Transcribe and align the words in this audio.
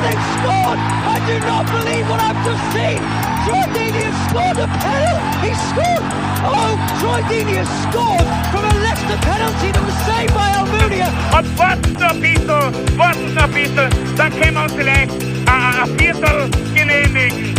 Oh, 0.00 0.08
they've 0.08 0.26
scored! 0.40 0.80
I 0.80 1.16
do 1.28 1.36
not 1.44 1.64
believe 1.68 2.08
what 2.08 2.20
I've 2.24 2.40
just 2.40 2.64
seen! 2.72 2.96
Troy 3.44 3.68
Deeney 3.76 4.00
has 4.08 4.16
scored 4.32 4.56
a 4.56 4.68
penalty! 4.80 5.44
He 5.44 5.52
scored! 5.68 6.04
Oh, 6.40 6.72
Troy 7.00 7.20
Deeney 7.28 7.60
has 7.60 7.68
scored 7.84 8.24
from 8.48 8.64
a 8.64 8.74
Leicester 8.80 9.20
penalty 9.20 9.68
that 9.76 9.84
was 9.84 9.98
saved 10.08 10.32
by 10.32 10.48
Almunia! 10.56 11.04
Bisschen, 12.18 12.48
warten 12.98 13.34
noch 13.34 13.42
ein 13.42 13.52
bisschen, 13.52 13.90
dann 14.16 14.32
können 14.40 14.54
wir 14.54 14.62
uns 14.62 14.72
vielleicht 14.72 15.12
ein, 15.12 15.82
ein 15.82 15.98
Viertel 15.98 16.50
genehmigen. 16.74 17.54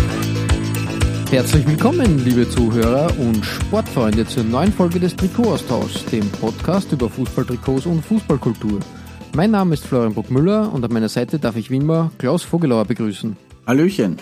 Herzlich 1.29 1.67
willkommen, 1.67 2.25
liebe 2.25 2.49
Zuhörer 2.49 3.11
und 3.19 3.45
Sportfreunde, 3.45 4.25
zur 4.25 4.45
neuen 4.45 4.73
Folge 4.73 4.99
des 4.99 5.15
Trikotaustauschs, 5.15 6.05
dem 6.05 6.27
Podcast 6.31 6.91
über 6.91 7.07
Fußballtrikots 7.07 7.85
und 7.85 8.03
Fußballkultur. 8.03 8.79
Mein 9.33 9.51
Name 9.51 9.73
ist 9.73 9.85
Florian 9.85 10.13
Bruckmüller 10.13 10.73
und 10.73 10.83
an 10.83 10.91
meiner 10.91 11.07
Seite 11.07 11.39
darf 11.39 11.55
ich 11.55 11.71
wie 11.71 11.77
immer 11.77 12.11
Klaus 12.17 12.43
Vogelauer 12.43 12.83
begrüßen. 12.83 13.37
Hallöchen. 13.65 14.17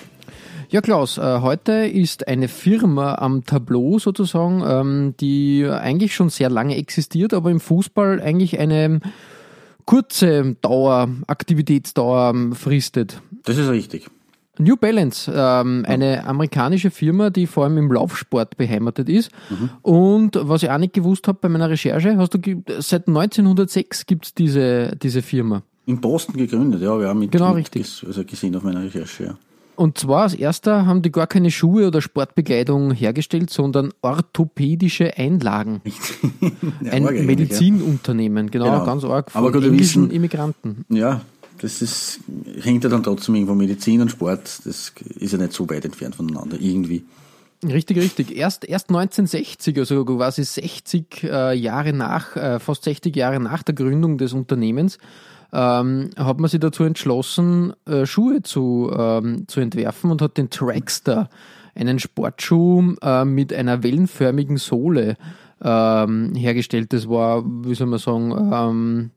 Ja, 0.70 0.81
Klaus, 0.81 1.17
äh, 1.17 1.40
heute 1.41 1.72
ist 1.72 2.27
eine 2.27 2.48
Firma 2.48 3.16
am 3.16 3.44
Tableau 3.44 3.98
sozusagen, 3.98 4.64
ähm, 4.64 5.16
die 5.20 5.66
eigentlich 5.66 6.14
schon 6.14 6.30
sehr 6.30 6.52
lange 6.52 6.77
existiert, 6.77 7.33
aber 7.33 7.50
im 7.50 7.59
Fußball 7.59 8.22
eigentlich 8.22 8.59
eine 8.59 9.00
kurze 9.86 10.56
Dauer, 10.61 11.09
Aktivitätsdauer 11.26 12.30
ähm, 12.30 12.53
fristet. 12.53 13.20
Das 13.45 13.58
ist 13.58 13.70
richtig. 13.70 14.11
New 14.59 14.75
Balance, 14.75 15.31
ähm, 15.33 15.85
eine 15.88 16.27
amerikanische 16.27 16.91
Firma, 16.91 17.29
die 17.29 17.47
vor 17.47 17.63
allem 17.63 17.77
im 17.77 17.91
Laufsport 17.91 18.57
beheimatet 18.57 19.07
ist. 19.09 19.31
Und 19.81 20.38
was 20.41 20.63
ich 20.63 20.69
auch 20.69 20.77
nicht 20.77 20.93
gewusst 20.93 21.27
habe 21.27 21.39
bei 21.41 21.49
meiner 21.49 21.69
Recherche, 21.69 22.17
hast 22.17 22.33
du 22.33 22.39
seit 22.80 23.07
1906 23.07 24.05
gibt's 24.05 24.33
diese, 24.33 24.95
diese 25.02 25.21
Firma. 25.21 25.63
In 25.85 25.99
Boston 26.02 26.35
gegründet, 26.37 26.81
ja, 26.81 26.99
wir 26.99 27.07
haben 27.07 27.19
mit, 27.19 27.31
Genau, 27.31 27.49
mit 27.49 27.57
richtig. 27.73 28.03
also 28.05 28.23
gesehen 28.23 28.55
auf 28.55 28.63
meiner 28.63 28.83
Recherche, 28.83 29.23
ja. 29.23 29.37
Und 29.75 29.97
zwar 29.97 30.23
als 30.23 30.33
erster 30.33 30.85
haben 30.85 31.02
die 31.02 31.09
gar 31.11 31.25
keine 31.25 31.52
Schuhe 31.52 31.87
oder 31.87 32.02
Sportbekleidung 32.02 32.91
hergestellt, 32.91 33.49
sondern 33.49 33.93
orthopädische 34.02 35.17
Einlagen. 35.17 35.81
Ein 36.91 37.03
Medizinunternehmen, 37.25 38.52
genau, 38.52 38.65
Genau. 38.65 38.85
ganz 38.85 39.03
arg, 39.05 39.31
von 39.31 39.39
Aber 39.41 39.52
gut, 39.53 39.63
englischen 39.63 40.03
wissen- 40.03 40.11
Immigranten. 40.15 40.85
Ja. 40.89 41.21
Das 41.61 41.81
ist, 41.81 42.19
hängt 42.61 42.83
ja 42.83 42.89
dann 42.89 43.03
trotzdem 43.03 43.35
irgendwo 43.35 43.55
Medizin 43.55 44.02
und 44.02 44.09
Sport, 44.09 44.61
das 44.65 44.93
ist 45.19 45.31
ja 45.31 45.38
nicht 45.38 45.53
so 45.53 45.69
weit 45.69 45.85
entfernt 45.85 46.15
voneinander, 46.15 46.57
irgendwie. 46.59 47.03
Richtig, 47.63 47.97
richtig. 47.97 48.35
Erst, 48.35 48.63
erst 48.63 48.89
1960, 48.89 49.77
also 49.77 50.05
quasi 50.05 50.43
60 50.43 51.23
äh, 51.23 51.53
Jahre 51.53 51.91
nach, 51.91 52.35
äh, 52.37 52.59
fast 52.59 52.85
60 52.85 53.15
Jahre 53.15 53.39
nach 53.39 53.63
der 53.63 53.75
Gründung 53.75 54.17
des 54.17 54.31
Unternehmens, 54.31 54.97
ähm, 55.52 56.11
hat 56.15 56.39
man 56.39 56.49
sich 56.49 56.59
dazu 56.59 56.83
entschlossen, 56.83 57.73
äh, 57.85 58.05
Schuhe 58.05 58.43
zu, 58.43 58.91
ähm, 58.97 59.47
zu 59.47 59.59
entwerfen 59.59 60.11
und 60.11 60.21
hat 60.21 60.37
den 60.37 60.49
Trackster, 60.49 61.30
einen 61.75 61.99
Sportschuh 61.99 62.95
äh, 63.02 63.25
mit 63.25 63.53
einer 63.53 63.83
wellenförmigen 63.83 64.57
Sohle 64.57 65.17
ähm, 65.61 66.33
hergestellt. 66.35 66.93
Das 66.93 67.09
war, 67.09 67.43
wie 67.45 67.75
soll 67.75 67.87
man 67.87 67.99
sagen, 67.99 68.31
ähm, 68.53 69.11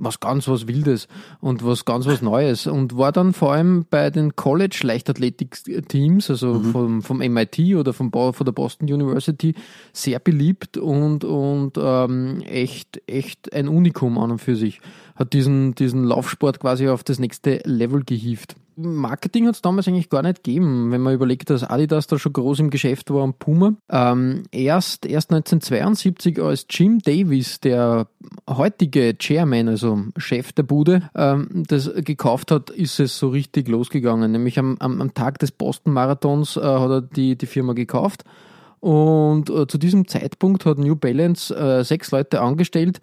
was 0.00 0.18
ganz 0.18 0.48
was 0.48 0.66
Wildes 0.66 1.06
und 1.40 1.64
was 1.64 1.84
ganz 1.84 2.06
was 2.06 2.22
Neues 2.22 2.66
und 2.66 2.96
war 2.96 3.12
dann 3.12 3.32
vor 3.32 3.52
allem 3.52 3.86
bei 3.88 4.10
den 4.10 4.34
College 4.34 4.80
Leichtathletik-Teams, 4.82 6.30
also 6.30 6.58
vom, 6.60 7.02
vom 7.02 7.18
MIT 7.18 7.76
oder 7.76 7.92
vom, 7.92 8.10
von 8.10 8.44
der 8.44 8.52
Boston 8.52 8.90
University, 8.90 9.54
sehr 9.92 10.18
beliebt 10.18 10.78
und, 10.78 11.24
und 11.24 11.74
ähm, 11.78 12.40
echt, 12.42 13.02
echt 13.06 13.52
ein 13.52 13.68
Unikum 13.68 14.18
an 14.18 14.32
und 14.32 14.38
für 14.38 14.56
sich. 14.56 14.80
Hat 15.14 15.34
diesen, 15.34 15.74
diesen 15.74 16.04
Laufsport 16.04 16.60
quasi 16.60 16.88
auf 16.88 17.04
das 17.04 17.18
nächste 17.18 17.60
Level 17.64 18.02
gehievt. 18.04 18.56
Marketing 18.82 19.46
hat 19.46 19.54
es 19.54 19.62
damals 19.62 19.88
eigentlich 19.88 20.10
gar 20.10 20.22
nicht 20.22 20.44
gegeben, 20.44 20.90
wenn 20.90 21.00
man 21.00 21.14
überlegt, 21.14 21.50
dass 21.50 21.64
Adidas 21.64 22.06
da 22.06 22.18
schon 22.18 22.32
groß 22.32 22.60
im 22.60 22.70
Geschäft 22.70 23.10
war 23.10 23.24
und 23.24 23.38
Puma. 23.38 23.74
Ähm, 23.88 24.44
erst, 24.50 25.06
erst 25.06 25.30
1972, 25.30 26.40
als 26.40 26.66
Jim 26.70 26.98
Davis, 27.00 27.60
der 27.60 28.08
heutige 28.48 29.16
Chairman, 29.18 29.68
also 29.68 30.04
Chef 30.16 30.52
der 30.52 30.62
Bude, 30.62 31.10
ähm, 31.14 31.64
das 31.68 31.90
gekauft 31.96 32.50
hat, 32.50 32.70
ist 32.70 33.00
es 33.00 33.18
so 33.18 33.28
richtig 33.28 33.68
losgegangen. 33.68 34.32
Nämlich 34.32 34.58
am, 34.58 34.76
am, 34.80 35.00
am 35.00 35.14
Tag 35.14 35.38
des 35.38 35.52
Boston 35.52 35.92
Marathons 35.92 36.56
äh, 36.56 36.60
hat 36.60 36.90
er 36.90 37.02
die, 37.02 37.36
die 37.36 37.46
Firma 37.46 37.72
gekauft. 37.72 38.24
Und 38.80 39.50
äh, 39.50 39.66
zu 39.66 39.76
diesem 39.76 40.08
Zeitpunkt 40.08 40.64
hat 40.64 40.78
New 40.78 40.96
Balance 40.96 41.54
äh, 41.54 41.84
sechs 41.84 42.10
Leute 42.10 42.40
angestellt, 42.40 43.00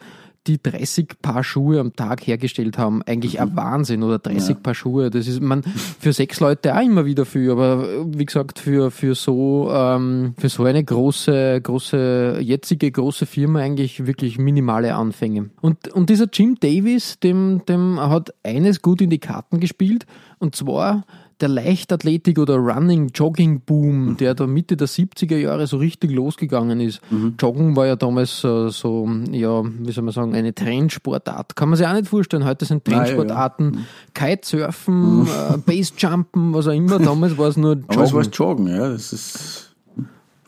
die 0.47 0.61
30 0.61 1.21
Paar 1.21 1.43
Schuhe 1.43 1.79
am 1.79 1.93
Tag 1.93 2.25
hergestellt 2.25 2.77
haben. 2.77 3.01
Eigentlich 3.03 3.39
ein 3.39 3.55
Wahnsinn, 3.55 4.03
oder 4.03 4.19
30 4.19 4.49
Ja. 4.49 4.55
Paar 4.55 4.75
Schuhe. 4.75 5.09
Das 5.09 5.27
ist 5.27 5.41
man 5.41 5.63
für 5.63 6.13
sechs 6.13 6.39
Leute 6.39 6.75
auch 6.75 6.81
immer 6.81 7.05
wieder 7.05 7.25
viel, 7.25 7.51
aber 7.51 8.05
wie 8.05 8.25
gesagt, 8.25 8.59
für, 8.59 8.91
für 8.91 9.15
so 9.15 9.69
ähm, 9.71 10.33
für 10.37 10.49
so 10.49 10.63
eine 10.63 10.83
große, 10.83 11.61
große, 11.61 12.39
jetzige 12.41 12.91
große 12.91 13.25
Firma 13.25 13.59
eigentlich 13.59 14.05
wirklich 14.05 14.37
minimale 14.37 14.95
Anfänge. 14.95 15.49
Und, 15.61 15.89
und 15.89 16.09
dieser 16.09 16.27
Jim 16.31 16.57
Davis, 16.59 17.19
dem, 17.19 17.63
dem 17.67 17.99
hat 17.99 18.33
eines 18.43 18.81
gut 18.81 19.01
in 19.01 19.09
die 19.09 19.19
Karten 19.19 19.59
gespielt, 19.59 20.05
und 20.39 20.55
zwar 20.55 21.05
der 21.41 21.49
Leichtathletik- 21.49 22.39
oder 22.39 22.55
Running-Jogging-Boom, 22.57 24.17
der 24.17 24.33
da 24.35 24.47
Mitte 24.47 24.75
der 24.77 24.87
70er 24.87 25.37
Jahre 25.37 25.67
so 25.67 25.77
richtig 25.77 26.11
losgegangen 26.11 26.79
ist. 26.79 27.01
Joggen 27.39 27.75
war 27.75 27.85
ja 27.87 27.95
damals 27.95 28.39
so, 28.39 28.69
so, 28.69 29.07
ja, 29.31 29.63
wie 29.63 29.91
soll 29.91 30.03
man 30.03 30.13
sagen, 30.13 30.35
eine 30.35 30.53
Trendsportart. 30.53 31.55
Kann 31.55 31.69
man 31.69 31.77
sich 31.77 31.87
auch 31.87 31.93
nicht 31.93 32.07
vorstellen. 32.07 32.45
Heute 32.45 32.65
sind 32.65 32.87
Nein, 32.87 32.93
ja, 32.93 32.97
ja. 32.99 33.03
Trendsportarten 33.05 33.85
Kitesurfen, 34.13 35.27
äh, 35.27 35.57
Basejumpen, 35.57 36.53
was 36.53 36.67
auch 36.67 36.71
immer. 36.73 36.99
Damals 36.99 37.37
war 37.37 37.47
es 37.49 37.57
nur 37.57 37.77
Aber 37.87 38.03
es 38.03 38.13
war 38.13 38.23
Joggen. 38.23 38.29
das 38.31 38.37
Joggen, 38.37 38.67
ja, 38.67 38.89
das 38.89 39.13
ist 39.13 39.66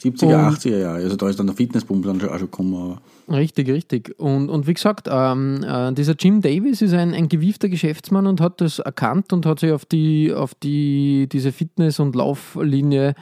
70er, 0.01 0.47
Und- 0.47 0.55
80er 0.55 0.77
Jahre, 0.77 0.97
also 1.03 1.15
da 1.15 1.29
ist 1.29 1.39
dann 1.39 1.47
der 1.47 1.55
Fitnessboom 1.55 2.01
dann 2.01 2.19
schon 2.19 2.29
auch 2.29 2.39
schon 2.39 2.51
gekommen, 2.51 2.97
Richtig, 3.29 3.69
richtig. 3.69 4.15
Und, 4.17 4.49
und 4.49 4.65
wie 4.65 4.73
gesagt, 4.73 5.07
ähm, 5.11 5.63
äh, 5.63 5.93
dieser 5.93 6.15
Jim 6.17 6.41
Davis 6.41 6.81
ist 6.81 6.93
ein, 6.93 7.13
ein 7.13 7.29
gewiefter 7.29 7.69
Geschäftsmann 7.69 8.25
und 8.25 8.41
hat 8.41 8.59
das 8.59 8.79
erkannt 8.79 9.31
und 9.33 9.45
hat 9.45 9.59
sich 9.59 9.71
auf 9.71 9.85
die, 9.85 10.33
auf 10.33 10.55
die, 10.55 11.27
diese 11.31 11.51
Fitness- 11.51 11.99
und 11.99 12.15
Lauflinie 12.15 13.13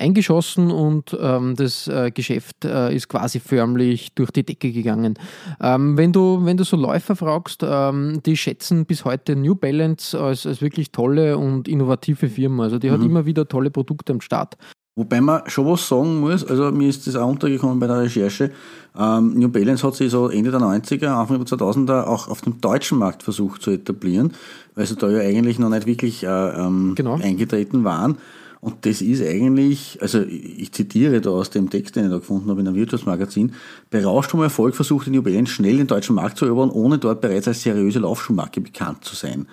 eingeschossen 0.00 0.70
und 0.70 1.16
ähm, 1.20 1.54
das 1.56 1.86
äh, 1.88 2.10
Geschäft 2.10 2.64
äh, 2.64 2.94
ist 2.94 3.08
quasi 3.08 3.38
förmlich 3.38 4.14
durch 4.14 4.30
die 4.30 4.44
Decke 4.44 4.72
gegangen. 4.72 5.18
Ähm, 5.60 5.96
wenn, 5.98 6.12
du, 6.12 6.44
wenn 6.44 6.56
du 6.56 6.64
so 6.64 6.76
Läufer 6.76 7.16
fragst, 7.16 7.62
ähm, 7.62 8.20
die 8.24 8.36
schätzen 8.36 8.86
bis 8.86 9.04
heute 9.04 9.36
New 9.36 9.54
Balance 9.54 10.18
als, 10.18 10.46
als 10.46 10.62
wirklich 10.62 10.90
tolle 10.92 11.36
und 11.36 11.68
innovative 11.68 12.28
Firma. 12.28 12.64
Also 12.64 12.78
die 12.78 12.90
hat 12.90 13.02
immer 13.02 13.26
wieder 13.26 13.46
tolle 13.46 13.70
Produkte 13.70 14.12
am 14.12 14.20
Start. 14.20 14.56
Wobei 14.96 15.20
man 15.20 15.42
schon 15.46 15.66
was 15.66 15.86
sagen 15.88 16.20
muss, 16.20 16.44
also 16.44 16.70
mir 16.72 16.88
ist 16.88 17.06
das 17.06 17.16
auch 17.16 17.28
untergekommen 17.28 17.78
bei 17.78 17.86
der 17.86 18.00
Recherche, 18.00 18.50
ähm, 18.98 19.38
New 19.38 19.48
Balance 19.48 19.86
hat 19.86 19.94
sich 19.94 20.10
so 20.10 20.28
Ende 20.28 20.50
der 20.50 20.60
90er, 20.60 21.06
Anfang 21.06 21.38
der 21.38 21.46
2000er 21.46 22.04
auch 22.06 22.28
auf 22.28 22.40
dem 22.40 22.60
deutschen 22.60 22.98
Markt 22.98 23.22
versucht 23.22 23.62
zu 23.62 23.70
etablieren, 23.70 24.32
weil 24.74 24.86
sie 24.86 24.96
da 24.96 25.08
ja 25.08 25.20
eigentlich 25.20 25.58
noch 25.58 25.70
nicht 25.70 25.86
wirklich 25.86 26.24
äh, 26.24 26.28
ähm, 26.28 26.94
Genau. 26.96 27.14
eingetreten 27.14 27.84
waren. 27.84 28.18
Und 28.60 28.84
das 28.84 29.00
ist 29.00 29.22
eigentlich, 29.22 29.98
also 30.02 30.20
ich 30.20 30.72
zitiere 30.72 31.20
da 31.22 31.30
aus 31.30 31.48
dem 31.48 31.70
Text, 31.70 31.96
den 31.96 32.04
ich 32.04 32.10
da 32.10 32.18
gefunden 32.18 32.50
habe 32.50 32.60
in 32.60 32.68
einem 32.68 32.76
Wirtschaftsmagazin, 32.76 33.54
berauscht 33.88 34.34
um 34.34 34.42
Erfolg 34.42 34.74
versuchte 34.74 35.10
New 35.10 35.22
Balance 35.22 35.52
schnell 35.52 35.78
den 35.78 35.86
deutschen 35.86 36.14
Markt 36.16 36.36
zu 36.36 36.44
erobern, 36.44 36.68
ohne 36.68 36.98
dort 36.98 37.22
bereits 37.22 37.48
als 37.48 37.62
seriöse 37.62 38.00
Laufschuhmarke 38.00 38.60
bekannt 38.60 39.04
zu 39.04 39.14
sein. 39.14 39.46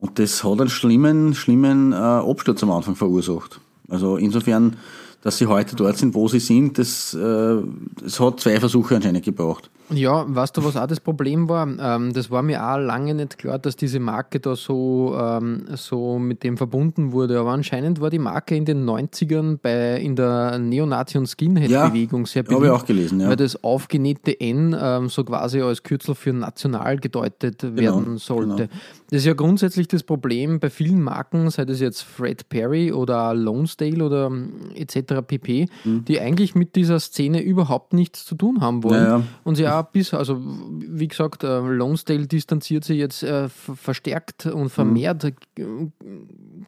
Und 0.00 0.18
das 0.18 0.42
hat 0.42 0.60
einen 0.60 0.70
schlimmen, 0.70 1.34
schlimmen 1.34 1.92
äh, 1.92 1.96
Absturz 1.96 2.62
am 2.64 2.72
Anfang 2.72 2.96
verursacht. 2.96 3.60
Also 3.90 4.16
insofern, 4.16 4.76
dass 5.22 5.38
sie 5.38 5.46
heute 5.46 5.76
dort 5.76 5.98
sind, 5.98 6.14
wo 6.14 6.28
sie 6.28 6.40
sind, 6.40 6.78
das, 6.78 7.12
äh, 7.14 7.56
das 8.02 8.18
hat 8.20 8.40
zwei 8.40 8.58
Versuche 8.58 8.96
anscheinend 8.96 9.24
gebraucht. 9.24 9.70
Ja, 9.92 10.24
weißt 10.28 10.56
du, 10.56 10.64
was 10.64 10.76
auch 10.76 10.86
das 10.86 11.00
Problem 11.00 11.48
war? 11.48 11.66
Ähm, 11.66 12.12
das 12.12 12.30
war 12.30 12.42
mir 12.42 12.64
auch 12.64 12.78
lange 12.78 13.12
nicht 13.14 13.38
klar, 13.38 13.58
dass 13.58 13.74
diese 13.74 13.98
Marke 13.98 14.38
da 14.38 14.54
so, 14.54 15.16
ähm, 15.18 15.64
so 15.74 16.18
mit 16.18 16.44
dem 16.44 16.56
verbunden 16.56 17.10
wurde. 17.10 17.40
Aber 17.40 17.50
anscheinend 17.50 18.00
war 18.00 18.08
die 18.08 18.20
Marke 18.20 18.54
in 18.54 18.64
den 18.64 18.88
90ern 18.88 19.58
bei, 19.60 19.96
in 20.00 20.14
der 20.14 20.58
Neonazi- 20.58 21.18
und 21.18 21.26
Skinhead-Bewegung 21.26 22.26
sehr 22.26 22.44
beliebt. 22.44 22.62
Habe 22.62 22.72
ich 22.72 22.80
auch 22.82 22.86
gelesen, 22.86 23.20
ja. 23.20 23.28
Weil 23.28 23.36
das 23.36 23.62
aufgenähte 23.64 24.40
N 24.40 24.76
ähm, 24.80 25.08
so 25.08 25.24
quasi 25.24 25.60
als 25.60 25.82
Kürzel 25.82 26.14
für 26.14 26.32
national 26.32 26.98
gedeutet 26.98 27.76
werden 27.76 28.18
sollte. 28.18 28.68
genau. 28.68 28.80
Das 29.10 29.18
ist 29.18 29.26
ja 29.26 29.34
grundsätzlich 29.34 29.88
das 29.88 30.02
Problem 30.04 30.60
bei 30.60 30.70
vielen 30.70 31.02
Marken, 31.02 31.50
sei 31.50 31.64
das 31.64 31.80
jetzt 31.80 32.02
Fred 32.02 32.48
Perry 32.48 32.92
oder 32.92 33.34
Lonesdale 33.34 34.04
oder 34.04 34.26
ähm, 34.26 34.52
etc. 34.74 35.14
pp., 35.26 35.66
Mhm. 35.84 36.04
die 36.04 36.20
eigentlich 36.20 36.54
mit 36.54 36.76
dieser 36.76 37.00
Szene 37.00 37.42
überhaupt 37.42 37.92
nichts 37.92 38.24
zu 38.24 38.34
tun 38.36 38.60
haben 38.60 38.84
wollen. 38.84 39.02
Ja, 39.02 39.18
ja. 39.18 39.24
Und 39.44 39.56
sie 39.56 39.66
auch 39.66 39.82
bis, 39.90 40.14
also 40.14 40.40
wie 40.40 41.08
gesagt, 41.08 41.42
äh, 41.44 41.58
Lonesdale 41.58 42.26
distanziert 42.26 42.84
sich 42.84 42.98
jetzt 42.98 43.22
äh, 43.24 43.48
ver- 43.48 43.74
verstärkt 43.76 44.46
und 44.46 44.68
vermehrt 44.70 45.24
äh, 45.24 45.32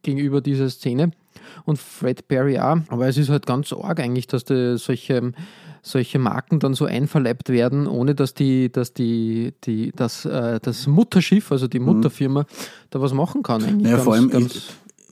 gegenüber 0.03 0.41
dieser 0.41 0.69
Szene. 0.69 1.13
Und 1.65 1.79
Fred 1.79 2.29
Perry 2.29 2.59
auch. 2.59 2.79
Aber 2.89 3.09
es 3.09 3.17
ist 3.17 3.29
halt 3.29 3.47
ganz 3.47 3.73
arg 3.73 4.01
eigentlich, 4.01 4.27
dass 4.27 4.45
die, 4.45 4.77
solche, 4.79 5.33
solche 5.83 6.19
Marken 6.21 6.61
dann 6.61 6.75
so 6.75 6.85
einverleibt 6.85 7.49
werden, 7.49 7.87
ohne 7.89 8.15
dass 8.15 8.35
die, 8.35 8.71
dass 8.71 8.93
die, 8.95 9.53
die, 9.65 9.93
das, 9.97 10.25
äh, 10.25 10.61
das 10.63 10.87
Mutterschiff, 10.87 11.51
also 11.51 11.67
die 11.67 11.81
Mutterfirma, 11.81 12.47
da 12.91 13.01
was 13.01 13.13
machen 13.13 13.43
kann. 13.43 13.63
Eigentlich 13.65 13.77
Mhm. 13.77 13.83
Naja, 13.83 13.95
ganz, 13.97 14.05
vor 14.05 14.15
allem, 14.15 14.31
ganz, 14.31 14.55
ich- 14.55 14.71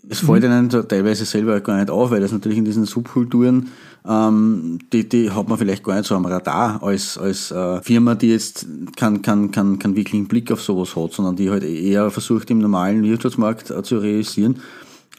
es 0.08 0.20
fällt 0.20 0.42
ihnen 0.44 0.68
teilweise 0.70 1.24
selber 1.24 1.60
gar 1.60 1.76
nicht 1.78 1.90
auf, 1.90 2.10
weil 2.10 2.20
das 2.20 2.32
natürlich 2.32 2.58
in 2.58 2.64
diesen 2.64 2.84
Subkulturen, 2.84 3.68
ähm, 4.08 4.78
die, 4.92 5.08
die 5.08 5.30
hat 5.30 5.48
man 5.48 5.58
vielleicht 5.58 5.84
gar 5.84 5.94
nicht 5.96 6.06
so 6.06 6.14
am 6.16 6.24
Radar 6.24 6.82
als, 6.82 7.18
als 7.18 7.50
äh, 7.50 7.80
Firma, 7.82 8.14
die 8.14 8.30
jetzt 8.30 8.66
keinen 8.96 9.22
kein, 9.22 9.50
kein, 9.50 9.78
kein 9.78 9.94
wirklichen 9.94 10.26
Blick 10.26 10.50
auf 10.50 10.62
sowas 10.62 10.96
hat, 10.96 11.12
sondern 11.12 11.36
die 11.36 11.50
halt 11.50 11.62
eher 11.64 12.10
versucht, 12.10 12.50
im 12.50 12.58
normalen 12.58 13.02
Wirtschaftsmarkt 13.04 13.70
äh, 13.70 13.82
zu 13.82 13.98
realisieren. 13.98 14.60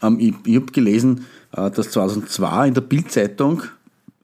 Ähm, 0.02 0.16
ich 0.18 0.34
ich 0.44 0.56
habe 0.56 0.66
gelesen, 0.66 1.24
äh, 1.52 1.70
dass 1.70 1.90
2002 1.90 2.68
in 2.68 2.74
der 2.74 2.80
Bildzeitung 2.82 3.62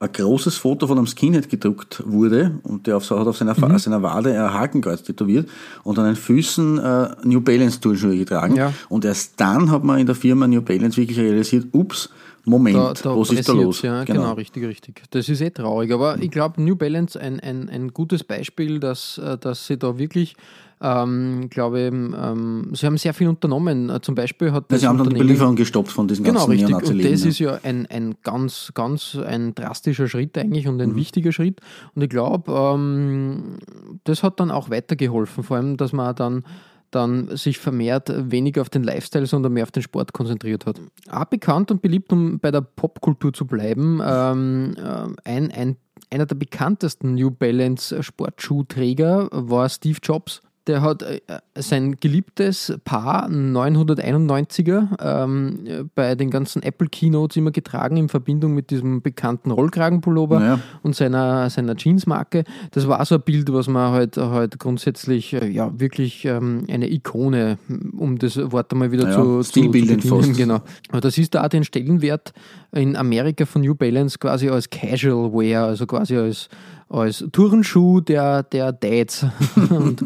ein 0.00 0.12
großes 0.12 0.56
Foto 0.56 0.86
von 0.86 0.98
einem 0.98 1.06
Skinhead 1.06 1.48
gedruckt 1.48 2.02
wurde 2.06 2.60
und 2.62 2.86
der 2.86 2.96
auf, 2.96 3.10
hat 3.10 3.26
auf 3.26 3.36
seiner, 3.36 3.54
Mhm. 3.58 3.78
Seiner 3.78 4.02
Wade 4.02 4.32
ein 4.32 4.52
Hakenkreuz 4.52 5.02
tätowiert 5.02 5.48
und 5.82 5.98
an 5.98 6.06
den 6.06 6.16
Füßen 6.16 6.78
äh, 6.78 7.08
New 7.24 7.40
Balance 7.40 7.80
Turnschuhe 7.80 8.16
getragen. 8.16 8.56
Ja. 8.56 8.72
Und 8.88 9.04
erst 9.04 9.40
dann 9.40 9.70
hat 9.70 9.84
man 9.84 9.98
in 9.98 10.06
der 10.06 10.14
Firma 10.14 10.46
New 10.46 10.62
Balance 10.62 10.96
wirklich 10.96 11.18
realisiert, 11.18 11.66
ups, 11.72 12.10
Moment, 12.44 12.76
da, 12.76 12.92
da 12.94 13.16
was 13.16 13.30
ist 13.30 13.48
da 13.48 13.52
los? 13.52 13.82
Ja, 13.82 14.04
genau. 14.04 14.32
richtig, 14.32 14.64
richtig. 14.64 15.02
Das 15.10 15.28
ist 15.28 15.40
eh 15.40 15.50
traurig. 15.50 15.92
Aber 15.92 16.16
ich 16.20 16.30
glaube, 16.30 16.62
New 16.62 16.76
Balance 16.76 17.20
ein, 17.20 17.40
ein, 17.40 17.68
ein 17.68 17.92
gutes 17.92 18.24
Beispiel, 18.24 18.80
dass, 18.80 19.18
äh, 19.18 19.36
dass 19.36 19.66
sie 19.66 19.76
da 19.76 19.98
wirklich, 19.98 20.34
ähm, 20.80 21.48
glaube 21.50 21.80
ähm, 21.80 22.70
sie 22.72 22.86
haben 22.86 22.98
sehr 22.98 23.14
viel 23.14 23.28
unternommen. 23.28 23.90
Äh, 23.90 24.00
Zum 24.00 24.14
Beispiel 24.14 24.52
hat 24.52 24.70
das 24.70 24.80
Sie 24.80 24.86
haben 24.86 24.98
dann 24.98 25.10
die 25.10 25.16
Belieferung 25.16 25.56
gestoppt 25.56 25.90
von 25.90 26.06
diesen 26.08 26.24
Genau, 26.24 26.46
ganzen 26.46 26.50
richtig. 26.52 26.74
Und 26.74 27.04
das 27.04 27.24
ist 27.24 27.38
ja 27.38 27.58
ein, 27.62 27.86
ein 27.86 28.14
ganz, 28.22 28.72
ganz 28.74 29.16
ein 29.16 29.54
drastischer 29.54 30.08
Schritt 30.08 30.36
eigentlich 30.38 30.68
und 30.68 30.76
Mhm. 30.76 30.80
ein 30.82 30.96
wichtiger 30.96 31.32
Schritt. 31.32 31.60
Und 31.94 32.02
ich 32.02 32.08
glaube, 32.08 32.52
ähm, 32.52 33.58
das 34.04 34.22
hat 34.22 34.40
dann 34.40 34.50
auch 34.50 34.70
weitergeholfen, 34.70 35.42
vor 35.42 35.56
allem, 35.56 35.76
dass 35.76 35.92
man 35.92 36.14
dann 36.14 36.44
dann 36.90 37.36
sich 37.36 37.58
vermehrt 37.58 38.10
weniger 38.30 38.62
auf 38.62 38.70
den 38.70 38.82
Lifestyle, 38.82 39.26
sondern 39.26 39.52
mehr 39.52 39.64
auf 39.64 39.70
den 39.70 39.82
Sport 39.82 40.14
konzentriert 40.14 40.64
hat. 40.64 40.80
Auch 41.10 41.26
bekannt 41.26 41.70
und 41.70 41.82
beliebt, 41.82 42.10
um 42.12 42.38
bei 42.38 42.50
der 42.50 42.62
Popkultur 42.62 43.32
zu 43.34 43.46
bleiben, 43.46 44.00
ähm, 44.02 44.74
äh, 44.78 45.28
ein, 45.28 45.50
ein, 45.50 45.76
einer 46.10 46.24
der 46.24 46.36
bekanntesten 46.36 47.14
New 47.14 47.30
Balance 47.30 48.02
Sportschuhträger 48.02 49.28
war 49.32 49.68
Steve 49.68 49.98
Jobs. 50.02 50.40
Der 50.68 50.82
hat 50.82 51.02
äh, 51.02 51.20
sein 51.56 51.96
geliebtes 51.98 52.78
Paar 52.84 53.28
991er 53.28 54.86
ähm, 55.00 55.58
äh, 55.66 55.84
bei 55.94 56.14
den 56.14 56.30
ganzen 56.30 56.62
Apple 56.62 56.88
Keynotes 56.88 57.36
immer 57.36 57.50
getragen 57.50 57.96
in 57.96 58.08
Verbindung 58.08 58.54
mit 58.54 58.70
diesem 58.70 59.02
bekannten 59.02 59.50
Rollkragenpullover 59.50 60.40
Ja. 60.40 60.60
und 60.82 60.94
seiner, 60.94 61.48
seiner 61.50 61.74
Jeansmarke. 61.76 62.44
Das 62.72 62.86
war 62.86 63.04
so 63.04 63.16
ein 63.16 63.22
Bild, 63.22 63.52
was 63.52 63.66
man 63.68 63.92
halt, 63.92 64.16
halt 64.16 64.58
grundsätzlich 64.58 65.32
äh, 65.32 65.48
ja 65.48 65.72
wirklich 65.78 66.24
ähm, 66.24 66.64
eine 66.70 66.90
Ikone, 66.90 67.58
um 67.96 68.18
das 68.18 68.36
Wort 68.52 68.70
einmal 68.72 68.92
wieder 68.92 69.08
Ja, 69.08 69.14
zu, 69.14 69.22
zu, 69.22 69.42
zu 69.42 69.50
stilbildend 69.50 70.02
bedienen. 70.02 70.34
Genau. 70.36 70.60
Aber 70.90 71.00
das 71.00 71.16
ist 71.18 71.34
da 71.34 71.44
auch 71.44 71.48
den 71.48 71.64
Stellenwert 71.64 72.32
in 72.72 72.94
Amerika 72.96 73.46
von 73.46 73.62
New 73.62 73.74
Balance 73.74 74.18
quasi 74.18 74.48
als 74.48 74.68
Casual 74.68 75.32
Wear, 75.32 75.64
also 75.64 75.86
quasi 75.86 76.16
als, 76.16 76.48
als 76.90 77.24
Turnschuh 77.32 78.00
der, 78.00 78.42
der 78.42 78.72
Dates 78.72 79.24
und, 79.70 80.04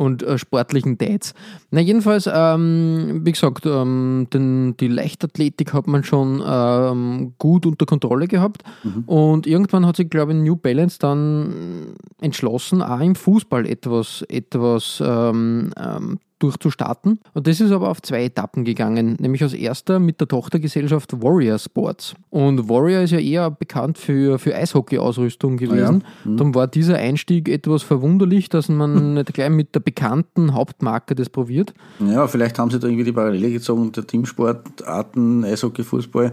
und 0.00 0.22
äh, 0.22 0.38
sportlichen 0.38 0.96
Dates. 0.96 1.34
Na, 1.70 1.80
jedenfalls, 1.80 2.26
ähm, 2.32 3.20
wie 3.22 3.32
gesagt, 3.32 3.66
ähm, 3.66 4.28
den, 4.32 4.74
die 4.78 4.88
Leichtathletik 4.88 5.74
hat 5.74 5.86
man 5.86 6.04
schon 6.04 6.42
ähm, 6.42 7.34
gut 7.36 7.66
unter 7.66 7.84
Kontrolle 7.84 8.26
gehabt 8.26 8.62
und 9.04 9.46
irgendwann 9.46 9.84
hat 9.84 9.96
sich, 9.96 10.08
glaube 10.08 10.32
ich, 10.32 10.38
New 10.38 10.56
Balance 10.56 10.98
dann 10.98 11.96
entschlossen, 12.18 12.80
auch 12.80 13.00
im 13.00 13.14
Fußball 13.14 13.66
etwas, 13.66 14.22
etwas 14.30 15.02
ähm, 15.04 15.70
ähm, 15.78 16.18
durchzustarten. 16.40 17.20
Und 17.34 17.46
das 17.46 17.60
ist 17.60 17.70
aber 17.70 17.88
auf 17.88 18.02
zwei 18.02 18.24
Etappen 18.24 18.64
gegangen, 18.64 19.16
nämlich 19.20 19.42
als 19.42 19.52
erster 19.54 20.00
mit 20.00 20.20
der 20.20 20.28
Tochtergesellschaft 20.28 21.22
Warrior 21.22 21.58
Sports. 21.58 22.14
Und 22.30 22.68
Warrior 22.68 23.02
ist 23.02 23.12
ja 23.12 23.18
eher 23.20 23.50
bekannt 23.50 23.98
für, 23.98 24.38
für 24.38 24.54
Eishockey-Ausrüstung 24.54 25.56
gewesen. 25.56 26.04
Darum 26.24 26.54
war 26.54 26.66
dieser 26.66 26.96
Einstieg 26.96 27.48
etwas 27.48 27.82
verwunderlich, 27.82 28.48
dass 28.48 28.68
man 28.68 29.14
nicht 29.14 29.32
gleich 29.34 29.50
mit 29.50 29.74
der 29.74 29.80
bekannten 29.80 30.54
Hauptmarke 30.54 31.14
das 31.14 31.28
probiert. 31.28 31.72
Ja, 32.00 32.26
vielleicht 32.26 32.58
haben 32.58 32.70
sie 32.70 32.78
da 32.78 32.88
irgendwie 32.88 33.04
die 33.04 33.12
Parallele 33.12 33.50
gezogen, 33.50 33.92
der 33.92 34.06
Teamsportarten, 34.06 35.44
Eishockey, 35.44 35.84
Fußball, 35.84 36.32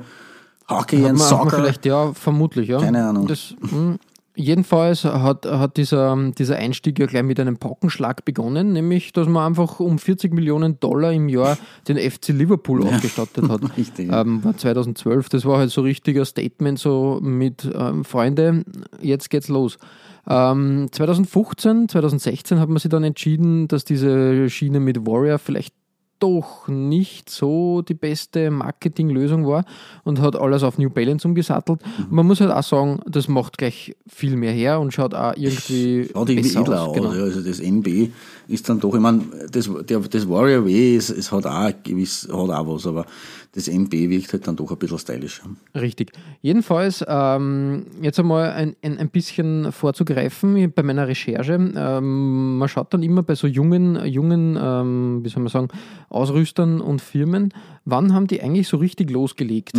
Hockey 0.70 1.04
und 1.04 1.18
Soccer. 1.18 1.58
vielleicht, 1.58 1.86
ja, 1.86 2.14
vermutlich, 2.14 2.68
ja. 2.68 2.80
Keine 2.80 3.06
Ahnung. 3.06 3.28
Das, 3.28 3.56
mh, 3.62 3.96
jedenfalls 4.38 5.04
hat, 5.04 5.46
hat 5.46 5.78
dieser, 5.78 6.32
dieser 6.38 6.58
Einstieg 6.58 7.00
ja 7.00 7.06
gleich 7.08 7.24
mit 7.24 7.40
einem 7.40 7.58
Paukenschlag 7.58 8.24
begonnen, 8.24 8.72
nämlich, 8.72 9.12
dass 9.12 9.28
man 9.28 9.48
einfach 9.48 9.80
um 9.80 10.00
40 10.00 10.34
Millionen 10.34 10.80
Dollar 10.80 11.12
im 11.12 11.28
Jahr 11.28 11.58
den 11.88 11.98
FC 11.98 12.30
Liverpool 12.30 12.88
ausgestattet 12.88 13.50
hat. 13.50 13.62
Richtig, 13.78 14.10
ja. 14.10 14.22
Ähm, 14.22 14.44
war 14.44 14.56
2012. 14.56 15.30
Das 15.30 15.46
war 15.46 15.58
halt 15.58 15.72
so 15.72 15.82
richtiger 15.82 16.24
Statement, 16.24 16.80
so 16.80 17.20
mit 17.22 17.70
ähm, 17.74 18.06
Freunde, 18.06 18.64
jetzt 19.02 19.30
geht's 19.30 19.48
los. 19.48 19.78
Ähm, 20.30 20.88
2015, 20.92 21.90
2016 21.90 22.60
hat 22.60 22.70
man 22.70 22.78
sich 22.78 22.90
dann 22.90 23.04
entschieden, 23.04 23.68
dass 23.68 23.86
diese 23.86 24.50
Schiene 24.50 24.80
mit 24.80 25.06
Warrior 25.06 25.40
vielleicht 25.40 25.74
doch 26.20 26.68
nicht 26.68 27.30
so 27.30 27.82
die 27.82 27.94
beste 27.94 28.52
Marketinglösung 28.52 29.46
war 29.48 29.66
und 30.04 30.20
hat 30.22 30.36
alles 30.36 30.64
auf 30.64 30.78
New 30.78 30.90
Balance 30.90 31.28
umgesattelt. 31.28 31.82
Man 32.10 32.26
muss 32.26 32.42
halt 32.42 32.52
auch 32.52 32.64
sagen, 32.64 33.00
das 33.06 33.28
macht 33.28 33.58
gleich 33.58 33.96
viel 34.08 34.36
mehr 34.36 34.52
her 34.52 34.80
und 34.80 34.94
schaut 34.94 35.14
auch 35.14 35.34
irgendwie 35.36 36.10
Schaut 36.12 36.30
irgendwie 36.30 36.48
besser 36.50 36.62
edler 36.62 36.82
aus. 36.84 36.90
aus. 36.90 36.96
Genau. 36.96 37.14
ja. 37.14 37.24
Also 37.24 37.42
das 37.42 37.60
NB 37.60 38.10
ist 38.48 38.70
dann 38.70 38.80
doch, 38.80 38.94
ich 38.94 39.02
meine, 39.02 39.24
das, 39.52 39.70
der, 39.88 40.00
das 40.00 40.30
Warrior 40.30 40.66
Way 40.66 40.96
ist, 40.96 41.10
es 41.10 41.32
hat 41.32 41.46
auch 41.46 41.72
gewiss, 41.84 42.28
hat 42.32 42.50
auch 42.50 42.68
was, 42.68 42.88
aber 42.88 43.06
das 43.54 43.68
NB 43.68 43.92
wirkt 43.92 44.34
halt 44.34 44.48
dann 44.48 44.56
doch 44.56 44.72
ein 44.72 44.78
bisschen 44.78 45.00
stylischer. 45.00 45.44
Richtig. 45.76 46.12
Jedenfalls, 46.42 47.04
ähm, 47.08 47.88
jetzt 48.02 48.20
einmal 48.20 48.52
ein, 48.52 48.76
ein, 48.82 48.98
ein 48.98 49.10
bisschen 49.10 49.72
vorzugreifen 49.72 50.72
bei 50.74 50.84
meiner 50.84 51.08
Recherche. 51.08 51.54
Ähm, 51.54 52.58
man 52.58 52.70
schaut 52.70 52.94
dann 52.94 53.04
immer 53.04 53.24
bei 53.24 53.36
so 53.36 53.48
jungen, 53.48 54.06
jungen 54.06 54.58
ähm, 54.62 55.20
wie 55.24 55.30
soll 55.30 55.44
man 55.44 55.52
sagen, 55.52 55.68
Ausrüstern 56.10 56.82
und 56.82 57.02
Firmen, 57.02 57.54
wann 57.86 58.14
haben 58.14 58.28
die 58.28 58.42
eigentlich 58.42 58.68
so 58.68 58.78
richtig 58.78 59.10
losgelegt? 59.10 59.74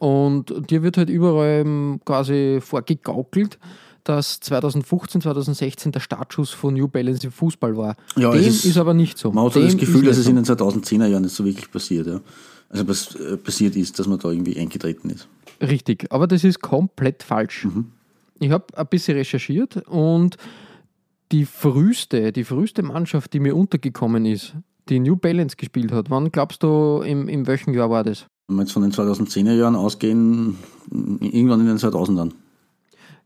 Und 0.00 0.70
dir 0.70 0.82
wird 0.82 0.96
halt 0.96 1.10
überall 1.10 1.60
ähm, 1.60 2.00
quasi 2.06 2.58
vorgegaukelt, 2.62 3.58
dass 4.04 4.40
2015, 4.40 5.20
2016 5.22 5.92
der 5.92 6.00
Startschuss 6.00 6.50
von 6.50 6.74
New 6.74 6.88
Balance 6.88 7.24
im 7.26 7.32
Fußball 7.32 7.76
war. 7.76 7.96
Ja, 8.16 8.30
Dem 8.32 8.40
ist, 8.42 8.64
ist- 8.64 8.76
aber 8.78 8.94
nicht 8.94 9.18
so. 9.18 9.32
Man 9.32 9.44
hat 9.46 9.54
Dem 9.54 9.64
das 9.64 9.76
Gefühl, 9.76 10.04
dass 10.04 10.16
es 10.18 10.26
in 10.26 10.36
den 10.36 10.44
2010er 10.44 11.06
Jahren 11.06 11.22
nicht 11.22 11.34
so 11.34 11.44
wirklich 11.44 11.70
passiert. 11.70 12.06
Ja. 12.06 12.20
Also 12.68 12.86
was 12.88 13.14
äh, 13.16 13.36
passiert 13.36 13.76
ist, 13.76 13.98
dass 13.98 14.06
man 14.06 14.18
da 14.18 14.30
irgendwie 14.30 14.56
eingetreten 14.58 15.10
ist. 15.10 15.28
Richtig, 15.60 16.06
aber 16.10 16.26
das 16.26 16.44
ist 16.44 16.60
komplett 16.60 17.22
falsch. 17.22 17.64
Mhm. 17.64 17.86
Ich 18.38 18.50
habe 18.50 18.64
ein 18.76 18.86
bisschen 18.86 19.16
recherchiert 19.16 19.76
und 19.88 20.36
die 21.32 21.44
früheste, 21.44 22.32
die 22.32 22.44
früheste 22.44 22.82
Mannschaft, 22.82 23.32
die 23.34 23.40
mir 23.40 23.54
untergekommen 23.54 24.24
ist, 24.24 24.54
die 24.88 24.98
New 24.98 25.16
Balance 25.16 25.56
gespielt 25.56 25.92
hat, 25.92 26.10
wann 26.10 26.32
glaubst 26.32 26.62
du, 26.62 27.02
im, 27.04 27.28
in 27.28 27.46
welchem 27.46 27.74
Jahr 27.74 27.90
war 27.90 28.02
das? 28.02 28.26
Wenn 28.48 28.56
wir 28.56 28.62
jetzt 28.62 28.72
von 28.72 28.82
den 28.82 28.90
2010er 28.92 29.52
Jahren 29.54 29.76
ausgehen, 29.76 30.56
irgendwann 30.90 31.60
in 31.60 31.66
den 31.66 31.76
2000ern. 31.78 32.32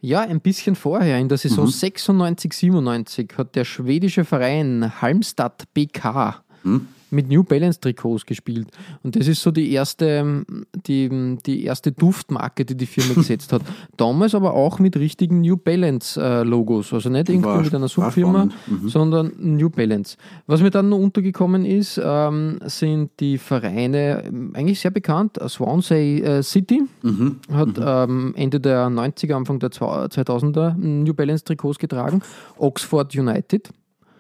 Ja, 0.05 0.21
ein 0.21 0.43
bisschen 0.43 0.77
vorher, 0.77 1.19
in 1.19 1.31
der 1.31 1.37
Mhm. 1.37 1.41
Saison 1.49 1.67
96, 1.67 2.53
97, 2.53 3.31
hat 3.39 3.57
der 3.57 3.65
schwedische 3.65 4.27
Verein 4.27 5.01
Halmstad 5.01 5.65
BK 5.73 6.43
Hm? 6.63 6.89
Mit 7.15 7.29
New 7.31 7.43
Balance 7.45 7.81
Trikots 7.81 8.27
gespielt. 8.27 8.69
Und 9.03 9.17
das 9.17 9.29
ist 9.29 9.41
so 9.43 9.51
die 9.51 9.71
erste, 9.73 10.45
die, 10.87 11.37
die 11.47 11.65
erste 11.65 11.93
Duftmarke, 11.93 12.65
die 12.65 12.77
die 12.77 12.87
Firma 12.87 13.15
gesetzt 13.15 13.53
hat. 13.53 13.63
Damals 13.97 14.35
aber 14.35 14.55
auch 14.55 14.79
mit 14.79 14.97
richtigen 14.97 15.41
New 15.41 15.57
Balance 15.57 16.21
äh, 16.21 16.43
Logos. 16.43 16.93
Also 16.93 17.09
nicht 17.09 17.29
irgendwie 17.29 17.49
War- 17.49 17.63
mit 17.63 17.75
einer 17.75 17.89
Subfirma. 17.89 18.49
Mhm. 18.67 18.89
sondern 18.89 19.33
New 19.39 19.71
Balance. 19.71 20.17
Was 20.47 20.61
mir 20.61 20.71
dann 20.71 20.89
noch 20.89 20.99
untergekommen 20.99 21.65
ist, 21.65 22.01
ähm, 22.03 22.59
sind 22.65 23.11
die 23.21 23.39
Vereine, 23.39 24.25
ähm, 24.27 24.51
eigentlich 24.55 24.81
sehr 24.81 24.91
bekannt, 24.91 25.39
Swansea 25.49 26.39
äh, 26.39 26.43
City 26.43 26.83
Mhm. 27.03 27.37
hat 27.53 27.69
ähm, 27.81 28.33
Ende 28.37 28.61
der 28.61 28.89
90er, 28.89 29.35
Anfang 29.35 29.59
der 29.59 29.71
2000er 29.71 30.75
New 30.77 31.15
Balance 31.15 31.45
Trikots 31.45 31.79
getragen, 31.79 32.23
Oxford 32.59 33.15
United 33.17 33.71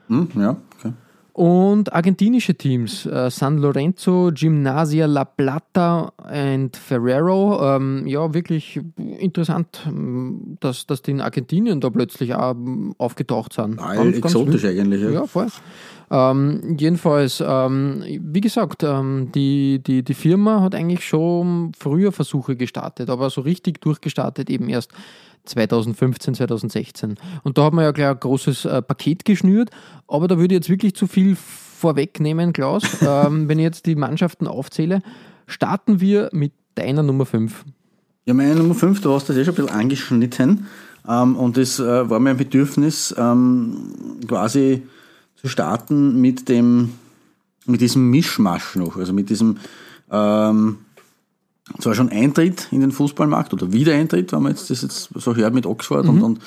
Hm, 0.08 0.28
ja, 0.36 0.56
okay. 0.78 0.92
Und 1.34 1.92
argentinische 1.92 2.54
Teams, 2.54 3.06
äh, 3.06 3.28
San 3.28 3.58
Lorenzo, 3.58 4.30
Gimnasia 4.32 5.06
La 5.06 5.24
Plata 5.24 6.12
und 6.16 6.76
Ferrero. 6.76 7.76
Ähm, 7.76 8.06
ja, 8.06 8.32
wirklich 8.32 8.80
interessant, 8.96 9.82
ähm, 9.84 10.56
dass, 10.60 10.86
dass 10.86 11.02
die 11.02 11.10
in 11.10 11.20
Argentinien 11.20 11.80
da 11.80 11.90
plötzlich 11.90 12.34
auch 12.36 12.52
ähm, 12.52 12.94
aufgetaucht 12.98 13.52
sind. 13.52 13.80
All 13.80 14.14
exotisch 14.14 14.62
wild. 14.62 14.78
eigentlich. 14.78 15.02
Ja. 15.02 15.10
Ja, 15.10 15.26
voll. 15.26 15.48
Ähm, 16.08 16.76
jedenfalls, 16.78 17.42
ähm, 17.44 18.04
wie 18.06 18.40
gesagt, 18.40 18.84
ähm, 18.84 19.30
die, 19.34 19.82
die, 19.84 20.04
die 20.04 20.14
Firma 20.14 20.60
hat 20.60 20.76
eigentlich 20.76 21.04
schon 21.04 21.72
früher 21.76 22.12
Versuche 22.12 22.54
gestartet, 22.54 23.10
aber 23.10 23.28
so 23.30 23.40
richtig 23.40 23.80
durchgestartet 23.80 24.50
eben 24.50 24.68
erst 24.68 24.92
2015, 25.44 26.34
2016. 26.34 27.16
Und 27.42 27.58
da 27.58 27.64
hat 27.64 27.72
man 27.72 27.84
ja 27.84 27.92
gleich 27.92 28.08
ein 28.08 28.20
großes 28.20 28.64
äh, 28.64 28.82
Paket 28.82 29.24
geschnürt, 29.24 29.70
aber 30.08 30.28
da 30.28 30.38
würde 30.38 30.54
ich 30.54 30.58
jetzt 30.60 30.70
wirklich 30.70 30.94
zu 30.94 31.06
viel 31.06 31.36
vorwegnehmen, 31.36 32.52
Klaus. 32.52 32.84
ähm, 33.02 33.48
wenn 33.48 33.58
ich 33.58 33.64
jetzt 33.64 33.86
die 33.86 33.94
Mannschaften 33.94 34.46
aufzähle, 34.46 35.02
starten 35.46 36.00
wir 36.00 36.30
mit 36.32 36.52
deiner 36.74 37.02
Nummer 37.02 37.26
5. 37.26 37.64
Ja, 38.26 38.34
meine 38.34 38.54
Nummer 38.56 38.74
5, 38.74 39.02
du 39.02 39.12
hast 39.12 39.28
das 39.28 39.36
eh 39.36 39.44
schon 39.44 39.54
ein 39.54 39.64
bisschen 39.64 39.78
angeschnitten. 39.78 40.66
Ähm, 41.06 41.36
und 41.36 41.58
es 41.58 41.78
äh, 41.78 42.08
war 42.08 42.20
mir 42.20 42.30
ein 42.30 42.36
Bedürfnis, 42.36 43.14
ähm, 43.18 43.76
quasi 44.26 44.82
zu 45.36 45.48
starten 45.48 46.20
mit 46.20 46.48
dem, 46.48 46.92
mit 47.66 47.80
diesem 47.82 48.10
Mischmasch 48.10 48.76
noch. 48.76 48.96
Also 48.96 49.12
mit 49.12 49.28
diesem, 49.28 49.58
ähm, 50.10 50.78
zwar 51.78 51.94
schon 51.94 52.10
Eintritt 52.10 52.68
in 52.70 52.80
den 52.80 52.92
Fußballmarkt 52.92 53.52
oder 53.52 53.72
Wiedereintritt, 53.72 54.32
wenn 54.32 54.42
man 54.42 54.52
jetzt 54.52 54.70
das 54.70 54.82
jetzt 54.82 55.10
so 55.14 55.34
hört 55.34 55.54
mit 55.54 55.66
Oxford 55.66 56.06
und, 56.06 56.22
und, 56.22 56.38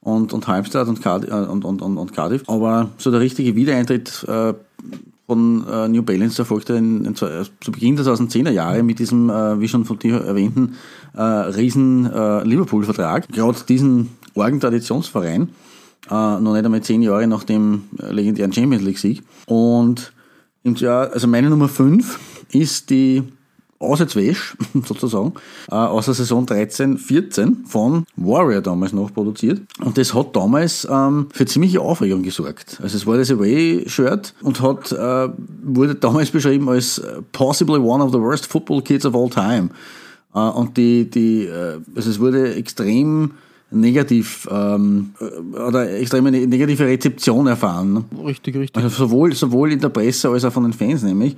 und, 0.00 0.32
und 0.32 0.48
Halmstad 0.48 0.88
und, 0.88 1.00
Cardiff, 1.00 1.30
äh, 1.30 1.34
und, 1.34 1.64
und, 1.64 1.80
und, 1.80 2.12
Cardiff. 2.12 2.42
Aber 2.48 2.90
so 2.98 3.10
der 3.10 3.20
richtige 3.20 3.54
Wiedereintritt 3.54 4.24
äh, 4.28 4.54
von 5.26 5.66
äh, 5.66 5.88
New 5.88 6.02
Balance 6.02 6.42
erfolgte 6.42 6.74
in, 6.74 7.04
in, 7.04 7.14
zwei- 7.14 7.44
zu 7.60 7.72
Beginn 7.72 7.96
der 7.96 8.04
2010er 8.04 8.50
Jahre 8.50 8.82
mit 8.82 8.98
diesem, 8.98 9.30
äh, 9.30 9.58
wie 9.60 9.68
schon 9.68 9.84
von 9.84 9.98
dir 9.98 10.16
erwähnten, 10.20 10.74
äh, 11.14 11.22
riesen 11.22 12.04
äh, 12.12 12.42
Liverpool-Vertrag. 12.44 13.28
Gerade 13.28 13.58
diesen 13.66 14.10
Orgentraditionsverein, 14.34 15.48
äh, 16.10 16.14
noch 16.40 16.52
nicht 16.52 16.64
einmal 16.64 16.82
zehn 16.82 17.00
Jahre 17.00 17.26
nach 17.26 17.44
dem 17.44 17.84
äh, 17.98 18.12
legendären 18.12 18.52
Champions 18.52 18.84
League-Sieg. 18.84 19.22
Und 19.46 20.12
im 20.62 20.74
Jahr, 20.74 21.10
also 21.12 21.26
meine 21.26 21.48
Nummer 21.48 21.68
5 21.68 22.18
ist 22.52 22.90
die 22.90 23.22
Auswärtswäsch, 23.84 24.56
sozusagen, 24.84 25.34
äh, 25.70 25.74
aus 25.74 26.06
der 26.06 26.14
Saison 26.14 26.46
13, 26.46 26.98
14 26.98 27.64
von 27.66 28.04
Warrior 28.16 28.60
damals 28.60 28.92
noch 28.92 29.12
produziert. 29.12 29.60
Und 29.82 29.98
das 29.98 30.14
hat 30.14 30.34
damals 30.34 30.86
ähm, 30.90 31.28
für 31.32 31.46
ziemliche 31.46 31.80
Aufregung 31.80 32.22
gesorgt. 32.22 32.78
Also 32.82 32.96
es 32.96 33.06
war 33.06 33.16
das 33.16 33.30
Away-Shirt 33.30 34.34
und 34.42 34.60
hat, 34.60 34.92
äh, 34.92 35.28
wurde 35.62 35.94
damals 35.94 36.30
beschrieben 36.30 36.68
als 36.68 37.00
possibly 37.32 37.78
one 37.78 38.02
of 38.02 38.12
the 38.12 38.18
worst 38.18 38.46
football 38.46 38.82
kids 38.82 39.06
of 39.06 39.14
all 39.14 39.28
time. 39.30 39.70
Äh, 40.34 40.38
und 40.38 40.76
die, 40.76 41.08
die, 41.08 41.44
äh, 41.44 41.78
also 41.94 42.10
es 42.10 42.18
wurde 42.18 42.54
extrem 42.54 43.32
negativ 43.70 44.48
ähm, 44.50 45.14
äh, 45.20 45.58
oder 45.58 45.90
extrem 45.98 46.26
eine 46.26 46.46
negative 46.46 46.86
Rezeption 46.86 47.46
erfahren. 47.46 47.92
Ne? 47.92 48.04
Richtig, 48.24 48.56
richtig. 48.56 48.82
Also 48.82 48.88
sowohl, 48.88 49.34
sowohl 49.34 49.72
in 49.72 49.80
der 49.80 49.88
Presse 49.88 50.28
als 50.28 50.44
auch 50.44 50.52
von 50.52 50.64
den 50.64 50.72
Fans 50.72 51.02
nämlich. 51.02 51.36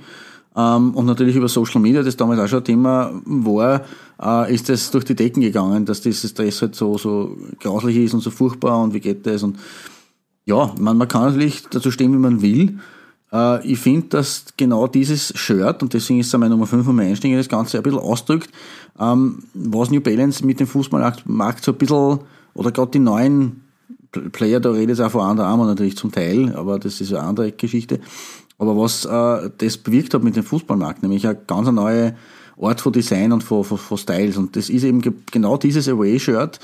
Ähm, 0.57 0.95
und 0.95 1.05
natürlich 1.05 1.35
über 1.35 1.47
Social 1.47 1.79
Media, 1.79 2.01
das 2.01 2.17
damals 2.17 2.39
auch 2.39 2.47
schon 2.47 2.59
ein 2.59 2.65
Thema 2.65 3.11
war, 3.25 3.83
äh, 4.19 4.53
ist 4.53 4.69
das 4.69 4.89
durch 4.89 5.05
die 5.05 5.15
Decken 5.15 5.41
gegangen, 5.41 5.85
dass 5.85 6.01
dieses 6.01 6.33
Dress 6.33 6.61
halt 6.63 6.73
so, 6.73 6.97
so 6.97 7.37
grauslich 7.59 7.97
ist 7.97 8.15
und 8.15 8.21
so 8.21 8.31
furchtbar 8.31 8.81
und 8.81 8.93
wie 8.93 8.99
geht 8.99 9.27
das 9.27 9.43
und 9.43 9.57
ja, 10.45 10.73
man, 10.79 10.97
man 10.97 11.07
kann 11.07 11.23
natürlich 11.25 11.63
dazu 11.69 11.91
stehen, 11.91 12.13
wie 12.13 12.17
man 12.17 12.41
will. 12.41 12.79
Äh, 13.31 13.67
ich 13.67 13.79
finde, 13.79 14.07
dass 14.07 14.45
genau 14.55 14.87
dieses 14.87 15.37
Shirt, 15.37 15.83
und 15.83 15.93
deswegen 15.93 16.21
ist 16.21 16.27
es 16.27 16.39
meine 16.39 16.49
Nummer 16.51 16.65
5 16.65 16.87
am 16.87 16.99
Einstieg, 16.99 17.35
das 17.35 17.49
Ganze 17.49 17.77
ein 17.77 17.83
bisschen 17.83 17.99
ausdrückt, 17.99 18.49
ähm, 18.99 19.43
was 19.53 19.91
New 19.91 20.01
Balance 20.01 20.43
mit 20.45 20.59
dem 20.59 20.67
Fußballmarkt 20.67 21.27
Markt 21.27 21.63
so 21.63 21.73
ein 21.73 21.77
bisschen, 21.77 22.19
oder 22.53 22.71
gerade 22.71 22.91
die 22.91 22.99
neuen 22.99 23.61
Player, 24.31 24.59
da 24.59 24.71
redet 24.71 24.95
es 24.95 24.99
auch 25.01 25.11
von 25.11 25.29
Under 25.29 25.45
Armour 25.45 25.67
natürlich 25.67 25.97
zum 25.97 26.11
Teil, 26.11 26.55
aber 26.55 26.79
das 26.79 27.01
ist 27.01 27.13
eine 27.13 27.27
andere 27.27 27.51
Geschichte. 27.51 27.99
Aber 28.57 28.77
was 28.77 29.05
äh, 29.05 29.49
das 29.57 29.77
bewirkt 29.77 30.13
hat 30.13 30.23
mit 30.23 30.35
dem 30.35 30.43
Fußballmarkt, 30.43 31.03
nämlich 31.03 31.27
eine 31.27 31.37
ganz 31.47 31.69
neue 31.69 32.15
Art 32.59 32.81
von 32.81 32.91
Design 32.91 33.31
und 33.31 33.43
von, 33.43 33.63
von, 33.63 33.77
von 33.77 33.97
Styles. 33.97 34.37
Und 34.37 34.55
das 34.55 34.69
ist 34.69 34.83
eben 34.83 35.01
ge 35.01 35.13
genau 35.31 35.57
dieses 35.57 35.87
Away-Shirt. 35.87 36.59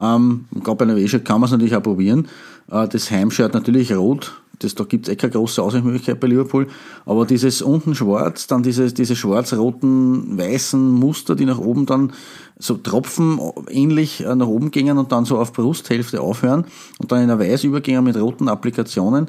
Ähm, 0.00 0.46
gerade 0.62 0.76
bei 0.76 0.84
einem 0.84 0.96
Away-Shirt 0.96 1.24
kann 1.24 1.40
man 1.40 1.46
es 1.46 1.52
natürlich 1.52 1.74
auch 1.74 1.82
probieren. 1.82 2.28
Äh, 2.70 2.86
das 2.88 3.10
Heimshirt 3.10 3.54
natürlich 3.54 3.92
rot. 3.92 4.40
Das, 4.58 4.76
da 4.76 4.84
gibt 4.84 5.08
es 5.08 5.12
eh 5.12 5.16
keine 5.16 5.32
große 5.32 5.60
Ausweichmöglichkeit 5.60 6.20
bei 6.20 6.28
Liverpool. 6.28 6.68
Aber 7.04 7.26
dieses 7.26 7.62
unten 7.62 7.96
schwarz, 7.96 8.46
dann 8.46 8.62
diese, 8.62 8.92
diese 8.92 9.16
schwarz-roten, 9.16 10.38
weißen 10.38 10.90
Muster, 10.90 11.34
die 11.34 11.46
nach 11.46 11.58
oben 11.58 11.86
dann 11.86 12.12
so 12.58 12.74
Tropfen 12.74 13.40
ähnlich 13.68 14.24
äh, 14.24 14.34
nach 14.36 14.46
oben 14.46 14.70
gingen 14.70 14.98
und 14.98 15.10
dann 15.10 15.24
so 15.24 15.38
auf 15.38 15.52
Brusthälfte 15.52 16.20
aufhören 16.20 16.66
und 16.98 17.10
dann 17.10 17.22
in 17.22 17.30
ein 17.30 17.40
Weiß 17.40 17.64
übergingen 17.64 18.04
mit 18.04 18.16
roten 18.16 18.48
Applikationen. 18.48 19.28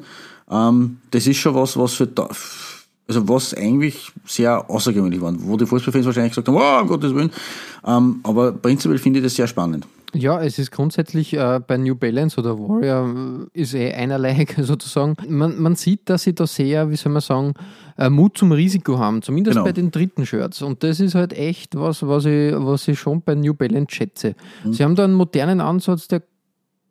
Ähm, 0.50 0.98
das 1.10 1.26
ist 1.26 1.38
schon 1.38 1.54
was, 1.54 1.76
was 1.76 1.94
für 1.94 2.06
da, 2.06 2.28
also 3.06 3.28
was 3.28 3.54
eigentlich 3.54 4.12
sehr 4.26 4.68
außergewöhnlich 4.70 5.20
war, 5.20 5.34
wo 5.38 5.56
die 5.56 5.66
Fußballfans 5.66 6.06
wahrscheinlich 6.06 6.32
gesagt 6.32 6.48
haben, 6.48 6.56
oh, 6.56 6.82
um 6.82 6.88
Gottes 6.88 7.14
Willen. 7.14 7.30
Ähm, 7.86 8.20
aber 8.22 8.52
prinzipiell 8.52 8.98
finde 8.98 9.18
ich 9.20 9.24
das 9.24 9.34
sehr 9.34 9.46
spannend. 9.46 9.86
Ja, 10.16 10.40
es 10.40 10.60
ist 10.60 10.70
grundsätzlich 10.70 11.34
äh, 11.34 11.60
bei 11.66 11.76
New 11.76 11.96
Balance 11.96 12.38
oder 12.38 12.56
Warrior 12.56 13.48
äh, 13.52 13.60
ist 13.60 13.74
eh 13.74 13.92
einerlei 13.92 14.46
sozusagen. 14.60 15.16
Man, 15.28 15.60
man 15.60 15.74
sieht, 15.74 16.08
dass 16.08 16.22
sie 16.22 16.34
da 16.34 16.46
sehr, 16.46 16.88
wie 16.88 16.94
soll 16.94 17.10
man 17.12 17.20
sagen, 17.20 17.54
äh, 17.98 18.08
Mut 18.08 18.38
zum 18.38 18.52
Risiko 18.52 18.98
haben, 18.98 19.22
zumindest 19.22 19.54
Genau. 19.56 19.64
bei 19.64 19.72
den 19.72 19.90
dritten 19.90 20.24
Shirts. 20.24 20.62
Und 20.62 20.84
das 20.84 21.00
ist 21.00 21.16
halt 21.16 21.32
echt 21.32 21.74
was, 21.74 22.06
was 22.06 22.26
ich, 22.26 22.54
was 22.54 22.86
ich 22.86 22.98
schon 22.98 23.22
bei 23.22 23.34
New 23.34 23.54
Balance 23.54 23.92
schätze. 23.92 24.36
Sie 24.70 24.84
haben 24.84 24.94
da 24.94 25.02
einen 25.02 25.14
modernen 25.14 25.60
Ansatz, 25.60 26.06
der 26.06 26.22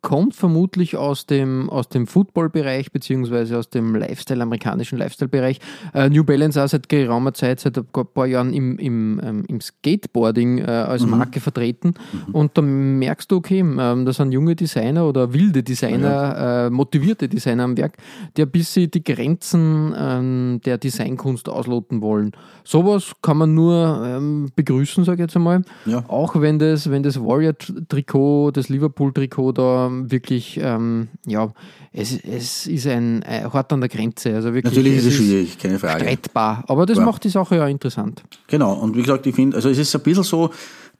kommt 0.03 0.35
vermutlich 0.35 0.97
aus 0.97 1.25
dem, 1.25 1.69
aus 1.69 1.87
dem 1.87 2.07
Football-Bereich 2.07 2.91
beziehungsweise 2.91 3.57
aus 3.57 3.69
dem 3.69 3.95
Lifestyle, 3.95 4.43
amerikanischen 4.43 4.99
Lifestyle-Bereich. 4.99 5.59
Äh, 5.93 6.09
New 6.09 6.25
Balance 6.25 6.61
auch 6.61 6.67
seit 6.67 6.89
geraumer 6.89 7.33
Zeit, 7.33 7.61
seit 7.61 7.77
ein 7.77 7.85
paar 8.13 8.27
Jahren 8.27 8.53
im, 8.53 8.77
im, 8.77 9.21
ähm, 9.23 9.45
im 9.47 9.61
Skateboarding 9.61 10.59
äh, 10.59 10.63
als 10.63 11.05
Marke 11.05 11.39
vertreten. 11.39 11.93
Und 12.33 12.57
da 12.57 12.61
merkst 12.61 13.31
du, 13.31 13.37
okay, 13.37 13.59
ähm, 13.59 13.77
da 14.05 14.11
sind 14.11 14.33
junge 14.33 14.57
Designer 14.57 15.07
oder 15.07 15.33
wilde 15.33 15.63
Designer, 15.63 16.65
äh, 16.65 16.69
motivierte 16.69 17.29
Designer 17.29 17.63
am 17.63 17.77
Werk, 17.77 17.95
die 18.35 18.41
ein 18.41 18.51
bisschen 18.51 18.91
die 18.91 19.03
Grenzen 19.03 19.95
ähm, 19.97 20.59
der 20.65 20.77
Designkunst 20.79 21.47
ausloten 21.47 22.01
wollen. 22.01 22.33
Sowas 22.65 23.13
kann 23.21 23.37
man 23.37 23.53
nur 23.53 24.03
ähm, 24.05 24.49
begrüßen, 24.53 25.05
sage 25.05 25.15
ich 25.15 25.27
jetzt 25.27 25.35
einmal. 25.37 25.61
Ja. 25.85 26.03
Auch 26.09 26.39
wenn 26.41 26.59
das, 26.59 26.91
wenn 26.91 27.03
das 27.03 27.21
Warrior-Trikot, 27.21 28.51
das 28.51 28.67
Liverpool-Trikot 28.67 29.53
da 29.53 29.92
wirklich, 30.11 30.59
ähm, 30.61 31.07
ja, 31.25 31.51
es, 31.91 32.17
es 32.23 32.67
ist 32.67 32.87
ein, 32.87 33.23
ein 33.23 33.51
hart 33.51 33.71
an 33.73 33.81
der 33.81 33.89
Grenze. 33.89 34.33
Also 34.35 34.53
wirklich, 34.53 34.73
Natürlich 34.75 34.97
ist 34.97 35.05
es 35.05 35.13
schwierig, 35.15 35.57
keine 35.59 35.79
Frage. 35.79 36.01
streitbar. 36.03 36.63
Aber 36.67 36.85
das 36.85 36.97
Ja. 36.97 37.05
macht 37.05 37.23
die 37.23 37.29
Sache 37.29 37.55
ja 37.57 37.67
interessant. 37.67 38.23
Genau, 38.47 38.73
und 38.73 38.95
wie 38.95 39.01
gesagt, 39.01 39.25
ich 39.27 39.35
finde, 39.35 39.55
also 39.57 39.69
es 39.69 39.77
ist 39.77 39.95
ein 39.95 40.01
bisschen 40.01 40.23
so 40.23 40.49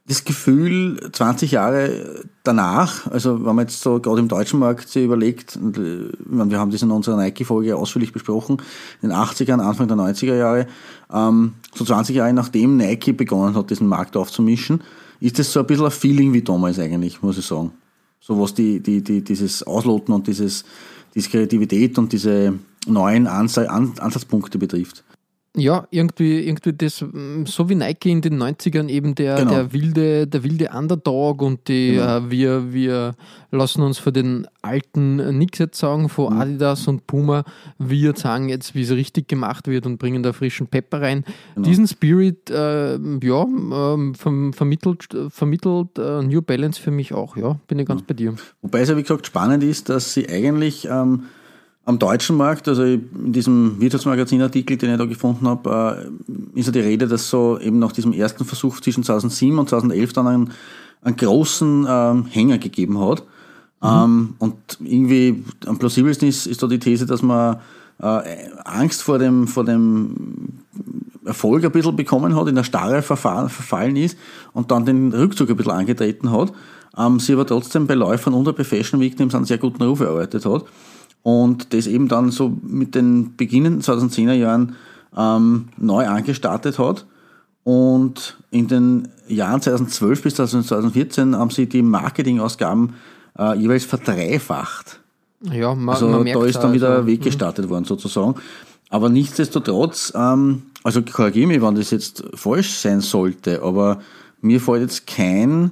das 0.06 0.26
Gefühl, 0.26 1.00
20 1.14 1.52
Jahre 1.52 2.24
danach, 2.44 3.08
also 3.10 3.46
wenn 3.46 3.56
man 3.56 3.68
jetzt 3.68 3.80
so 3.82 4.02
gerade 4.02 4.20
im 4.20 4.28
deutschen 4.28 4.60
Markt 4.60 4.90
sich 4.90 5.06
überlegt, 5.06 5.56
und, 5.56 5.78
äh, 5.78 6.10
meine, 6.26 6.52
wir 6.52 6.60
haben 6.60 6.72
das 6.72 6.82
in 6.82 6.92
unserer 6.92 7.16
Nike-Folge 7.16 7.76
ausführlich 7.78 8.12
besprochen, 8.12 8.58
in 9.02 9.10
den 9.10 9.18
80ern, 9.18 9.62
Anfang 9.62 9.88
der 9.88 9.96
90er 9.96 10.36
Jahre, 10.36 10.68
ähm, 11.12 11.54
so 11.74 11.86
20 11.86 12.18
Jahre 12.18 12.34
nachdem 12.34 12.76
Nike 12.76 13.14
begonnen 13.14 13.56
hat, 13.56 13.70
diesen 13.70 13.88
Markt 13.88 14.18
aufzumischen, 14.18 14.82
ist 15.22 15.40
das 15.40 15.54
so 15.54 15.62
ein 15.62 15.68
bisschen 15.68 15.86
ein 15.86 15.92
Feeling 15.92 16.34
wie 16.34 16.42
damals 16.42 16.80
eigentlich, 16.80 17.22
muss 17.22 17.38
ich 17.38 17.46
sagen. 17.46 17.72
So 18.26 18.40
was 18.40 18.54
die, 18.54 18.80
die, 18.80 19.04
die, 19.04 19.22
dieses 19.22 19.64
Ausloten 19.64 20.14
und 20.14 20.28
dieses, 20.28 20.64
diese 21.14 21.30
Kreativität 21.30 21.98
und 21.98 22.14
diese 22.14 22.54
neuen 22.88 23.28
Ansa- 23.28 23.66
An 23.66 23.94
Ansatzpunkte 24.00 24.58
betrifft. 24.58 25.04
Ja, 25.56 25.88
irgendwie, 25.92 26.40
irgendwie 26.48 26.74
das, 26.74 27.02
mm, 27.02 27.46
so 27.46 27.70
wie 27.70 27.76
Nike 27.76 28.10
in 28.10 28.22
den 28.22 28.42
90ern 28.42 28.90
eben 28.90 29.14
der, 29.14 29.36
Genau. 29.36 29.52
der 29.52 29.72
wilde, 29.72 30.26
der 30.26 30.44
wilde 30.44 30.70
Underdog 30.76 31.44
und 31.44 31.68
die, 31.68 31.92
Genau. 31.92 32.18
äh, 32.18 32.32
wir, 32.32 32.74
wir 32.74 33.14
lassen 33.52 33.84
uns 33.84 34.00
für 34.00 34.12
den 34.12 34.48
alten 34.64 35.38
nichts 35.38 35.60
jetzt 35.60 35.78
sagen, 35.78 36.04
Mhm. 36.04 36.10
von 36.10 36.34
Adidas 36.42 36.88
und 36.88 37.06
Puma, 37.06 37.44
wir 37.78 38.16
sagen 38.16 38.50
jetzt, 38.50 38.74
wie 38.74 38.82
es 38.82 38.90
richtig 38.90 39.28
gemacht 39.28 39.68
wird 39.68 39.86
und 39.86 40.00
bringen 40.00 40.24
da 40.24 40.34
frischen 40.34 40.66
Pepper 40.66 41.02
rein. 41.04 41.24
Genau. 41.54 41.68
Diesen 41.68 41.88
Spirit, 41.88 42.50
äh, 42.50 42.94
ja, 42.94 43.44
ähm, 43.44 44.14
verm- 44.16 44.54
vermittelt, 44.56 45.08
vermittelt 45.30 46.00
äh, 46.00 46.24
New 46.24 46.42
Balance 46.42 46.82
für 46.82 46.90
mich 46.90 47.14
auch, 47.14 47.38
ja, 47.38 47.60
bin 47.68 47.78
ich 47.78 47.86
ganz 47.86 48.02
bei 48.02 48.16
dir. 48.16 48.34
Wobei 48.64 48.82
es 48.82 48.90
ja, 48.90 48.98
wie 48.98 49.04
gesagt, 49.04 49.28
spannend 49.28 49.64
ist, 49.64 49.90
dass 49.90 50.16
sie 50.16 50.28
eigentlich 50.28 50.88
ähm, 50.90 51.26
am 51.86 52.00
deutschen 52.00 52.38
Markt, 52.38 52.68
also 52.68 52.84
in 52.84 53.34
diesem 53.34 53.80
Wirtschaftsmagazin-Artikel, 53.80 54.78
den 54.78 54.92
ich 54.92 54.98
da 54.98 55.06
gefunden 55.06 55.48
habe, 55.48 56.08
äh, 56.56 56.60
ist 56.60 56.68
ja 56.68 56.72
die 56.72 56.80
Rede, 56.80 57.08
dass 57.08 57.30
so 57.30 57.60
eben 57.60 57.80
nach 57.80 57.92
diesem 57.92 58.14
ersten 58.14 58.46
Versuch 58.46 58.80
zwischen 58.80 59.04
2007 59.04 59.58
und 59.60 59.70
2011 59.70 60.14
dann 60.14 60.28
einen, 60.28 60.52
einen 61.02 61.18
großen 61.18 61.86
ähm, 61.90 62.26
Hänger 62.28 62.58
gegeben 62.58 63.00
hat. 63.02 63.24
Ähm, 63.84 64.36
und 64.40 64.56
irgendwie 64.80 65.44
am 65.66 65.78
plausibelsten 65.78 66.30
ist, 66.30 66.48
ist 66.48 66.64
da 66.64 66.68
die 66.68 66.80
These, 66.80 67.06
dass 67.06 67.22
man 67.22 67.58
äh, 68.00 68.22
Angst 68.64 69.04
vor 69.04 69.20
dem, 69.20 69.48
vor 69.48 69.66
dem 69.66 70.62
Erfolg 71.26 71.66
ein 71.66 71.72
bisschen 71.72 71.98
bekommen 71.98 72.34
hat, 72.34 72.48
in 72.48 72.56
der 72.56 72.64
Starre 72.64 73.02
verfallen 73.02 73.98
ist 73.98 74.18
und 74.54 74.72
dann 74.72 74.86
den 74.86 75.12
Rückzug 75.12 75.50
ein 75.50 75.58
bisschen 75.58 75.74
angetreten 75.74 76.32
hat, 76.32 76.54
ähm, 76.98 77.20
sie 77.20 77.34
aber 77.34 77.46
trotzdem 77.46 77.88
bei 77.88 77.96
Läufern 77.96 78.34
und 78.34 78.56
bei 78.56 78.64
Fashion 78.64 79.02
Week 79.02 79.18
Teams 79.18 79.36
einen 79.36 79.44
sehr 79.44 79.58
guten 79.58 79.84
Ruf 79.84 80.00
erarbeitet 80.00 80.46
hat 80.46 80.64
und 81.24 81.74
das 81.74 81.88
eben 81.88 82.08
dann 82.08 82.32
so 82.32 82.56
mit 82.62 82.96
den 82.96 83.36
beginnenden 83.36 83.82
2010er 83.82 84.34
Jahren 84.34 84.76
ähm, 85.18 85.70
neu 85.78 86.08
angestartet 86.08 86.78
hat 86.78 87.06
und 87.64 88.38
in 88.52 88.68
den 88.68 89.08
Jahren 89.28 89.62
2012 89.62 90.22
bis 90.22 90.36
2014 90.36 91.36
haben 91.36 91.50
sie 91.50 91.68
die 91.68 91.82
Marketingausgaben 91.82 92.94
äh, 93.40 93.58
jeweils 93.58 93.86
verdreifacht. 93.86 95.00
Ja, 95.42 95.74
man, 95.74 95.96
Also 95.96 96.08
man 96.08 96.24
merkt 96.24 96.42
da 96.42 96.46
ist 96.46 96.60
dann 96.60 96.74
wieder 96.74 96.90
also, 96.90 97.02
ein 97.02 97.08
Weg 97.08 97.22
gestartet 97.22 97.70
worden 97.70 97.86
sozusagen. 97.86 98.36
Aber 98.90 99.10
nichtsdestotrotz, 99.10 100.14
ähm, 100.16 100.64
also 100.84 101.02
korrigiere 101.02 101.48
mich, 101.48 101.62
wenn 101.62 101.76
das 101.76 101.92
jetzt 101.92 102.24
falsch 102.36 102.76
sein 102.76 103.02
sollte, 103.02 103.62
aber 103.64 104.02
mir 104.42 104.60
fällt 104.60 104.82
jetzt 104.82 105.08
kein 105.08 105.72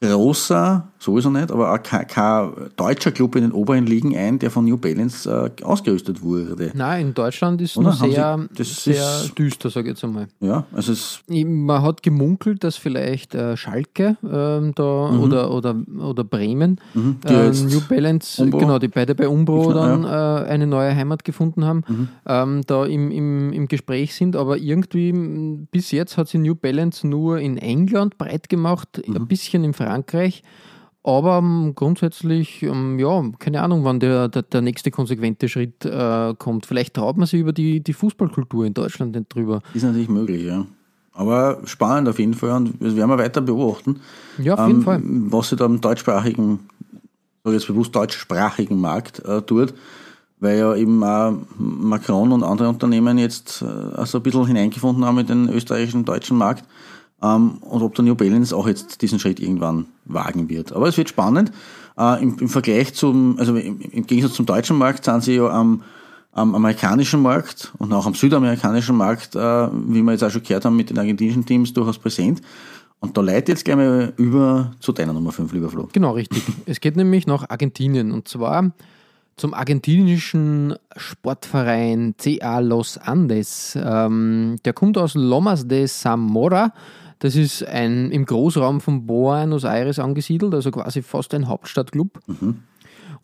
großer, 0.00 0.88
sowieso 1.02 1.30
nicht, 1.30 1.50
aber 1.50 1.72
auch 1.74 1.82
kein, 1.82 2.06
kein 2.06 2.52
deutscher 2.76 3.10
Club 3.10 3.34
in 3.36 3.42
den 3.42 3.52
oberen 3.52 3.86
Ligen 3.86 4.16
ein, 4.16 4.38
der 4.38 4.50
von 4.50 4.64
New 4.64 4.76
Balance 4.76 5.28
äh, 5.28 5.62
ausgerüstet 5.64 6.22
wurde. 6.22 6.70
Nein, 6.74 7.08
in 7.08 7.14
Deutschland 7.14 7.60
ist 7.60 7.76
es 7.76 7.98
sehr, 7.98 8.38
Sie- 8.60 8.64
sehr 8.64 8.94
ist- 9.24 9.38
düster, 9.38 9.68
sage 9.70 9.88
ich 9.88 9.94
jetzt 9.94 10.04
einmal. 10.04 10.28
Ja, 10.40 10.64
also 10.72 10.92
es, 10.92 11.20
Man 11.28 11.82
hat 11.82 12.02
gemunkelt, 12.02 12.62
dass 12.64 12.76
vielleicht 12.76 13.34
äh, 13.34 13.56
Schalke 13.56 14.16
ähm, 14.22 14.72
da 14.74 15.10
oder, 15.10 15.50
oder, 15.50 15.74
oder 15.98 16.24
Bremen 16.24 16.80
Mhm. 16.94 17.16
äh, 17.26 17.50
New 17.50 17.80
Balance, 17.88 18.40
Umbro- 18.42 18.58
genau, 18.58 18.78
die 18.78 18.88
beide 18.88 19.14
bei 19.14 19.28
Umbro 19.28 19.72
Ja. 19.72 19.74
dann 19.98 20.04
äh, 20.04 20.48
eine 20.48 20.66
neue 20.66 20.94
Heimat 20.94 21.24
gefunden 21.24 21.64
haben, 21.64 21.82
Mhm. 21.88 22.08
ähm, 22.26 22.60
da 22.66 22.84
im, 22.86 23.10
im, 23.10 23.52
im 23.52 23.66
Gespräch 23.68 24.14
sind. 24.14 24.36
Aber 24.36 24.56
irgendwie 24.56 25.12
bis 25.70 25.90
jetzt 25.90 26.16
hat 26.16 26.28
sie 26.28 26.38
New 26.38 26.54
Balance 26.54 27.06
nur 27.06 27.38
in 27.38 27.58
England 27.58 28.18
breit 28.18 28.48
gemacht, 28.48 29.02
Mhm. 29.06 29.16
ein 29.16 29.26
bisschen 29.26 29.64
in 29.64 29.72
Frankreich. 29.72 30.42
Aber 31.04 31.38
ähm, 31.38 31.72
grundsätzlich, 31.74 32.62
ähm, 32.62 32.98
ja, 32.98 33.24
keine 33.38 33.62
Ahnung, 33.62 33.84
wann 33.84 33.98
der, 33.98 34.28
der, 34.28 34.42
der 34.42 34.60
nächste 34.60 34.92
konsequente 34.92 35.48
Schritt 35.48 35.84
äh, 35.84 36.34
kommt. 36.38 36.64
Vielleicht 36.64 36.94
traut 36.94 37.16
man 37.16 37.26
sich 37.26 37.40
über 37.40 37.52
die, 37.52 37.80
die 37.80 37.92
Fußballkultur 37.92 38.66
in 38.66 38.74
Deutschland 38.74 39.16
nicht 39.16 39.34
drüber. 39.34 39.62
ist 39.74 39.82
natürlich 39.82 40.08
möglich, 40.08 40.44
ja. 40.44 40.64
Aber 41.12 41.60
spannend 41.64 42.08
auf 42.08 42.18
jeden 42.18 42.34
Fall 42.34 42.52
und 42.52 42.74
das 42.80 42.96
werden 42.96 43.10
wir 43.10 43.18
weiter 43.18 43.40
beobachten. 43.40 44.00
Ja, 44.38 44.54
auf 44.54 44.66
jeden 44.66 44.80
ähm, 44.80 44.84
Fall. 44.84 45.02
Was 45.04 45.50
sie 45.50 45.56
da 45.56 45.66
im 45.66 45.80
deutschsprachigen, 45.80 46.60
sage 47.44 47.56
jetzt 47.56 47.66
bewusst 47.66 47.94
deutschsprachigen 47.94 48.80
Markt 48.80 49.22
äh, 49.26 49.42
tut, 49.42 49.74
weil 50.40 50.58
ja 50.58 50.74
eben 50.74 51.02
auch 51.04 51.34
Macron 51.58 52.32
und 52.32 52.44
andere 52.44 52.68
Unternehmen 52.68 53.18
jetzt 53.18 53.62
äh, 53.62 53.66
also 53.96 54.18
ein 54.18 54.22
bisschen 54.22 54.46
hineingefunden 54.46 55.04
haben 55.04 55.18
in 55.18 55.26
den 55.26 55.48
österreichischen 55.50 56.04
deutschen 56.04 56.38
Markt 56.38 56.64
ähm, 57.22 57.58
und 57.60 57.82
ob 57.82 57.94
der 57.94 58.04
New 58.04 58.14
Balance 58.14 58.56
auch 58.56 58.66
jetzt 58.66 59.02
diesen 59.02 59.18
Schritt 59.18 59.40
irgendwann 59.40 59.86
wagen 60.04 60.48
wird. 60.48 60.72
Aber 60.72 60.88
es 60.88 60.96
wird 60.96 61.08
spannend. 61.08 61.52
Äh, 61.98 62.22
im, 62.22 62.38
Im 62.38 62.48
Vergleich 62.48 62.94
zum, 62.94 63.38
also 63.38 63.56
im, 63.56 63.80
im 63.80 64.06
Gegensatz 64.06 64.34
zum 64.34 64.46
deutschen 64.46 64.76
Markt 64.76 65.04
sind 65.04 65.22
sie 65.22 65.36
ja 65.36 65.48
am, 65.48 65.82
am 66.32 66.54
amerikanischen 66.54 67.20
Markt 67.20 67.72
und 67.78 67.92
auch 67.92 68.06
am 68.06 68.14
südamerikanischen 68.14 68.96
Markt, 68.96 69.36
äh, 69.36 69.38
wie 69.38 70.02
wir 70.02 70.12
jetzt 70.12 70.24
auch 70.24 70.30
schon 70.30 70.42
gehört 70.42 70.64
haben, 70.64 70.76
mit 70.76 70.90
den 70.90 70.98
argentinischen 70.98 71.44
Teams 71.44 71.72
durchaus 71.72 71.98
präsent. 71.98 72.40
Und 73.00 73.16
da 73.16 73.20
leite 73.20 73.52
jetzt 73.52 73.64
gleich 73.64 73.76
mal 73.76 74.12
über 74.16 74.72
zu 74.78 74.92
deiner 74.92 75.12
Nummer 75.12 75.32
5, 75.32 75.52
lieber 75.52 75.68
Flo. 75.68 75.88
Genau, 75.92 76.12
richtig. 76.12 76.44
Es 76.66 76.80
geht 76.80 76.96
nämlich 76.96 77.26
nach 77.26 77.50
Argentinien 77.50 78.12
und 78.12 78.28
zwar 78.28 78.72
zum 79.36 79.54
argentinischen 79.54 80.76
Sportverein 80.96 82.14
CA 82.16 82.60
Los 82.60 82.98
Andes. 82.98 83.76
Ähm, 83.82 84.56
der 84.64 84.72
kommt 84.72 84.98
aus 84.98 85.14
Lomas 85.14 85.66
de 85.66 85.86
Zamora. 85.86 86.72
Das 87.22 87.36
ist 87.36 87.64
ein 87.64 88.10
im 88.10 88.24
Großraum 88.24 88.80
von 88.80 89.06
Buenos 89.06 89.62
Aires 89.62 90.00
angesiedelt, 90.00 90.52
also 90.54 90.72
quasi 90.72 91.02
fast 91.02 91.32
ein 91.34 91.46
Hauptstadtclub. 91.46 92.18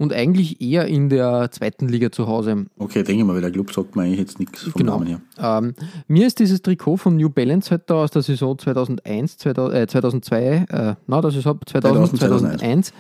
Und 0.01 0.13
eigentlich 0.13 0.61
eher 0.61 0.87
in 0.87 1.09
der 1.09 1.51
zweiten 1.51 1.89
Liga 1.89 2.13
zu 2.13 2.29
Hause. 2.29 2.67
Okay, 2.79 3.03
denke 3.03 3.25
mal, 3.25 3.35
weil 3.35 3.41
der 3.41 3.51
Club 3.51 3.73
sagt 3.73 3.97
mir 3.97 4.03
eigentlich 4.03 4.21
jetzt 4.21 4.39
nichts 4.39 4.63
vom 4.63 4.73
Genau. 4.75 4.93
Namen 5.01 5.07
her. 5.09 5.21
Ähm, 5.41 5.75
mir 6.07 6.29
ist 6.29 6.39
dieses 6.39 6.63
Trikot 6.63 6.99
von 6.99 7.17
New 7.17 7.29
Balance 7.29 7.73
halt 7.73 7.91
da 7.91 7.95
aus 8.05 8.13
der 8.13 8.23
Saison 8.23 8.57
2001, 8.57 9.39
2000, 9.39 9.75
äh, 9.77 9.87
2002, 9.89 10.67
äh, 10.71 10.95
na, 11.09 11.21
das 11.21 11.35
ist 11.35 11.49
ab 11.49 11.65
2000, 11.69 12.17
2000, 12.17 12.21
2001, 12.21 12.93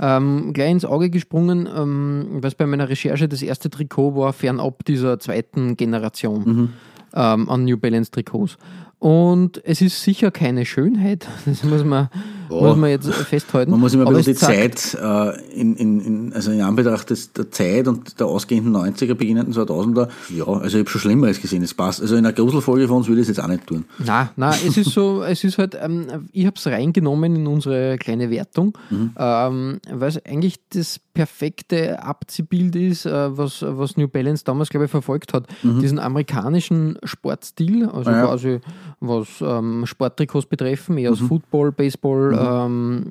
ähm, 0.00 0.52
gleich 0.52 0.70
ins 0.70 0.84
Auge 0.84 1.10
gesprungen, 1.10 1.68
ähm, 1.76 2.26
weil 2.34 2.46
es 2.48 2.54
bei 2.54 2.66
meiner 2.66 2.88
Recherche 2.88 3.26
das 3.28 3.42
erste 3.42 3.68
Trikot 3.68 4.14
war, 4.14 4.32
fernab 4.32 4.84
dieser 4.84 5.18
zweiten 5.18 5.76
Generation 5.76 6.44
Mhm. 6.44 6.68
ähm, 7.16 7.48
an 7.48 7.64
New 7.64 7.76
Balance 7.78 8.12
Trikots. 8.12 8.58
Und 9.04 9.60
es 9.66 9.82
ist 9.82 10.02
sicher 10.02 10.30
keine 10.30 10.64
Schönheit, 10.64 11.28
das 11.44 11.62
muss 11.62 11.84
man, 11.84 12.08
muss 12.48 12.76
man 12.76 12.90
jetzt 12.90 13.12
festhalten. 13.12 13.70
Man 13.70 13.80
muss 13.80 13.94
immer 13.94 14.04
ein 14.04 14.08
Aber 14.08 14.16
bisschen 14.16 14.34
die 14.34 14.38
Zeit, 14.38 14.94
äh, 15.00 15.60
in, 15.60 15.76
in, 15.76 16.00
in, 16.00 16.32
also 16.32 16.50
in 16.50 16.60
Anbetracht 16.60 17.10
des, 17.10 17.32
der 17.32 17.50
Zeit 17.50 17.88
und 17.88 18.18
der 18.20 18.26
ausgehenden 18.26 18.74
90er, 18.76 19.14
beginnenden 19.14 19.54
2000er, 19.54 20.08
ja, 20.30 20.46
also 20.46 20.76
ich 20.78 20.82
habe 20.82 20.90
schon 20.90 21.00
Schlimmeres 21.00 21.40
gesehen, 21.40 21.62
es 21.62 21.74
passt. 21.74 22.00
Also 22.00 22.16
in 22.16 22.24
einer 22.24 22.32
Gruselfolge 22.34 22.88
von 22.88 22.98
uns 22.98 23.08
würde 23.08 23.20
ich 23.20 23.28
es 23.28 23.36
jetzt 23.36 23.44
auch 23.44 23.48
nicht 23.48 23.66
tun. 23.66 23.84
Na, 23.98 24.30
na, 24.36 24.50
es 24.50 24.76
ist 24.76 24.90
so, 24.90 25.22
es 25.28 25.44
ist 25.44 25.58
halt, 25.58 25.76
ähm, 25.80 26.06
ich 26.32 26.46
habe 26.46 26.56
es 26.56 26.66
reingenommen 26.66 27.36
in 27.36 27.46
unsere 27.46 27.96
kleine 27.98 28.30
Wertung, 28.30 28.76
ähm, 29.16 29.80
weil 29.90 30.08
es 30.08 30.24
eigentlich 30.24 30.60
das 30.70 30.98
perfekte 31.14 32.02
Abziehbild 32.02 32.74
ist, 32.76 33.06
äh, 33.06 33.36
was, 33.36 33.62
was 33.66 33.96
New 33.96 34.08
Balance 34.08 34.44
damals, 34.44 34.68
glaube 34.68 34.86
ich, 34.86 34.90
verfolgt 34.90 35.32
hat. 35.32 35.46
Diesen 35.62 35.98
amerikanischen 35.98 36.98
Sportstil, 37.04 37.86
also 37.88 38.10
Ja. 38.10 38.26
quasi 38.26 38.60
was 39.00 39.28
ähm, 39.40 39.86
Sporttrikots 39.86 40.46
betreffen, 40.46 40.98
eher 40.98 41.12
aus 41.12 41.20
Football, 41.20 41.72
Baseball, 41.72 42.33
ähm, 42.38 43.04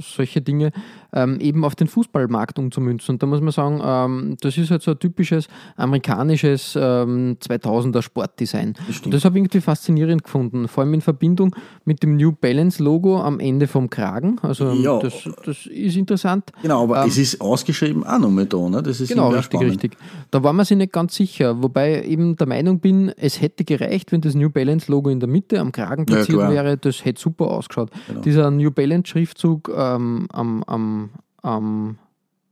solche 0.00 0.40
Dinge, 0.40 0.70
ähm, 1.12 1.40
eben 1.40 1.64
auf 1.64 1.74
den 1.74 1.86
Fußballmarkt 1.88 2.58
umzumünzen. 2.58 3.14
Und 3.14 3.22
da 3.22 3.26
muss 3.26 3.40
man 3.40 3.50
sagen, 3.52 3.80
ähm, 3.82 4.36
das 4.40 4.58
ist 4.58 4.70
halt 4.70 4.82
so 4.82 4.90
ein 4.92 4.98
typisches 4.98 5.48
amerikanisches 5.76 6.76
ähm, 6.80 7.36
2000er 7.42 8.02
Sportdesign. 8.02 8.74
Und 9.04 9.12
das 9.14 9.24
habe 9.24 9.36
ich 9.38 9.42
irgendwie 9.44 9.60
faszinierend 9.60 10.22
gefunden, 10.24 10.68
vor 10.68 10.84
allem 10.84 10.94
in 10.94 11.00
Verbindung 11.00 11.54
mit 11.84 12.02
dem 12.02 12.16
New 12.16 12.32
Balance 12.32 12.82
Logo 12.82 13.20
am 13.20 13.40
Ende 13.40 13.66
vom 13.66 13.88
Kragen. 13.90 14.38
Also 14.42 14.70
Ja. 14.72 14.98
das, 14.98 15.28
das 15.44 15.66
ist 15.66 15.96
interessant. 15.96 16.50
Genau, 16.62 16.84
aber 16.84 17.02
Ähm, 17.02 17.08
es 17.08 17.18
ist 17.18 17.40
ausgeschrieben 17.40 18.04
auch 18.04 18.18
noch 18.18 18.30
mit 18.30 18.52
da, 18.52 18.68
ne? 18.68 18.82
Das 18.82 19.00
ist 19.00 19.08
Genau, 19.08 19.28
richtig, 19.30 19.44
spannend. 19.60 19.70
richtig. 19.82 19.96
Da 20.30 20.42
war 20.42 20.52
man 20.52 20.64
sich 20.66 20.76
nicht 20.76 20.92
ganz 20.92 21.14
sicher, 21.14 21.62
wobei 21.62 22.00
ich 22.02 22.08
eben 22.08 22.36
der 22.36 22.46
Meinung 22.46 22.80
bin, 22.80 23.10
es 23.16 23.40
hätte 23.40 23.64
gereicht, 23.64 24.12
wenn 24.12 24.20
das 24.20 24.34
New 24.34 24.50
Balance 24.50 24.90
Logo 24.90 25.08
in 25.10 25.20
der 25.20 25.28
Mitte 25.28 25.58
am 25.60 25.72
Kragen 25.72 26.04
Ja, 26.08 26.16
platziert. 26.16 26.38
Genau. 26.38 26.50
wäre, 26.50 26.76
das 26.76 27.04
hätte 27.04 27.20
super 27.20 27.46
ausgeschaut. 27.48 27.90
Dieser 28.24 28.50
New 28.50 28.67
Balance 28.70 29.08
Schriftzug 29.10 29.70
ähm, 29.74 30.26
am, 30.32 30.62
am, 30.64 31.10
am, 31.42 31.98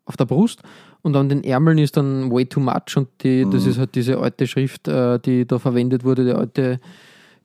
auf 0.04 0.16
der 0.16 0.24
Brust 0.26 0.62
und 1.02 1.16
an 1.16 1.28
den 1.28 1.44
Ärmeln 1.44 1.78
ist 1.78 1.96
dann 1.96 2.30
way 2.30 2.46
too 2.46 2.60
much 2.60 2.96
und 2.96 3.08
die, 3.22 3.44
das 3.50 3.64
Mhm. 3.64 3.70
ist 3.70 3.78
halt 3.78 3.94
diese 3.94 4.18
alte 4.18 4.46
Schrift, 4.46 4.88
äh, 4.88 5.18
die 5.18 5.46
da 5.46 5.58
verwendet 5.58 6.04
wurde, 6.04 6.24
die 6.24 6.32
alte, 6.32 6.78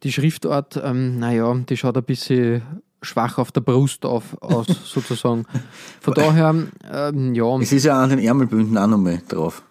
die 0.04 0.12
Schriftart, 0.12 0.80
ähm, 0.84 1.20
naja, 1.20 1.54
die 1.70 1.78
schaut 1.78 1.98
ein 1.98 2.04
bisschen 2.04 2.62
schwach 3.04 3.38
auf 3.40 3.52
der 3.52 3.62
Brust 3.62 4.06
auf, 4.06 4.38
aus, 4.42 4.68
sozusagen. 4.86 5.46
Von 6.02 6.14
daher, 6.14 6.56
ähm, 6.92 7.34
ja. 7.36 7.58
Es 7.60 7.72
ist 7.72 7.86
ja 7.86 8.02
an 8.02 8.10
den 8.12 8.20
Ärmelbünden 8.20 8.78
auch 8.78 8.88
noch 8.88 8.98
mal 9.00 9.20
drauf. 9.28 9.64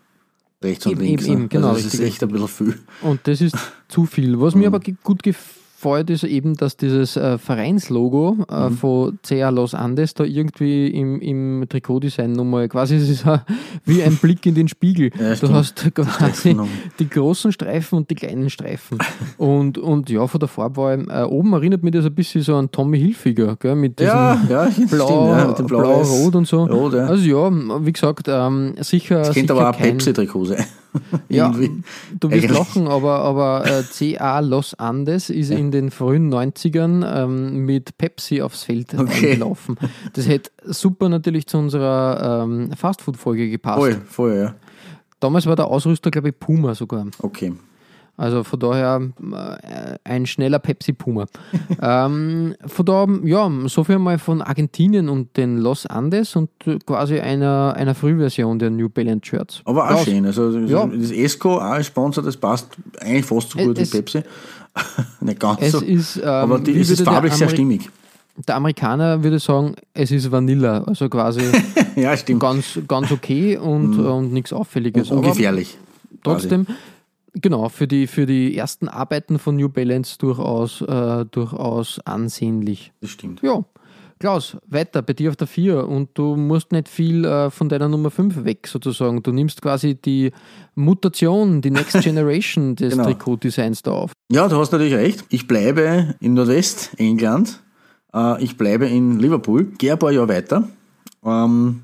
Rechts 0.62 0.84
und 0.86 0.92
Eben, 0.92 1.00
links. 1.02 1.24
eben, 1.24 1.32
ne? 1.34 1.40
eben, 1.40 1.48
genau, 1.48 1.68
Also 1.68 1.78
ist 1.86 1.92
richtig, 1.94 2.06
echt 2.08 2.22
ein 2.24 2.28
bisschen 2.30 2.48
viel. 2.48 2.78
Und 3.02 3.20
das 3.24 3.40
ist 3.40 3.56
zu 3.88 4.04
viel. 4.04 4.38
Was 4.40 4.54
mir 4.54 4.66
aber 4.66 4.78
ge- 4.80 4.94
gut 5.02 5.22
gefällt, 5.22 5.56
ist 6.10 6.24
eben, 6.24 6.54
dass 6.56 6.76
dieses 6.76 7.16
äh, 7.16 7.38
Vereinslogo 7.38 8.36
äh, 8.50 8.68
Mhm. 8.70 8.72
von 8.76 9.18
CA 9.26 9.48
Los 9.50 9.74
Andes 9.74 10.14
da 10.14 10.24
irgendwie 10.24 10.88
im, 10.88 11.20
im 11.20 11.64
Trikotdesign 11.68 12.32
nochmal 12.32 12.68
quasi, 12.68 12.96
es 12.96 13.08
ist 13.08 13.24
wie 13.86 14.02
ein 14.02 14.16
Blick 14.16 14.44
in 14.46 14.54
den 14.54 14.68
Spiegel. 14.68 15.10
Ja, 15.18 15.34
du 15.34 15.50
hast 15.52 15.90
quasi 15.94 16.56
die 16.98 17.08
großen 17.08 17.52
Streifen 17.52 17.98
und 17.98 18.10
die 18.10 18.14
kleinen 18.14 18.50
Streifen. 18.50 18.98
und, 19.38 19.78
und 19.78 20.10
ja, 20.10 20.26
von 20.26 20.38
der 20.40 20.48
Farbe 20.48 21.06
äh, 21.08 21.22
oben 21.22 21.52
erinnert 21.52 21.82
mich 21.82 21.92
das 21.92 22.04
ein 22.04 22.14
bisschen 22.14 22.42
so 22.42 22.56
an 22.56 22.70
Tommy 22.70 22.98
Hilfiger, 22.98 23.56
gell, 23.56 23.74
mit 23.76 23.98
diesem 23.98 24.12
Ja, 24.12 24.40
ja, 24.48 24.68
Blau, 24.90 25.26
ja, 25.28 25.44
Blau, 25.52 25.66
Blau-Weiß. 25.66 26.10
Rot 26.10 26.34
und 26.36 26.46
so. 26.46 26.64
Rot. 26.64 26.94
Also 26.94 27.24
ja, 27.28 27.50
wie 27.84 27.92
gesagt, 27.92 28.26
ähm, 28.28 28.74
sicher. 28.80 29.18
Das 29.22 29.34
könnte 29.34 29.52
aber 29.54 29.70
auch 29.70 29.76
kein- 29.76 29.92
Pepsi-Trikot 29.96 30.44
sein. 30.46 30.64
Ja, 31.28 31.54
du 32.18 32.30
wirst 32.30 32.50
lachen, 32.50 32.88
aber, 32.88 33.20
aber 33.20 33.64
äh, 33.66 33.82
CA 34.16 34.40
Los 34.40 34.74
Andes 34.74 35.30
ist 35.30 35.50
in 35.50 35.70
den 35.70 35.90
frühen 35.90 36.32
90ern 36.32 37.04
ähm, 37.24 37.64
mit 37.64 37.96
Pepsi 37.98 38.42
aufs 38.42 38.64
Feld 38.64 38.94
Okay. 38.94 39.30
eingelaufen. 39.30 39.76
Das 40.12 40.26
hätte 40.26 40.50
super 40.64 41.08
natürlich 41.08 41.46
zu 41.46 41.58
unserer 41.58 42.42
ähm, 42.44 42.72
Fastfood-Folge 42.76 43.48
gepasst. 43.50 43.78
Voll, 43.78 44.00
voll, 44.06 44.34
ja. 44.36 44.54
Damals 45.20 45.46
war 45.46 45.54
der 45.56 45.66
Ausrüster, 45.66 46.10
glaube 46.10 46.30
ich, 46.30 46.38
Puma 46.38 46.74
sogar. 46.74 47.06
Okay. 47.20 47.52
Also 48.20 48.44
von 48.44 48.60
daher 48.60 49.00
äh, 49.32 49.96
ein 50.04 50.26
schneller 50.26 50.58
Pepsi 50.58 50.92
Puma. 50.92 51.24
ähm, 51.82 52.54
von 52.66 52.84
da, 52.84 53.06
ja, 53.24 53.50
so 53.66 53.82
viel 53.82 53.98
mal 53.98 54.18
von 54.18 54.42
Argentinien 54.42 55.08
und 55.08 55.34
den 55.38 55.56
Los 55.56 55.86
Andes 55.86 56.36
und 56.36 56.50
äh, 56.66 56.78
quasi 56.84 57.18
einer, 57.18 57.72
einer 57.76 57.94
Frühversion 57.94 58.58
der 58.58 58.68
New 58.68 58.90
Balance 58.90 59.22
Shirts. 59.24 59.62
Aber 59.64 59.84
auch 59.84 59.88
Klaus, 59.88 60.04
schön. 60.04 60.26
Also 60.26 60.50
Ja. 60.58 60.84
das 60.86 61.10
Esco 61.12 61.56
auch 61.56 61.62
als 61.62 61.86
Sponsor, 61.86 62.22
das 62.22 62.36
passt 62.36 62.68
eigentlich 63.00 63.24
fast 63.24 63.50
so 63.52 63.58
gut 63.58 63.78
Es- 63.78 63.90
wie 63.92 63.96
Pepsi. 63.96 64.20
Nicht 65.20 65.40
ganz 65.40 65.62
Es 65.62 65.72
so. 65.72 65.80
ist, 65.80 66.16
ähm, 66.18 66.24
aber 66.28 66.58
die, 66.60 66.78
es 66.78 66.90
ist 66.90 67.02
farblich 67.02 67.32
sehr 67.32 67.48
stimmig. 67.48 67.88
Der 68.46 68.56
Amerikaner 68.56 69.22
würde 69.24 69.38
sagen, 69.38 69.74
es 69.94 70.10
ist 70.10 70.30
Vanilla, 70.30 70.84
also 70.84 71.08
quasi 71.08 71.40
Ja, 71.96 72.14
ganz, 72.38 72.78
ganz 72.86 73.10
okay 73.10 73.56
und, 73.56 73.98
und 73.98 74.32
nichts 74.32 74.52
Auffälliges. 74.52 75.10
Aber 75.10 75.20
Ungefährlich. 75.22 75.78
trotzdem, 76.22 76.66
genau, 77.34 77.68
für 77.68 77.86
die, 77.86 78.06
für 78.06 78.26
die 78.26 78.56
ersten 78.56 78.88
Arbeiten 78.88 79.38
von 79.38 79.56
New 79.56 79.68
Balance 79.68 80.18
durchaus, 80.18 80.80
äh, 80.82 81.24
durchaus 81.30 82.00
ansehnlich. 82.04 82.92
Das 83.00 83.10
stimmt. 83.10 83.42
Ja, 83.42 83.64
Klaus, 84.20 84.58
weiter 84.66 85.00
bei 85.00 85.14
dir 85.14 85.30
auf 85.30 85.36
der 85.36 85.46
4 85.46 85.88
und 85.88 86.10
du 86.12 86.36
musst 86.36 86.72
nicht 86.72 86.88
viel 86.90 87.24
äh, 87.24 87.48
von 87.50 87.70
deiner 87.70 87.88
Nummer 87.88 88.10
5 88.10 88.44
weg 88.44 88.66
sozusagen. 88.66 89.22
Du 89.22 89.32
nimmst 89.32 89.62
quasi 89.62 89.94
die 89.94 90.30
Mutation, 90.74 91.62
die 91.62 91.70
Next 91.70 91.98
Generation 92.02 92.76
des 92.76 92.92
Genau. 92.92 93.04
Trikotdesigns 93.04 93.82
da 93.82 93.92
auf. 93.92 94.12
Ja, 94.30 94.46
du 94.46 94.56
hast 94.58 94.72
natürlich 94.72 94.92
recht. 94.92 95.24
Ich 95.30 95.46
bleibe 95.48 96.16
in 96.20 96.34
Nordwestengland. 96.34 97.62
Äh, 98.12 98.44
ich 98.44 98.58
bleibe 98.58 98.86
in 98.88 99.18
Liverpool. 99.18 99.64
Gehe 99.78 99.92
ein 99.92 99.98
paar 99.98 100.12
Jahre 100.12 100.28
weiter. 100.28 100.68
Ähm, 101.24 101.82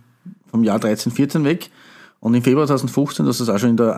vom 0.51 0.63
Jahr 0.63 0.79
13, 0.79 1.13
14 1.13 1.45
weg. 1.45 1.71
Und 2.21 2.35
im 2.35 2.43
Februar 2.43 2.67
2015, 2.67 3.25
das 3.25 3.41
ist 3.41 3.49
auch 3.49 3.59
schon 3.59 3.71
in 3.71 3.77
der 3.79 3.97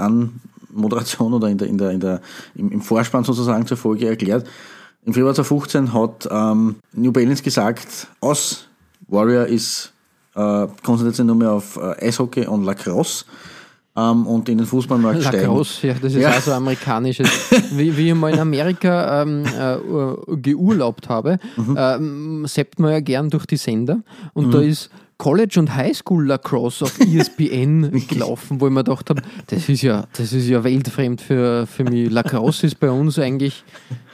Anmoderation 0.78 1.34
oder 1.34 1.48
in 1.48 1.58
der, 1.58 1.68
in 1.68 1.76
der, 1.78 1.90
in 1.90 2.00
der, 2.00 2.20
im, 2.54 2.70
im 2.72 2.80
Vorspann 2.80 3.24
sozusagen 3.24 3.66
zur 3.66 3.76
Folge 3.76 4.08
erklärt. 4.08 4.46
Im 5.04 5.12
Februar 5.14 5.34
2015 5.34 5.92
hat 5.92 6.28
ähm, 6.30 6.76
New 6.92 7.12
Balance 7.12 7.42
gesagt, 7.42 8.06
aus 8.20 8.66
Warrior 9.08 9.46
ist 9.46 9.92
äh, 10.34 10.66
konzentriert 10.84 11.16
sich 11.16 11.24
nur 11.24 11.34
mehr 11.36 11.52
auf 11.52 11.76
äh, 11.76 12.06
Eishockey 12.06 12.46
und 12.46 12.64
Lacrosse. 12.64 13.24
Ähm, 13.96 14.26
und 14.28 14.48
in 14.48 14.58
den 14.58 14.66
Fußballmarkt 14.66 15.22
steigen. 15.22 15.38
Lacrosse, 15.48 15.88
ja, 15.88 15.94
das 15.94 16.12
ist 16.14 16.20
Ja. 16.20 16.30
auch 16.30 16.40
so 16.40 16.52
amerikanisches. 16.52 17.28
wie, 17.72 17.96
wie 17.96 18.08
ich 18.10 18.14
mal 18.14 18.32
in 18.32 18.38
Amerika 18.38 19.22
ähm, 19.22 19.44
äh, 19.44 20.36
geurlaubt 20.36 21.08
habe, 21.08 21.38
Mhm. 21.56 21.74
ähm, 21.76 22.46
seppt 22.46 22.78
man 22.78 22.92
ja 22.92 23.00
gern 23.00 23.28
durch 23.30 23.46
die 23.46 23.56
Sender 23.56 24.00
und 24.34 24.52
da 24.54 24.60
ist 24.60 24.90
College 25.18 25.58
und 25.58 25.74
Highschool 25.74 26.26
Lacrosse 26.26 26.84
auf 26.84 26.98
ESPN 27.00 28.06
gelaufen, 28.08 28.60
wo 28.60 28.68
ich 28.68 28.72
mir 28.72 28.84
gedacht 28.84 29.10
habe, 29.10 29.22
das 29.48 29.68
ist 29.68 29.82
ja, 29.82 30.06
das 30.16 30.32
ist 30.32 30.48
ja 30.48 30.62
weltfremd 30.62 31.20
für, 31.20 31.66
für 31.66 31.84
mich. 31.84 32.10
Lacrosse 32.10 32.66
ist 32.68 32.78
bei 32.78 32.90
uns 32.90 33.18
eigentlich, 33.18 33.64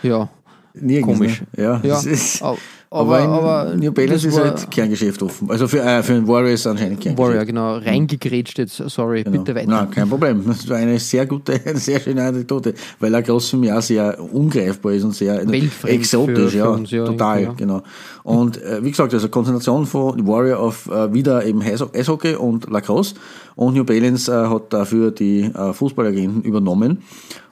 ja, 0.03 0.31
Nirgends, 0.75 1.19
Komisch. 1.19 1.43
Ne? 1.57 1.63
Ja, 1.63 1.81
ja. 1.85 2.57
Ist, 2.95 3.01
aber, 3.01 3.19
aber, 3.19 3.43
aber 3.63 3.75
New 3.77 3.93
Balance 3.93 4.29
ist 4.29 4.39
halt 4.39 4.71
Kerngeschäft 4.71 5.23
offen. 5.23 5.51
Also 5.51 5.67
für, 5.69 5.81
äh, 5.81 6.03
für 6.03 6.13
den 6.15 6.29
Warriors 6.29 6.67
anscheinend 6.67 7.01
Kerngeschäft. 7.01 7.29
Warrior, 7.31 7.45
genau, 7.45 7.77
reingegrätscht 7.79 8.59
jetzt, 8.59 8.77
sorry, 8.89 9.23
Genau. 9.25 9.39
bitte 9.39 9.55
weiter. 9.55 9.69
Nein, 9.71 9.91
kein 9.91 10.09
Problem. 10.09 10.45
Das 10.47 10.69
war 10.69 10.77
eine 10.77 10.99
sehr 10.99 11.27
gute, 11.27 11.53
eine 11.67 11.79
sehr 11.79 12.01
schöne 12.01 12.23
Anekdote, 12.25 12.75
weil 13.01 13.11
Lacrosse 13.11 13.51
für 13.51 13.57
mich 13.57 13.73
auch 13.73 13.83
sehr 13.83 14.19
ungreifbar 14.33 14.93
ist 14.93 15.05
und 15.05 15.15
sehr 15.15 15.37
Weltfremd 15.49 15.95
exotisch, 15.95 16.37
für- 16.45 16.51
für 16.51 16.57
ja, 16.59 16.67
uns, 16.69 16.91
ja, 16.91 17.05
total, 17.05 17.41
irgendwie, 17.43 17.63
genau. 17.63 17.83
Und 18.23 18.63
äh, 18.63 18.83
wie 18.83 18.91
gesagt, 18.91 19.13
also 19.13 19.29
Konzentration 19.29 19.85
von 19.87 20.27
Warrior 20.27 20.59
auf 20.61 20.89
äh, 20.89 21.13
wieder 21.13 21.45
eben 21.45 21.61
Eis- 21.63 21.83
Eishockey 21.95 22.35
und 22.37 22.71
Lacrosse 22.71 23.15
und 23.57 23.75
New 23.75 23.85
Balance 23.85 24.33
äh, 24.33 24.49
hat 24.49 24.73
dafür 24.73 25.11
die 25.11 25.43
äh, 25.43 25.73
Fußballagenten 25.73 26.43
übernommen 26.43 27.03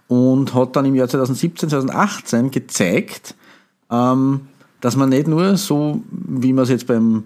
und 0.08 0.54
hat 0.54 0.76
dann 0.76 0.84
im 0.86 0.94
Jahr 0.94 1.08
2017, 1.08 1.68
2018 1.68 2.50
gezeigt, 2.50 3.34
ähm, 3.90 4.40
dass 4.82 4.96
man 4.96 5.08
nicht 5.08 5.28
nur 5.28 5.56
so, 5.56 6.02
wie 6.10 6.52
wir 6.52 6.62
es 6.62 6.68
jetzt 6.68 6.86
beim, 6.86 7.24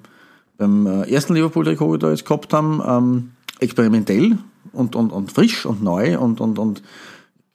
beim 0.59 0.87
äh, 0.87 1.11
ersten 1.11 1.35
Liverpool-Trikot 1.35 1.97
da 1.97 2.11
jetzt 2.11 2.25
gehabt 2.25 2.53
haben, 2.53 2.83
ähm, 2.87 3.31
experimentell 3.59 4.39
und, 4.73 4.95
und, 4.95 5.11
und 5.11 5.33
frisch 5.33 5.65
und 5.67 5.83
neu 5.83 6.19
und, 6.19 6.41
und, 6.41 6.59
und 6.59 6.83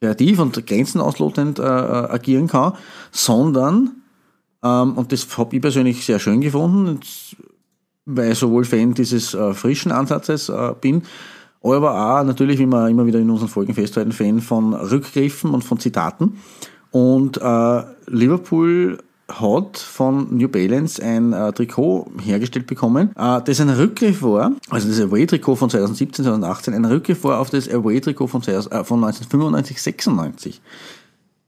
kreativ 0.01 0.39
und 0.39 0.65
grenzenauslotend 0.65 1.59
äh, 1.59 1.63
äh, 1.63 1.65
agieren 1.65 2.47
kann, 2.47 2.73
sondern, 3.11 3.91
ähm, 4.63 4.93
und 4.97 5.11
das 5.11 5.37
habe 5.37 5.55
ich 5.55 5.61
persönlich 5.61 6.03
sehr 6.03 6.17
schön 6.17 6.41
gefunden, 6.41 6.87
und 6.87 7.05
weil 8.05 8.31
ich 8.31 8.39
sowohl 8.39 8.65
Fan 8.65 8.95
dieses 8.95 9.35
äh, 9.35 9.53
frischen 9.53 9.91
Ansatzes 9.91 10.49
äh, 10.49 10.73
bin, 10.81 11.03
aber 11.61 11.93
auch 11.93 12.23
natürlich, 12.23 12.57
wie 12.57 12.65
wir 12.65 12.89
immer 12.89 13.05
wieder 13.05 13.19
in 13.19 13.29
unseren 13.29 13.49
Folgen 13.49 13.75
festhalten, 13.75 14.11
Fan 14.11 14.41
von 14.41 14.73
Rückgriffen 14.73 15.51
und 15.51 15.63
von 15.63 15.77
Zitaten. 15.79 16.37
Und 16.89 17.37
äh, 17.37 17.83
Liverpool 18.07 18.97
hat 19.39 19.77
von 19.77 20.35
New 20.35 20.47
Balance 20.47 21.01
ein 21.01 21.33
äh, 21.33 21.51
Trikot 21.53 22.11
hergestellt 22.21 22.67
bekommen, 22.67 23.11
äh, 23.17 23.41
das 23.41 23.61
ein 23.61 23.69
Rückgriff 23.69 24.21
war, 24.21 24.51
also 24.69 24.87
das 24.87 24.99
Away-Trikot 24.99 25.55
von 25.55 25.69
2017, 25.69 26.25
2018, 26.25 26.73
ein 26.73 26.85
Rückgriff 26.85 27.23
war 27.23 27.39
auf 27.39 27.49
das 27.49 27.69
Away-Trikot 27.69 28.27
von, 28.27 28.41
2000 28.41 28.73
äh, 28.73 28.83
von 28.83 29.03
1995, 29.03 29.81
96 29.81 30.61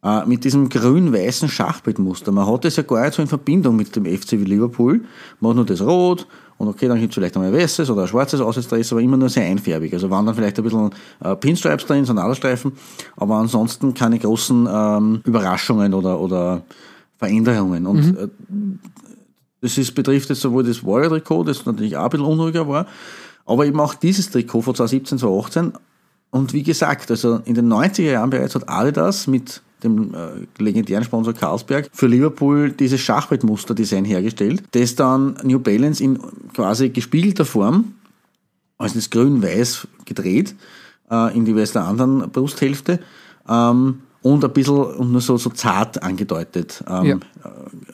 äh, 0.03 0.25
mit 0.25 0.43
diesem 0.43 0.69
grün-weißen 0.69 1.49
Schachbrettmuster. 1.49 2.31
Man 2.31 2.45
hat 2.45 2.65
das 2.65 2.75
ja 2.75 2.83
gar 2.83 3.03
nicht 3.03 3.13
so 3.13 3.21
in 3.21 3.27
Verbindung 3.27 3.75
mit 3.75 3.95
dem 3.95 4.05
FC 4.05 4.33
Liverpool. 4.33 5.01
Man 5.39 5.51
hat 5.51 5.55
nur 5.55 5.65
das 5.65 5.81
Rot 5.81 6.27
und 6.57 6.67
okay, 6.67 6.87
dann 6.87 6.99
gibt 6.99 7.11
es 7.11 7.15
vielleicht 7.15 7.35
einmal 7.35 7.53
ein 7.53 7.59
weißes 7.59 7.89
oder 7.89 8.03
ein 8.03 8.07
schwarzes 8.07 8.41
Auswärtsdress, 8.41 8.91
aber 8.91 9.01
immer 9.01 9.17
nur 9.17 9.29
sehr 9.29 9.45
einfärbig. 9.45 9.93
Also 9.93 10.09
waren 10.09 10.25
dann 10.25 10.35
vielleicht 10.35 10.57
ein 10.57 10.63
bisschen 10.63 10.91
äh, 11.23 11.35
Pinstripes 11.35 11.85
drin, 11.85 12.05
so 12.05 12.13
Nadelstreifen, 12.13 12.73
aber 13.15 13.35
ansonsten 13.35 13.93
keine 13.93 14.19
großen 14.19 14.67
ähm, 14.71 15.21
Überraschungen 15.25 15.93
oder, 15.93 16.19
oder 16.19 16.63
Veränderungen. 17.17 17.85
Und 17.85 18.17
äh, 18.17 18.27
das 19.61 19.77
ist, 19.77 19.95
betrifft 19.95 20.29
jetzt 20.29 20.41
sowohl 20.41 20.63
das 20.63 20.83
Warrior-Trikot, 20.83 21.43
das 21.43 21.65
natürlich 21.65 21.95
auch 21.95 22.05
ein 22.05 22.09
bisschen 22.09 22.25
unruhiger 22.25 22.67
war, 22.67 22.85
aber 23.45 23.65
eben 23.65 23.79
auch 23.79 23.93
dieses 23.93 24.29
Trikot 24.29 24.61
von 24.61 24.75
2017, 24.75 25.19
2018 25.19 25.73
und 26.33 26.51
wie 26.51 26.63
gesagt, 26.63 27.11
also 27.11 27.41
in 27.45 27.53
den 27.53 27.71
90er 27.71 28.11
Jahren 28.11 28.31
bereits 28.31 28.55
hat 28.55 28.67
Adidas 28.67 29.27
mit 29.27 29.61
dem 29.83 30.15
äh, 30.15 30.61
legendären 30.61 31.03
Sponsor 31.03 31.33
Carlsberg 31.33 31.89
für 31.93 32.07
Liverpool 32.07 32.71
dieses 32.71 33.01
Schachbrettmuster-Design 33.01 34.03
hergestellt, 34.03 34.63
das 34.71 34.95
dann 34.95 35.37
New 35.43 35.59
Balance 35.59 36.03
in 36.03 36.19
quasi 36.53 36.89
gespiegelter 36.89 37.45
Form, 37.45 37.93
also 38.77 38.95
das 38.95 39.11
grün-weiß 39.11 39.87
gedreht, 40.05 40.55
äh, 41.11 41.37
in 41.37 41.45
die 41.45 41.51
jeweils 41.51 41.73
der 41.73 41.85
anderen 41.85 42.31
Brusthälfte 42.31 42.99
ähm, 43.47 43.99
und 44.23 44.43
ein 44.43 44.51
bisschen 44.51 44.75
und 44.77 45.11
nur 45.11 45.21
so, 45.21 45.37
so 45.37 45.49
zart 45.51 46.01
angedeutet 46.01 46.83
ähm, 46.89 47.05
Ja. 47.05 47.15
äh, 47.15 47.19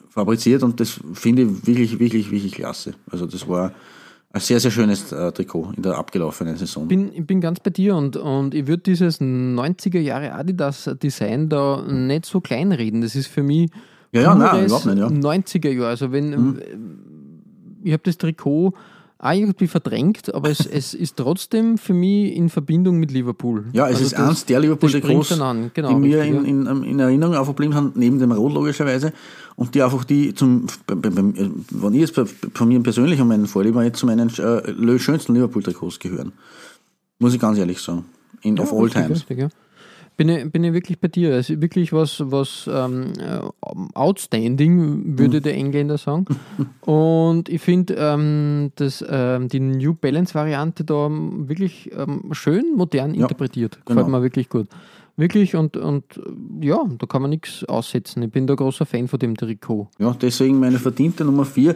fabriziert 0.10 0.64
und 0.64 0.80
das 0.80 1.00
finde 1.14 1.42
ich 1.44 1.68
wirklich, 1.68 2.00
wirklich, 2.00 2.32
wirklich 2.32 2.54
klasse. 2.54 2.94
Also 3.12 3.26
das 3.26 3.48
war 3.48 3.74
ein 4.32 4.42
sehr, 4.42 4.60
sehr 4.60 4.70
schönes 4.72 5.12
äh, 5.12 5.32
Trikot 5.32 5.72
in 5.76 5.82
der 5.84 5.98
abgelaufenen 5.98 6.56
Saison. 6.56 6.88
bin, 6.88 7.12
ich 7.14 7.26
bin 7.26 7.42
ganz 7.42 7.60
bei 7.60 7.72
dir 7.72 7.96
und, 7.96 8.16
und 8.16 8.54
ich 8.54 8.68
würde 8.68 8.84
dieses 8.84 9.20
90er 9.20 10.00
Jahre 10.00 10.34
Adidas-Design 10.34 11.50
da 11.50 11.82
nicht 11.82 12.26
so 12.26 12.40
kleinreden. 12.40 13.02
Das 13.02 13.16
ist 13.16 13.28
für 13.28 13.42
mich 13.44 13.72
Ja, 14.12 14.22
ja, 14.22 14.36
nein, 14.36 14.66
überhaupt 14.66 14.86
nicht, 14.86 14.98
ja. 15.00 15.10
Mhm. 15.10 15.20
90er 15.20 15.70
Jahre. 15.72 15.88
Also 15.88 16.12
wenn 16.12 16.62
ich 17.84 17.92
habe 17.94 18.04
das 18.04 18.18
Trikot 18.18 18.74
auch 19.22 19.32
irgendwie 19.34 19.68
verdrängt, 19.68 20.34
aber 20.34 20.50
es, 20.50 20.66
es 20.66 20.94
ist 20.94 21.18
trotzdem 21.18 21.78
für 21.78 21.94
mich 21.94 22.34
in 22.36 22.50
Verbindung 22.50 22.98
mit 23.00 23.12
Liverpool. 23.12 23.66
Ja, 23.74 23.86
es 23.88 23.96
Also 23.96 24.04
ist 24.06 24.14
das- 24.14 24.30
eins 24.30 24.46
der 24.46 24.60
Liverpool-Trikots, 24.62 25.26
springt 25.28 25.32
dann 25.42 25.42
an. 25.66 25.72
Genau, 25.74 25.90
die 25.90 25.96
mir 25.96 26.24
in, 26.24 26.46
in, 26.46 26.84
in 26.84 27.00
Erinnerung 27.00 27.36
aufgeblieben 27.36 27.74
sind, 27.76 27.96
neben 27.98 28.18
dem 28.20 28.32
Rot 28.32 28.54
logischerweise, 28.54 29.12
und 29.56 29.76
die 29.76 29.84
einfach 29.84 30.04
die 30.06 30.34
zum, 30.34 30.68
beim- 30.88 31.34
wenn 31.72 31.94
ich 31.94 32.00
jetzt 32.02 32.16
bei- 32.16 32.26
von 32.54 32.68
mir 32.70 32.82
persönlich 32.82 33.20
und 33.20 33.28
meinen 33.28 33.46
Vorlieben 33.48 33.82
jetzt 33.84 34.00
zu 34.00 34.06
meinen 34.06 34.30
äh, 34.30 35.00
schönsten 35.00 35.34
Liverpool-Trikots 35.36 36.00
gehören. 36.00 36.32
Muss 37.20 37.34
ich 37.34 37.40
ganz 37.42 37.58
ehrlich 37.58 37.80
sagen. 37.82 38.06
In, 38.42 38.58
of 38.58 38.72
all 38.72 38.84
richtig, 38.84 39.02
times. 39.04 39.18
richtig, 39.20 39.38
ja. 39.40 39.50
Bin 40.20 40.28
ich, 40.28 40.52
bin 40.52 40.66
ich 40.66 40.74
wirklich 40.74 41.00
bei 41.00 41.08
dir. 41.08 41.32
Es 41.32 41.50
ist 41.50 41.62
wirklich 41.62 41.94
was, 41.94 42.22
was 42.26 42.70
ähm, 42.72 43.14
äh, 43.20 43.40
outstanding, 43.94 45.18
würde 45.18 45.40
der 45.40 45.56
Engländer 45.56 45.98
sagen. 45.98 46.26
Und 46.82 47.48
ich 47.48 47.62
finde 47.62 47.94
ähm, 47.94 48.72
ähm, 49.10 49.48
die 49.48 49.62
New 49.62 49.94
Balance-Variante 49.94 50.84
da 50.84 51.10
wirklich 51.10 51.90
ähm, 51.98 52.34
schön 52.34 52.76
modern 52.76 53.14
Ja, 53.14 53.22
interpretiert. 53.22 53.80
genau. 53.86 54.02
Gefällt 54.02 54.12
mir 54.12 54.22
wirklich 54.22 54.50
gut. 54.50 54.68
Wirklich 55.20 55.54
und, 55.58 55.76
und 55.76 56.06
ja, 56.62 56.82
da 56.98 57.06
kann 57.06 57.22
man 57.22 57.30
nichts 57.30 57.66
aussetzen. 57.66 58.24
Ich 58.24 58.32
bin 58.32 58.48
da 58.48 58.56
großer 58.56 58.86
Fan 58.86 59.10
von 59.10 59.20
dem 59.20 59.36
Trikot. 59.36 59.90
Ja, 60.00 60.16
deswegen 60.20 60.60
meine 60.62 60.80
verdiente 60.80 61.26
Nummer 61.26 61.44
4. 61.44 61.76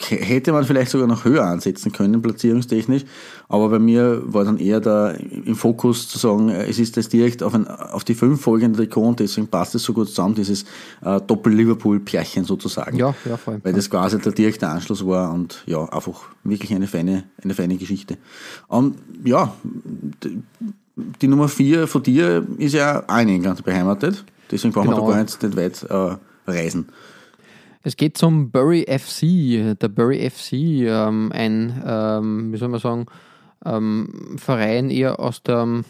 Hätte 0.00 0.52
man 0.52 0.64
vielleicht 0.64 0.90
sogar 0.90 1.06
noch 1.06 1.26
höher 1.26 1.44
ansetzen 1.44 1.92
können, 1.92 2.22
platzierungstechnisch. 2.22 3.04
Aber 3.48 3.68
bei 3.68 3.78
mir 3.78 4.22
war 4.24 4.44
dann 4.44 4.56
eher 4.58 4.80
da 4.80 5.10
im 5.10 5.54
Fokus 5.54 6.08
zu 6.08 6.18
sagen, 6.18 6.48
äh, 6.48 6.64
es 6.66 6.78
ist 6.78 6.96
das 6.96 7.10
direkt 7.10 7.42
auf, 7.42 7.54
ein, 7.54 7.68
auf 7.68 8.04
die 8.04 8.14
fünf 8.14 8.40
folgenden 8.40 8.76
Trikot 8.78 9.06
und 9.06 9.20
deswegen 9.20 9.48
passt 9.48 9.74
es 9.74 9.82
so 9.84 9.92
gut 9.92 10.08
zusammen, 10.08 10.34
dieses 10.34 10.64
äh, 11.02 11.20
Doppel-Liverpool-Pärchen 11.20 12.44
sozusagen. 12.44 12.96
Ja, 12.96 13.14
ja, 13.28 13.36
vor 13.36 13.52
allem. 13.52 13.64
Weil 13.64 13.74
das 13.74 13.90
quasi 13.90 14.18
der 14.18 14.32
direkte 14.32 14.66
Anschluss 14.66 15.06
war 15.06 15.32
und 15.34 15.62
ja, 15.66 15.84
einfach 15.90 16.22
wirklich 16.42 16.74
eine 16.74 16.86
feine, 16.86 17.24
eine 17.44 17.52
feine 17.52 17.76
Geschichte. 17.76 18.16
Und 18.68 18.96
ja, 19.24 19.54
d- 20.24 20.38
die 20.96 21.28
Nummer 21.28 21.48
4 21.48 21.86
von 21.86 22.02
dir 22.02 22.46
ist 22.58 22.74
ja 22.74 23.02
auch 23.08 23.18
in 23.20 23.28
England 23.28 23.64
beheimatet. 23.64 24.24
Deswegen 24.50 24.72
brauchen 24.74 24.88
wir 24.90 24.94
Genau. 24.96 25.08
da 25.08 25.14
gar 25.16 25.22
nicht, 25.22 25.42
nicht 25.42 25.56
weit 25.56 25.82
äh, 25.90 26.50
reisen. 26.50 26.88
Es 27.82 27.96
geht 27.96 28.16
zum 28.16 28.50
Bury 28.50 28.84
FC. 28.86 29.76
Der 29.78 29.88
Bury 29.88 30.28
FC, 30.30 30.52
ähm, 30.52 31.32
ein, 31.34 31.82
ähm, 31.84 32.52
wie 32.52 32.56
soll 32.58 32.68
man 32.68 32.78
sagen, 32.80 33.06
ähm, 33.64 34.36
Verein 34.38 34.90
eher 34.90 35.18
aus 35.20 35.42
der 35.42 35.60
ähm, 35.60 35.84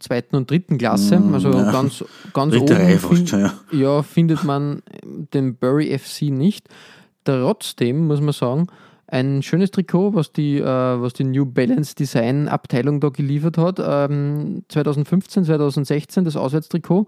zweiten 0.00 0.34
und 0.36 0.50
dritten 0.50 0.76
Klasse. 0.78 1.22
also 1.32 1.48
Mm, 1.50 1.52
ja. 1.54 1.72
ganz, 1.72 2.04
ganz 2.34 2.54
oben 2.56 2.72
Reihe 2.76 2.98
fast 2.98 3.14
fin- 3.14 3.26
schon, 3.26 3.40
ja. 3.40 3.52
ja, 3.70 4.02
findet 4.02 4.44
man 4.44 4.82
den 5.04 5.54
Bury 5.56 5.96
FC 5.98 6.22
nicht. 6.30 6.68
Trotzdem 7.24 8.06
muss 8.06 8.20
man 8.20 8.32
sagen, 8.32 8.66
ein 9.08 9.42
schönes 9.42 9.70
Trikot, 9.70 10.14
was 10.14 10.32
die, 10.32 10.58
äh, 10.58 10.64
was 10.64 11.14
die 11.14 11.24
New 11.24 11.46
Balance 11.46 11.94
Design 11.94 12.48
Abteilung 12.48 13.00
da 13.00 13.08
geliefert 13.08 13.58
hat. 13.58 13.80
Ähm, 13.82 14.64
2015, 14.68 15.44
2016 15.44 16.24
das 16.24 16.36
Auswärtstrikot. 16.36 17.06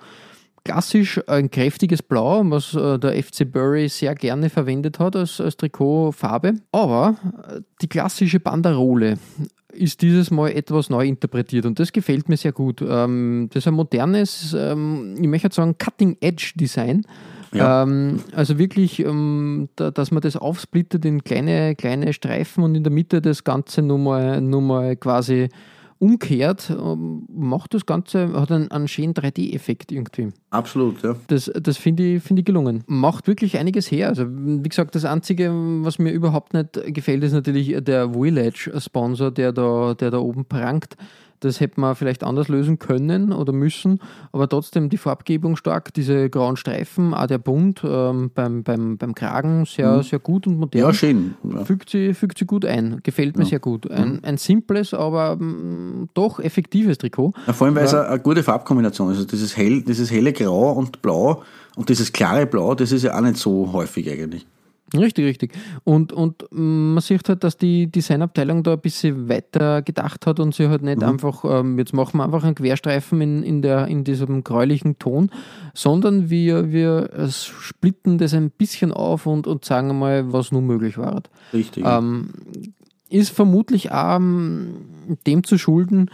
Klassisch 0.65 1.21
ein 1.27 1.51
kräftiges 1.51 2.03
Blau, 2.03 2.43
was 2.51 2.75
äh, 2.75 2.99
der 2.99 3.23
FC 3.23 3.51
Bury 3.51 3.89
sehr 3.89 4.15
gerne 4.15 4.51
verwendet 4.51 4.99
hat 4.99 5.17
als, 5.17 5.41
als 5.41 5.57
Trikotfarbe. 5.57 6.55
Aber 6.73 7.17
äh, 7.49 7.61
die 7.83 7.89
klassische 7.89 8.41
Banderole 8.41 9.19
ist 9.73 10.03
dieses 10.03 10.31
Mal 10.31 10.51
etwas 10.51 10.91
neu 10.91 11.07
interpretiert 11.07 11.65
und 11.65 11.79
das 11.79 11.93
gefällt 11.93 12.29
mir 12.29 12.37
sehr 12.37 12.53
gut. 12.53 12.83
Ähm, 12.87 13.49
das 13.53 13.63
ist 13.63 13.69
ein 13.69 13.75
modernes, 13.75 14.55
ähm, 14.59 15.17
ich 15.21 15.29
möchte 15.29 15.51
sagen, 15.53 15.77
Cutting-Edge-Design. 15.79 17.05
Ja. 17.53 17.83
Ähm, 17.83 18.21
also 18.33 18.59
wirklich, 18.59 19.01
ähm, 19.01 19.69
da, 19.77 19.91
dass 19.91 20.11
man 20.11 20.21
das 20.21 20.37
aufsplittet 20.37 21.05
in 21.05 21.25
kleine, 21.25 21.75
kleine 21.75 22.13
Streifen 22.13 22.63
und 22.63 22.75
in 22.75 22.85
der 22.85 22.93
Mitte 22.93 23.21
das 23.21 23.45
Ganze 23.45 23.83
nur 23.83 23.99
mal, 23.99 24.41
nur 24.41 24.63
mal 24.63 24.97
quasi 24.97 25.49
umkehrt, 26.01 26.71
ähm, 26.71 27.27
macht 27.29 27.75
das 27.75 27.85
Ganze, 27.85 28.33
hat 28.33 28.51
einen, 28.51 28.71
einen 28.71 28.89
schönen 28.89 29.13
3D-Effekt 29.13 29.93
irgendwie. 29.93 30.31
Absolut, 30.49 31.03
ja. 31.03 31.15
Das, 31.27 31.51
das 31.55 31.77
finde 31.77 32.15
ich, 32.15 32.23
finde 32.23 32.41
ich 32.41 32.47
gelungen. 32.47 32.85
Macht 32.87 33.27
wirklich 33.27 33.59
einiges 33.59 33.91
her. 33.91 34.09
Also, 34.09 34.25
wie 34.27 34.69
gesagt, 34.69 34.95
das 34.95 35.05
Einzige, 35.05 35.51
was 35.53 35.99
mir 35.99 36.11
überhaupt 36.11 36.55
nicht 36.55 36.81
gefällt, 36.87 37.23
ist 37.23 37.33
natürlich 37.33 37.77
der 37.85 38.11
Village-Sponsor, 38.13 39.31
der 39.31 39.53
da, 39.53 39.95
der 39.95 40.11
da 40.11 40.19
oben 40.19 40.47
prangt. 40.47 40.97
Das 41.41 41.61
hätte 41.61 41.81
man 41.81 41.95
vielleicht 41.97 42.23
anders 42.23 42.49
lösen 42.49 42.79
können 42.79 43.33
oder 43.33 43.53
müssen, 43.53 44.01
aber 44.33 44.49
trotzdem 44.49 44.91
die 44.91 44.99
Farbgebung 44.99 45.57
stark, 45.57 45.93
diese 45.95 46.29
grauen 46.31 46.57
Streifen, 46.57 47.15
auch 47.15 47.27
der 47.27 47.39
Bund 47.39 47.83
ähm, 47.85 48.31
beim, 48.35 48.63
beim, 48.63 48.99
beim 48.99 49.15
Kragen 49.15 49.65
sehr, 49.65 50.03
sehr 50.03 50.19
gut 50.19 50.47
und 50.47 50.59
modern. 50.59 50.83
Ja, 50.83 50.93
schön. 50.93 51.35
Ja. 51.43 51.65
Fügt 51.65 51.91
sie, 51.91 52.15
fügt 52.15 52.39
sie 52.39 52.45
gut 52.45 52.65
ein, 52.65 53.01
gefällt 53.03 53.37
mir 53.37 53.47
sehr 53.47 53.59
gut. 53.59 53.91
Ein, 53.91 54.23
ein 54.23 54.37
simples, 54.37 54.95
aber 54.95 55.37
mm, 55.37 56.11
doch 56.15 56.41
effektives 56.41 56.99
Trikot. 56.99 57.33
Ja, 57.47 57.53
vor 57.53 57.67
allem, 57.67 57.75
weil 57.75 57.85
es 57.85 57.95
eine, 57.95 58.07
eine 58.07 58.21
gute 58.21 58.43
Farbkombination 58.43 59.11
ist. 59.11 59.17
Also 59.17 59.29
dieses, 59.29 59.57
hell, 59.57 59.83
dieses 59.83 60.11
helle 60.11 60.33
Grau 60.33 60.73
und 60.73 61.03
Blau 61.03 61.43
und 61.77 61.89
dieses 61.89 62.13
klare 62.13 62.47
Blau, 62.47 62.75
das 62.75 62.93
ist 62.93 63.03
ja 63.03 63.17
auch 63.17 63.21
nicht 63.23 63.37
so 63.37 63.73
häufig 63.73 64.11
eigentlich. 64.11 64.47
Richtig, 64.97 65.25
richtig. 65.25 65.53
Und, 65.85 66.13
und 66.13 66.45
man 66.51 67.01
sieht 67.01 67.29
halt, 67.29 67.45
dass 67.45 67.57
die 67.57 67.87
Designabteilung 67.87 68.63
da 68.63 68.73
ein 68.73 68.81
bisschen 68.81 69.29
weiter 69.29 69.83
gedacht 69.83 70.27
hat 70.27 70.41
und 70.41 70.55
sie 70.55 70.69
halt 70.69 70.83
nicht 70.83 71.03
einfach, 71.03 71.45
ähm, 71.45 71.79
jetzt 71.79 71.93
machen 71.93 72.19
wir 72.19 72.25
einfach 72.25 72.43
einen 72.43 72.57
Querstreifen 72.57 73.21
in, 73.21 73.43
in, 73.43 73.63
der, 73.63 73.87
in 73.87 74.03
diesem 74.03 74.43
gräulichen 74.43 74.99
Ton, 74.99 75.31
sondern 75.75 76.29
wir, 76.29 76.73
wir 76.73 77.11
splitten 77.31 78.19
das 78.19 78.35
ein 78.35 78.51
bisschen 78.51 78.93
auf 78.93 79.27
und, 79.27 79.47
und 79.47 79.65
sagen 79.65 79.97
mal, 79.99 80.33
was 80.33 80.51
nun 80.51 80.67
möglich 80.67 80.99
war. 80.99 81.23
Richtig. 81.53 81.85
Ähm, 81.87 82.31
ist 83.09 83.31
vermutlich 83.31 83.93
auch 83.93 84.17
ähm, 84.17 84.75
dem 85.27 85.45
zu 85.45 85.59
schulden, 85.59 86.11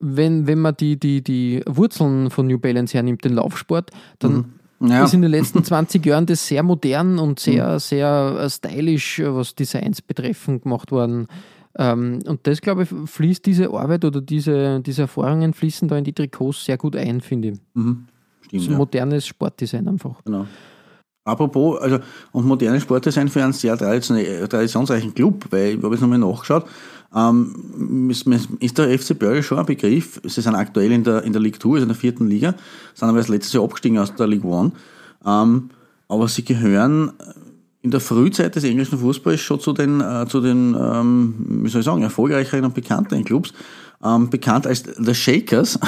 wenn, 0.00 0.46
wenn 0.46 0.60
man 0.60 0.76
die, 0.76 0.98
die, 0.98 1.22
die 1.22 1.62
Wurzeln 1.66 2.30
von 2.30 2.46
New 2.46 2.58
Balance 2.58 2.94
hernimmt, 2.94 3.24
den 3.24 3.34
Laufsport, 3.34 3.90
dann 4.18 4.59
ja. 4.80 5.04
ist 5.04 5.14
in 5.14 5.22
den 5.22 5.30
letzten 5.30 5.62
20 5.64 6.04
Jahren 6.04 6.26
das 6.26 6.46
sehr 6.46 6.62
modern 6.62 7.18
und 7.18 7.38
sehr, 7.40 7.78
sehr 7.80 8.36
äh, 8.40 8.50
stylisch, 8.50 9.18
äh, 9.18 9.34
was 9.34 9.54
Designs 9.54 10.02
betreffen, 10.02 10.60
gemacht 10.60 10.90
worden. 10.90 11.26
Ähm, 11.78 12.20
und 12.26 12.46
das, 12.46 12.60
glaube 12.60 12.82
ich, 12.82 12.88
fließt 13.06 13.46
diese 13.46 13.70
Arbeit 13.70 14.04
oder 14.04 14.20
diese, 14.20 14.80
diese 14.80 15.02
Erfahrungen 15.02 15.54
fließen 15.54 15.86
da 15.88 15.96
in 15.96 16.04
die 16.04 16.12
Trikots 16.12 16.64
sehr 16.64 16.76
gut 16.76 16.96
ein, 16.96 17.20
finde 17.20 17.48
ich. 17.48 17.58
Stimmt, 17.74 18.08
So 18.50 18.56
ein 18.56 18.72
ja. 18.72 18.76
modernes 18.78 19.26
Sportdesign 19.26 19.86
einfach. 19.86 20.22
Genau. 20.24 20.46
Apropos, 21.24 21.78
also, 21.80 21.98
und 22.32 22.46
moderne 22.46 22.80
Sportdesign 22.80 23.28
für 23.28 23.44
einen 23.44 23.52
sehr 23.52 23.76
traditionell- 23.76 24.48
traditionsreichen 24.48 25.14
Club, 25.14 25.46
weil 25.50 25.76
ich 25.76 25.82
habe 25.82 25.94
jetzt 25.94 26.00
nochmal 26.00 26.18
nachgeschaut, 26.18 26.64
ähm, 27.14 28.08
ist, 28.10 28.26
ist 28.60 28.78
der 28.78 28.98
FC 28.98 29.18
Börje 29.18 29.42
schon 29.42 29.58
ein 29.58 29.66
Begriff. 29.66 30.20
Sie 30.24 30.40
sind 30.40 30.54
aktuell 30.54 30.92
in 30.92 31.04
der, 31.04 31.24
in 31.24 31.32
der 31.32 31.42
League 31.42 31.60
2, 31.60 31.70
also 31.70 31.82
in 31.82 31.88
der 31.88 31.96
vierten 31.96 32.28
Liga, 32.28 32.54
sind 32.94 33.08
aber 33.08 33.18
erst 33.18 33.30
letztes 33.30 33.52
Jahr 33.52 33.64
abgestiegen 33.64 33.98
aus 33.98 34.14
der 34.14 34.26
League 34.26 34.44
1. 34.44 34.72
Ähm, 35.26 35.70
aber 36.08 36.28
sie 36.28 36.44
gehören 36.44 37.12
in 37.82 37.90
der 37.90 38.00
Frühzeit 38.00 38.54
des 38.56 38.64
englischen 38.64 38.98
Fußballs 38.98 39.40
schon 39.40 39.60
zu 39.60 39.72
den, 39.72 40.00
äh, 40.00 40.26
zu 40.28 40.40
den 40.40 40.76
ähm, 40.78 41.34
wie 41.62 41.68
soll 41.68 41.80
ich 41.80 41.84
sagen, 41.84 42.02
erfolgreicheren 42.02 42.64
und 42.64 42.74
bekannteren 42.74 43.24
Clubs. 43.24 43.52
Ähm, 44.02 44.30
bekannt 44.30 44.66
als 44.66 44.84
The 44.96 45.14
Shakers. 45.14 45.78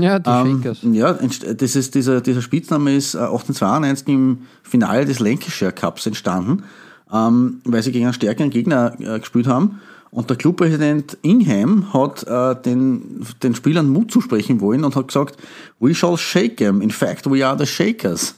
Ja, 0.00 0.18
die 0.18 0.28
Ähm, 0.28 0.62
Shakers. 0.62 0.78
Ja, 0.82 1.12
das 1.12 1.76
ist, 1.76 1.94
dieser, 1.94 2.20
dieser 2.20 2.42
Spitzname 2.42 2.96
ist 2.96 3.14
äh, 3.14 3.18
1892 3.18 4.08
im 4.08 4.38
Finale 4.62 5.04
des 5.04 5.20
Lancashire 5.20 5.70
Cups 5.70 6.06
entstanden, 6.06 6.64
ähm, 7.12 7.60
weil 7.64 7.82
sie 7.82 7.92
gegen 7.92 8.06
einen 8.06 8.14
stärkeren 8.14 8.50
Gegner 8.50 8.96
äh, 8.98 9.20
gespielt 9.20 9.46
haben. 9.46 9.80
Und 10.14 10.30
der 10.30 10.36
Clubpräsident 10.36 11.18
Ingham 11.22 11.92
hat 11.92 12.22
äh, 12.22 12.54
den, 12.62 13.26
den 13.42 13.56
Spielern 13.56 13.88
Mut 13.88 14.12
zusprechen 14.12 14.60
wollen 14.60 14.84
und 14.84 14.94
hat 14.94 15.08
gesagt, 15.08 15.36
we 15.80 15.92
shall 15.92 16.16
shake 16.16 16.58
them. 16.58 16.80
In 16.80 16.92
fact, 16.92 17.28
we 17.28 17.44
are 17.44 17.58
the 17.58 17.66
Shakers. 17.66 18.36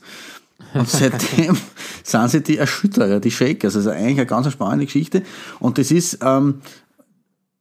Und 0.73 0.89
seitdem 0.89 1.55
sind 2.03 2.31
sie 2.31 2.43
die 2.43 2.57
Erschütterer, 2.57 3.21
die 3.21 3.31
Shakers. 3.31 3.77
Also 3.77 3.91
eigentlich 3.91 4.17
eine 4.17 4.25
ganz 4.25 4.51
spannende 4.51 4.87
Geschichte. 4.87 5.23
Und 5.61 5.77
das 5.77 5.91
ist, 5.91 6.21
ähm, 6.23 6.63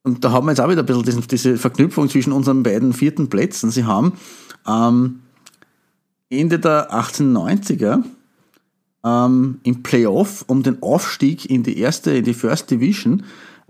und 0.04 0.24
da 0.24 0.32
haben 0.32 0.46
wir 0.46 0.52
jetzt 0.52 0.62
auch 0.62 0.70
wieder 0.70 0.84
ein 0.84 0.86
bisschen 0.86 1.04
diesen, 1.04 1.28
diese 1.28 1.58
Verknüpfung 1.58 2.08
zwischen 2.08 2.32
unseren 2.32 2.64
beiden 2.64 2.94
vierten 2.94 3.28
Plätzen. 3.28 3.70
Sie 3.70 3.84
haben 3.84 4.14
ähm, 4.66 5.20
Ende 6.30 6.58
der 6.58 6.90
1890er 6.94 8.02
ähm, 9.04 9.60
im 9.64 9.84
Playoff 9.84 10.46
um 10.48 10.64
den 10.64 10.82
Aufstieg 10.82 11.50
in 11.50 11.64
die 11.64 11.78
erste, 11.80 12.12
in 12.12 12.24
die 12.24 12.34
First 12.34 12.72
Division 12.72 13.24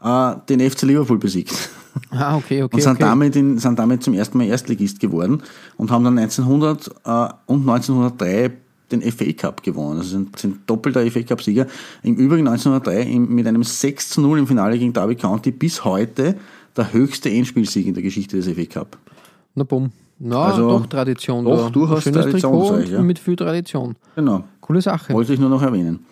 äh, 0.05 0.35
den 0.47 0.59
FC 0.59 0.83
Liverpool 0.83 1.17
besiegt. 1.17 1.69
Ah, 2.11 2.35
okay, 2.35 2.61
okay. 2.61 2.75
Und 2.75 2.81
sind, 2.81 2.93
okay. 2.93 3.03
damit 3.03 3.35
in, 3.35 3.57
sind 3.57 3.79
damit 3.79 4.03
zum 4.03 4.13
ersten 4.13 4.37
Mal 4.37 4.47
Erstligist 4.47 4.99
geworden 4.99 5.41
und 5.77 5.91
haben 5.91 6.03
dann 6.03 6.17
1900 6.17 6.87
äh, 6.87 7.33
und 7.45 7.61
1903 7.61 8.51
den 8.91 9.01
FA 9.01 9.31
Cup 9.31 9.63
gewonnen. 9.63 9.99
Also 9.99 10.11
sind, 10.11 10.37
sind 10.37 10.69
doppelter 10.69 11.09
FA 11.09 11.23
Cup-Sieger. 11.23 11.67
Im 12.03 12.15
Übrigen 12.15 12.47
1903 12.47 13.01
im, 13.01 13.33
mit 13.33 13.47
einem 13.47 13.63
6 13.63 14.09
zu 14.09 14.21
0 14.21 14.39
im 14.39 14.47
Finale 14.47 14.77
gegen 14.77 14.93
Derby 14.93 15.15
County 15.15 15.51
bis 15.51 15.83
heute 15.83 16.35
der 16.75 16.93
höchste 16.93 17.29
Endspielsieg 17.29 17.87
in 17.87 17.93
der 17.93 18.03
Geschichte 18.03 18.35
des 18.37 18.47
FA 18.47 18.65
Cup. 18.65 18.97
Na 19.55 19.63
bumm. 19.63 19.91
Na, 20.19 20.45
Also, 20.45 20.69
doch 20.69 20.85
Tradition. 20.85 21.45
doch, 21.45 21.65
da. 21.65 21.69
durchaus 21.69 22.03
Schönes 22.03 22.25
Tradition, 22.25 22.51
Trikot 22.51 22.79
ich, 22.79 22.89
ja. 22.91 23.01
mit 23.01 23.19
viel 23.19 23.35
Tradition. 23.35 23.95
Genau. 24.15 24.43
Coole 24.61 24.81
Sache. 24.81 25.13
Wollte 25.13 25.33
ich 25.33 25.39
nur 25.39 25.49
noch 25.49 25.61
erwähnen. 25.61 26.05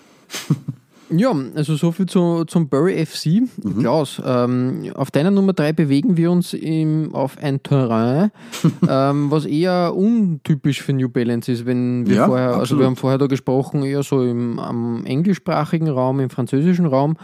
Ja, 1.09 1.35
also 1.55 1.75
so 1.75 1.91
viel 1.91 2.05
zu, 2.05 2.45
zum 2.45 2.69
Bury 2.69 3.05
FC. 3.05 3.41
Mhm. 3.61 3.79
Klaus, 3.79 4.21
ähm, 4.25 4.91
auf 4.95 5.11
deiner 5.11 5.31
Nummer 5.31 5.53
3 5.53 5.73
bewegen 5.73 6.17
wir 6.17 6.31
uns 6.31 6.53
im, 6.53 7.13
auf 7.13 7.37
ein 7.37 7.61
Terrain, 7.61 8.31
ähm, 8.87 9.29
was 9.29 9.45
eher 9.45 9.93
untypisch 9.95 10.81
für 10.81 10.93
New 10.93 11.09
Balance 11.09 11.51
ist, 11.51 11.65
wenn 11.65 12.07
wir 12.07 12.15
Ja, 12.15 12.25
vorher, 12.27 12.47
also 12.47 12.61
absolut. 12.61 12.81
wir 12.81 12.87
haben 12.87 12.95
vorher 12.95 13.17
da 13.17 13.27
gesprochen, 13.27 13.83
eher 13.83 14.03
so 14.03 14.23
im 14.23 14.59
am 14.59 15.05
englischsprachigen 15.05 15.89
Raum, 15.89 16.19
im 16.19 16.29
französischen 16.29 16.85
Raum. 16.85 17.17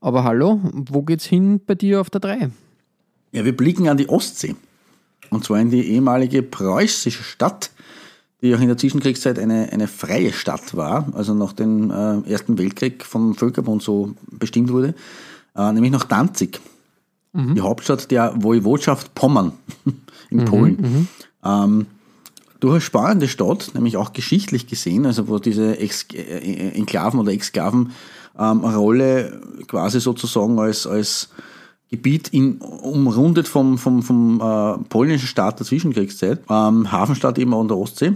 Aber 0.00 0.24
hallo, 0.24 0.60
wo 0.72 1.02
geht's 1.02 1.24
hin 1.24 1.60
bei 1.66 1.74
dir 1.74 2.00
auf 2.00 2.10
der 2.10 2.20
3? 2.20 2.50
Ja, 3.32 3.44
wir 3.44 3.56
blicken 3.56 3.88
an 3.88 3.96
die 3.96 4.08
Ostsee. 4.08 4.54
Und 5.30 5.44
zwar 5.44 5.58
in 5.60 5.70
die 5.70 5.82
ehemalige 5.90 6.42
preußische 6.42 7.24
Stadt, 7.24 7.70
die 8.44 8.54
auch 8.54 8.60
in 8.60 8.68
der 8.68 8.76
Zwischenkriegszeit 8.76 9.38
eine, 9.38 9.72
eine 9.72 9.88
freie 9.88 10.32
Stadt 10.32 10.76
war, 10.76 11.08
also 11.14 11.32
nach 11.32 11.54
dem 11.54 11.90
äh, 11.90 12.30
Ersten 12.30 12.58
Weltkrieg 12.58 13.02
vom 13.02 13.34
Völkerbund 13.34 13.82
so 13.82 14.14
bestimmt 14.30 14.70
wurde, 14.70 14.94
äh, 15.56 15.72
nämlich 15.72 15.90
nach 15.90 16.04
Danzig, 16.04 16.60
die 17.36 17.62
Hauptstadt 17.62 18.12
der 18.12 18.32
Woiwodschaft 18.36 19.14
Pommern 19.14 19.52
in 20.30 20.44
Polen. 20.44 21.08
Ähm, 21.44 21.86
durchaus 22.60 22.84
spannende 22.84 23.28
Stadt, 23.28 23.72
nämlich 23.74 23.96
auch 23.96 24.12
geschichtlich 24.12 24.66
gesehen, 24.66 25.04
also 25.04 25.26
wo 25.26 25.38
diese 25.38 25.78
Ex 25.78 26.06
äh, 26.12 26.70
Enklaven 26.76 27.18
oder 27.18 27.32
Exklaven 27.32 27.90
ähm, 28.38 28.62
quasi 29.66 30.00
sozusagen 30.00 30.58
als, 30.58 30.86
als 30.86 31.30
Gebiet 31.90 32.28
in, 32.28 32.58
umrundet 32.58 33.48
vom, 33.48 33.78
vom, 33.78 34.02
vom 34.02 34.40
äh, 34.40 34.84
polnischen 34.88 35.26
Staat 35.26 35.58
der 35.58 35.66
Zwischenkriegszeit, 35.66 36.40
ähm, 36.50 36.92
Hafenstadt 36.92 37.38
eben 37.38 37.54
an 37.54 37.68
der 37.68 37.78
Ostsee. 37.78 38.12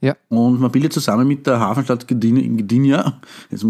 Ja. 0.00 0.16
Und 0.28 0.60
man 0.60 0.70
bildet 0.70 0.92
zusammen 0.92 1.26
mit 1.28 1.46
der 1.46 1.60
Hafenstadt 1.60 2.06
Gdynia, 2.08 3.20
jetzt 3.50 3.64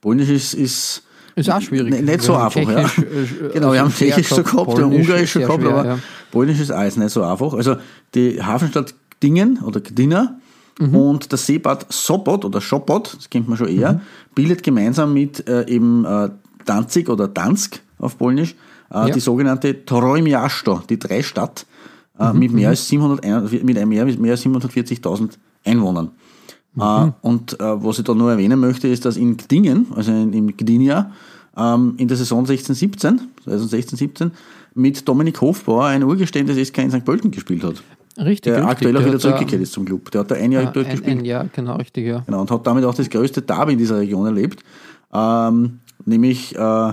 Polnisch 0.00 0.28
ist, 0.28 0.54
ist 0.54 1.02
Ist 1.34 1.50
auch 1.50 1.60
schwierig. 1.60 1.92
nicht, 1.92 2.04
nicht 2.04 2.22
so 2.22 2.34
einfach. 2.34 2.60
Ja. 2.60 2.80
Äh, 2.80 2.84
genau, 3.54 3.72
wir 3.72 3.80
also 3.80 3.80
haben 3.80 3.90
schwer 3.90 4.10
Tschechisch 4.10 4.28
so 4.28 4.42
gehabt, 4.42 4.76
wir 4.76 4.84
haben 4.84 4.94
Ungarisch 4.94 5.32
schon 5.32 5.42
gehabt, 5.42 5.62
schwer, 5.62 5.74
aber 5.74 5.88
ja. 5.88 5.98
Polnisch 6.30 6.60
ist 6.60 6.70
alles 6.70 6.96
nicht 6.96 7.10
so 7.10 7.22
einfach. 7.22 7.54
Also 7.54 7.76
die 8.14 8.42
Hafenstadt 8.42 8.94
Dingen 9.22 9.60
oder 9.62 9.80
Gdynia 9.80 10.36
Mhm. 10.78 10.94
und 10.94 11.32
das 11.32 11.46
Seebad 11.46 11.86
Sopot 11.90 12.44
oder 12.44 12.60
Sopot, 12.60 13.14
das 13.16 13.30
kennt 13.30 13.48
man 13.48 13.56
schon 13.56 13.68
eher, 13.68 13.94
Mhm. 13.94 14.00
bildet 14.34 14.62
gemeinsam 14.62 15.14
mit 15.14 15.48
äh, 15.48 15.66
eben 15.68 16.04
äh, 16.04 16.28
Danzig 16.66 17.08
oder 17.08 17.28
Dansk 17.28 17.80
auf 17.98 18.18
Polnisch 18.18 18.54
äh, 18.90 19.08
Ja. 19.08 19.10
die 19.10 19.20
sogenannte 19.20 19.86
Toroj 19.86 20.20
Miasto, 20.20 20.82
die 20.90 20.98
Dreistadt, 20.98 21.64
äh, 22.18 22.30
Mhm, 22.30 22.38
mit, 22.38 22.52
mehr 22.52 22.68
als 22.68 22.86
700, 22.88 23.24
mit 23.64 23.78
einem 23.78 23.88
mehr, 23.88 24.04
mit 24.04 24.20
mehr 24.20 24.32
als 24.32 24.42
740.000 24.42 25.38
Einwohnern. 25.66 26.10
Mhm. 26.74 26.82
Äh, 26.82 27.12
und 27.22 27.60
äh, 27.60 27.84
was 27.84 27.98
ich 27.98 28.04
da 28.04 28.14
nur 28.14 28.30
erwähnen 28.30 28.58
möchte, 28.60 28.88
ist, 28.88 29.04
dass 29.04 29.16
in 29.16 29.36
Gdingen, 29.36 29.86
also 29.94 30.12
in, 30.12 30.32
in 30.32 30.56
Gdynia, 30.56 31.10
ähm, 31.56 31.94
in 31.98 32.08
der 32.08 32.16
Saison 32.16 32.44
16-17, 32.46 33.18
also 33.46 33.76
16-17, 33.76 34.30
mit 34.74 35.08
Dominik 35.08 35.40
Hofbauer 35.40 35.86
ein 35.86 36.02
Urgestein 36.04 36.46
des 36.46 36.68
SK 36.68 36.78
in 36.78 36.90
St. 36.90 37.04
Pölten 37.04 37.30
gespielt 37.30 37.64
hat. 37.64 37.82
Richtig, 38.18 38.42
Der 38.52 38.56
richtig. 38.56 38.70
aktuell 38.70 38.96
auch 38.96 39.00
Der 39.00 39.08
wieder 39.08 39.18
zurückgekehrt 39.18 39.62
ist 39.62 39.72
zum 39.72 39.84
Club. 39.84 40.10
Der 40.10 40.20
hat 40.22 40.30
da 40.30 40.34
ein 40.36 40.52
Jahr 40.52 40.64
Ja, 40.64 40.70
dort 40.70 40.86
ein, 40.86 40.92
gespielt. 40.92 41.18
ein 41.18 41.24
Jahr, 41.24 41.48
genau, 41.54 41.76
richtig, 41.76 42.06
ja. 42.06 42.20
Genau, 42.26 42.40
und 42.42 42.50
hat 42.50 42.66
damit 42.66 42.84
auch 42.84 42.94
das 42.94 43.08
größte 43.10 43.42
Derby 43.42 43.72
in 43.72 43.78
dieser 43.78 43.98
Region 43.98 44.26
erlebt, 44.26 44.62
ähm, 45.12 45.80
nämlich 46.04 46.54
äh, 46.56 46.88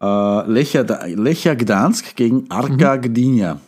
äh, 0.00 0.50
Lecha, 0.50 0.82
Lecha 1.06 1.54
Gdansk 1.54 2.14
gegen 2.16 2.50
Arka 2.50 2.96
Gdynia. 2.96 3.60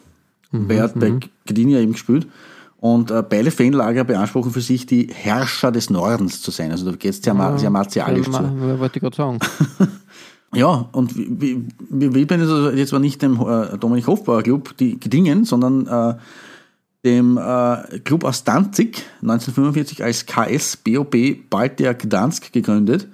Wer 0.51 0.83
hat 0.83 0.99
bei 0.99 1.15
Gdynia 1.47 1.79
eben 1.81 1.93
gespielt? 1.93 2.27
Und 2.81 3.11
äh, 3.11 3.25
beide 3.29 3.51
Fanlager 3.51 4.05
beanspruchen 4.05 4.53
für 4.53 4.61
sich, 4.61 4.87
die 4.87 5.09
Herrscher 5.13 5.73
des 5.73 5.91
Nordens 5.91 6.41
zu 6.43 6.53
sein. 6.53 6.71
Also 6.71 6.85
da 6.91 6.97
geht 6.97 7.11
es 7.11 7.21
sehr, 7.21 7.35
ma- 7.35 7.59
sehr 7.59 7.71
martialisch 7.71 8.29
Ja, 8.29 8.33
zu. 8.35 8.79
Wollte 8.79 8.99
ich 8.99 9.03
gerade 9.03 9.17
sagen. 9.17 9.39
Ja, 10.55 10.89
und 10.93 11.15
wie- 11.15 11.29
wie- 11.39 11.69
wir 11.91 12.15
widmen 12.15 12.41
also 12.41 12.71
jetzt 12.71 12.89
zwar 12.89 13.01
nicht 13.01 13.21
dem 13.21 13.39
äh, 13.39 13.77
Dominik 13.77 14.07
Hofbauer 14.07 14.43
Club, 14.43 14.75
die 14.79 14.99
Gdingen, 14.99 15.45
sondern 15.45 15.87
äh, 15.87 16.15
dem 17.05 17.37
äh, 17.37 17.99
Club 17.99 18.25
aus 18.25 18.45
Danzig, 18.45 19.03
1945 19.21 20.03
als 20.03 20.25
KS 20.25 20.79
BOB 20.79 21.15
Baltia 21.51 21.93
Gdansk 21.93 22.51
gegründet. 22.51 23.09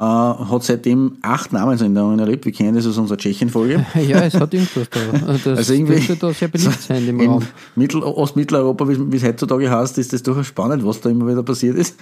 Äh, 0.00 0.04
hat 0.04 0.62
seitdem 0.62 1.16
acht 1.22 1.52
Namensänderungen 1.52 2.20
erlebt. 2.20 2.44
Wir 2.44 2.52
kennen 2.52 2.76
das 2.76 2.86
aus 2.86 2.98
unserer 2.98 3.18
Tschechien-Folge. 3.18 3.84
ja, 4.06 4.20
es 4.20 4.34
hat 4.34 4.54
irgendwas 4.54 4.88
da. 4.90 5.00
Das 5.44 5.58
Also 5.58 5.72
irgendwie 5.72 5.94
dürfte 5.94 6.16
da 6.16 6.32
sehr 6.32 6.46
beliebt 6.46 6.80
sein 6.80 7.08
im 7.08 7.20
Raum. 7.20 7.42
Mittel 7.74 8.04
Ostmitteleuropa, 8.04 8.86
wie 8.88 9.16
es 9.16 9.24
heutzutage 9.24 9.68
heißt, 9.68 9.98
ist 9.98 10.12
das 10.12 10.22
durchaus 10.22 10.46
spannend, 10.46 10.86
was 10.86 11.00
da 11.00 11.10
immer 11.10 11.26
wieder 11.26 11.42
passiert 11.42 11.76
ist. 11.76 11.98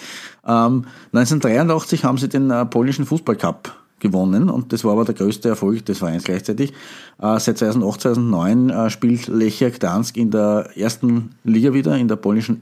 Ähm, 0.47 0.85
1983 1.15 2.05
haben 2.05 2.19
sie 2.19 2.29
den 2.29 2.51
äh, 2.51 2.67
polnischen 2.67 3.07
Fußballcup 3.07 3.73
gewonnen 3.99 4.51
und 4.51 4.75
das 4.75 4.85
war 4.85 4.93
aber 4.93 5.07
der 5.07 5.15
größte 5.15 5.49
Erfolg 5.49 5.87
des 5.87 5.99
Vereins 5.99 6.25
gleichzeitig. 6.25 6.73
Äh, 7.19 7.39
seit 7.39 7.57
2008, 7.57 8.03
2009 8.03 8.69
äh, 8.69 8.91
spielt 8.91 9.27
Lechia 9.29 9.71
Gdansk 9.71 10.19
in 10.19 10.31
der 10.31 10.69
ersten 10.77 11.31
Liga 11.45 11.73
wieder, 11.73 11.97
in 11.97 12.09
der 12.09 12.17
polnischen 12.17 12.61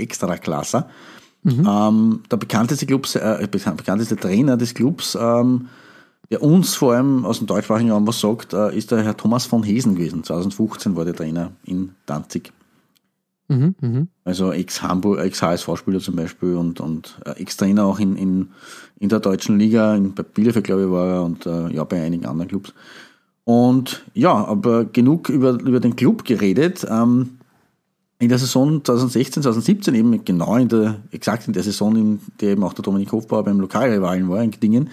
Extraklasse. 1.44 1.88
Ähm, 1.88 2.20
der 2.30 2.37
bekannteste, 2.37 2.87
Clubs, 2.87 3.14
äh, 3.16 3.46
bekan- 3.50 3.76
bekannteste 3.76 4.16
Trainer 4.16 4.57
des 4.57 4.74
Clubs, 4.74 5.16
ähm, 5.20 5.68
der 6.30 6.42
uns 6.42 6.74
vor 6.74 6.94
allem 6.94 7.24
aus 7.24 7.38
dem 7.38 7.46
deutschsprachigen 7.46 7.90
Raum 7.90 8.07
was 8.07 8.20
sagt, 8.20 8.52
äh, 8.54 8.76
ist 8.76 8.90
der 8.90 9.02
Herr 9.02 9.16
Thomas 9.16 9.44
von 9.46 9.62
Hesen 9.62 9.94
gewesen. 9.94 10.24
2015 10.24 10.96
war 10.96 11.04
der 11.04 11.14
Trainer 11.14 11.52
in 11.64 11.90
Danzig. 12.07 12.52
Mhm, 13.48 13.74
mhm. 13.80 14.09
Also 14.24 14.52
Ex-Hamburg, 14.52 15.18
Ex-HSV-Spieler 15.20 16.00
zum 16.00 16.16
Beispiel 16.16 16.57
und, 16.57 16.80
und 16.80 17.20
äh, 17.26 17.33
Ex-Trainer 17.33 17.85
auch 17.85 17.98
in, 17.98 18.16
in, 18.16 18.48
in 18.98 19.11
der 19.11 19.20
deutschen 19.20 19.59
Liga, 19.59 19.94
in, 19.94 20.14
bei 20.14 20.22
Bielefeld 20.22 20.64
glaube 20.64 20.85
ich 20.85 20.90
war 20.90 21.07
er 21.09 21.22
und 21.24 21.44
äh, 21.44 21.68
ja, 21.68 21.85
bei 21.85 22.02
einigen 22.02 22.24
anderen 22.24 22.48
Clubs. 22.48 22.72
Und 23.44 24.02
ja, 24.14 24.33
aber 24.33 24.87
genug 24.87 25.28
über, 25.28 25.50
über 25.61 25.78
den 25.78 25.94
Club 25.96 26.24
geredet. 26.24 26.87
Ähm, 26.88 27.38
in 28.24 28.30
der 28.30 28.38
Saison 28.38 28.82
2016, 28.82 29.42
2017, 29.42 29.94
eben 29.94 30.24
genau 30.24 30.56
in 30.56 30.68
der, 30.68 31.00
exakt 31.10 31.46
in 31.46 31.52
der 31.52 31.62
Saison, 31.62 31.94
in 31.94 32.20
der 32.40 32.52
eben 32.52 32.64
auch 32.64 32.72
der 32.72 32.82
Dominik 32.82 33.12
Hofbauer 33.12 33.44
beim 33.44 33.60
Lokalrivalen 33.60 34.28
war, 34.28 34.42
in 34.42 34.50
Gdingen, 34.50 34.90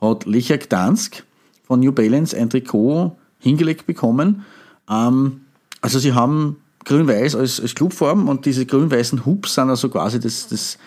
hat 0.00 0.26
Lechia 0.26 0.56
Gdansk 0.56 1.24
von 1.66 1.80
New 1.80 1.92
Balance 1.92 2.36
ein 2.36 2.48
Trikot 2.48 3.16
hingelegt 3.40 3.86
bekommen. 3.86 4.44
Ähm, 4.88 5.40
also 5.80 5.98
sie 5.98 6.12
haben 6.12 6.56
grün-weiß 6.84 7.34
als, 7.34 7.60
als 7.60 7.74
Clubfarben 7.74 8.28
und 8.28 8.46
diese 8.46 8.64
grün-weißen 8.64 9.26
Hubs 9.26 9.54
sind 9.54 9.70
also 9.70 9.88
quasi 9.88 10.20
das, 10.20 10.48
das, 10.48 10.78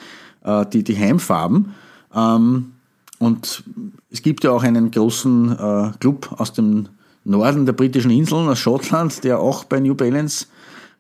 äh, 0.43 0.65
die, 0.71 0.83
die 0.83 0.97
Heimfarben. 0.97 1.73
Ähm, 2.15 2.71
und 3.19 3.63
es 4.09 4.21
gibt 4.21 4.43
ja 4.43 4.51
auch 4.51 4.63
einen 4.63 4.91
großen 4.91 5.51
äh, 5.51 5.91
Club 5.99 6.33
aus 6.37 6.53
dem 6.53 6.87
Norden 7.23 7.65
der 7.65 7.73
britischen 7.73 8.11
Inseln, 8.11 8.47
aus 8.47 8.59
Schottland, 8.59 9.23
der 9.23 9.39
auch 9.39 9.65
bei 9.65 9.79
New 9.79 9.93
Balance 9.93 10.47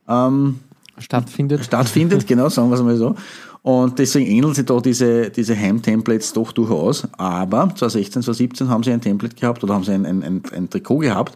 ähm, 0.07 0.59
Stattfindet. 0.97 1.65
stattfindet, 1.65 2.27
genau, 2.27 2.49
sagen 2.49 2.69
wir 2.69 2.75
es 2.75 2.83
mal 2.83 2.97
so. 2.97 3.15
Und 3.63 3.99
deswegen 3.99 4.29
ähneln 4.29 4.53
sie 4.53 4.65
da 4.65 4.79
diese, 4.79 5.29
diese 5.29 5.55
Heimtemplates 5.55 6.33
doch 6.33 6.51
durchaus. 6.51 7.07
Aber 7.17 7.73
2016, 7.75 8.23
2017 8.23 8.69
haben 8.69 8.83
sie 8.83 8.91
ein 8.91 9.01
Template 9.01 9.35
gehabt 9.35 9.63
oder 9.63 9.75
haben 9.75 9.83
sie 9.83 9.91
ein, 9.91 10.05
ein, 10.05 10.23
ein, 10.23 10.41
ein 10.51 10.69
Trikot 10.69 10.99
gehabt, 10.99 11.35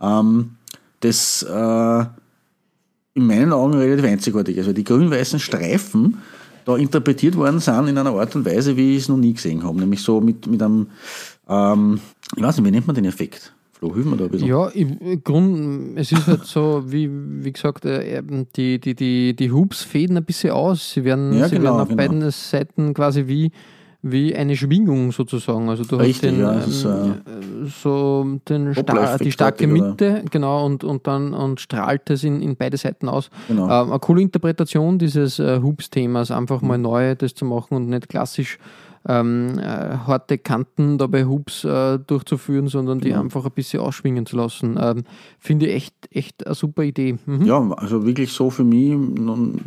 ähm, 0.00 0.52
das 1.00 1.42
äh, 1.42 2.04
in 3.14 3.26
meinen 3.26 3.52
Augen 3.52 3.74
relativ 3.74 4.04
einzigartig 4.04 4.56
ist. 4.56 4.64
Also 4.64 4.72
die 4.72 4.84
grün-weißen 4.84 5.40
Streifen 5.40 6.18
da 6.64 6.76
interpretiert 6.76 7.36
worden 7.36 7.60
sind 7.60 7.88
in 7.88 7.98
einer 7.98 8.14
Art 8.14 8.34
und 8.36 8.46
Weise, 8.46 8.76
wie 8.76 8.96
ich 8.96 9.02
es 9.02 9.08
noch 9.08 9.16
nie 9.16 9.34
gesehen 9.34 9.62
habe. 9.62 9.78
Nämlich 9.78 10.00
so 10.00 10.20
mit, 10.20 10.46
mit 10.46 10.62
einem, 10.62 10.86
ähm, 11.48 12.00
ich 12.36 12.42
weiß 12.42 12.56
nicht, 12.56 12.66
wie 12.66 12.70
nennt 12.70 12.86
man 12.86 12.96
den 12.96 13.04
Effekt? 13.04 13.52
Flo, 13.76 13.92
hilf 13.92 14.06
mir 14.06 14.16
da 14.16 14.24
ein 14.24 14.30
bisschen. 14.30 14.48
Ja, 14.48 14.68
im 14.68 15.22
Grund, 15.24 15.98
es 15.98 16.12
ist 16.12 16.28
halt 16.28 16.44
so, 16.44 16.84
wie, 16.86 17.10
wie 17.10 17.52
gesagt, 17.52 17.84
äh, 17.84 18.22
die, 18.56 18.78
die, 18.78 18.94
die, 18.94 19.34
die 19.34 19.50
Hubs 19.50 19.82
fäden 19.82 20.16
ein 20.16 20.24
bisschen 20.24 20.52
aus. 20.52 20.92
Sie 20.92 21.04
werden, 21.04 21.32
Ja, 21.36 21.48
sie 21.48 21.56
genau, 21.56 21.64
werden 21.70 21.80
auf 21.80 21.88
genau. 21.88 21.96
beiden 21.96 22.30
Seiten 22.30 22.94
quasi 22.94 23.26
wie, 23.26 23.50
wie 24.00 24.34
eine 24.36 24.54
Schwingung 24.56 25.10
sozusagen. 25.10 25.68
Also 25.68 25.82
du 25.84 25.96
Richtig, 25.96 26.30
hast 26.30 26.36
den, 26.36 26.40
ja, 26.40 26.52
ist, 26.60 26.84
ähm, 26.84 27.66
so 27.66 28.38
den 28.48 28.72
Sta 28.74 28.82
Doppler-Effekt 28.82 29.24
die 29.24 29.32
starke 29.32 29.66
fertig, 29.66 29.80
oder? 29.82 29.90
Mitte, 29.90 30.24
genau, 30.30 30.64
und, 30.66 30.84
und 30.84 31.06
dann 31.06 31.34
und 31.34 31.58
strahlt 31.60 32.08
es 32.10 32.22
in, 32.22 32.40
in 32.42 32.54
beide 32.56 32.76
Seiten 32.76 33.08
aus. 33.08 33.28
Genau. 33.48 33.64
Ähm, 33.64 33.90
eine 33.90 33.98
coole 33.98 34.22
Interpretation 34.22 34.98
dieses 34.98 35.38
äh, 35.40 35.60
Hoops-Themas, 35.60 36.30
einfach 36.30 36.62
Mhm. 36.62 36.68
mal 36.68 36.78
neu 36.78 37.14
das 37.16 37.34
zu 37.34 37.44
machen 37.44 37.74
und 37.74 37.88
nicht 37.88 38.08
klassisch 38.08 38.58
ähm, 39.06 39.58
äh, 39.58 39.62
harte 39.62 40.38
Kanten 40.38 40.96
dabei 40.98 41.26
Hoops 41.26 41.64
äh, 41.64 41.98
durchzuführen, 41.98 42.68
sondern 42.68 43.00
Genau. 43.00 43.14
die 43.16 43.20
einfach 43.20 43.44
ein 43.44 43.52
bisschen 43.54 43.80
ausschwingen 43.80 44.24
zu 44.26 44.36
lassen. 44.36 44.78
Ähm, 44.80 45.04
Finde 45.38 45.66
ich 45.66 45.74
echt, 45.74 45.94
echt 46.10 46.46
eine 46.46 46.54
super 46.54 46.82
Idee. 46.84 47.18
Mhm. 47.26 47.42
Ja, 47.44 47.60
also 47.76 48.06
wirklich 48.06 48.32
so 48.32 48.50
für 48.50 48.64
mich, 48.64 48.96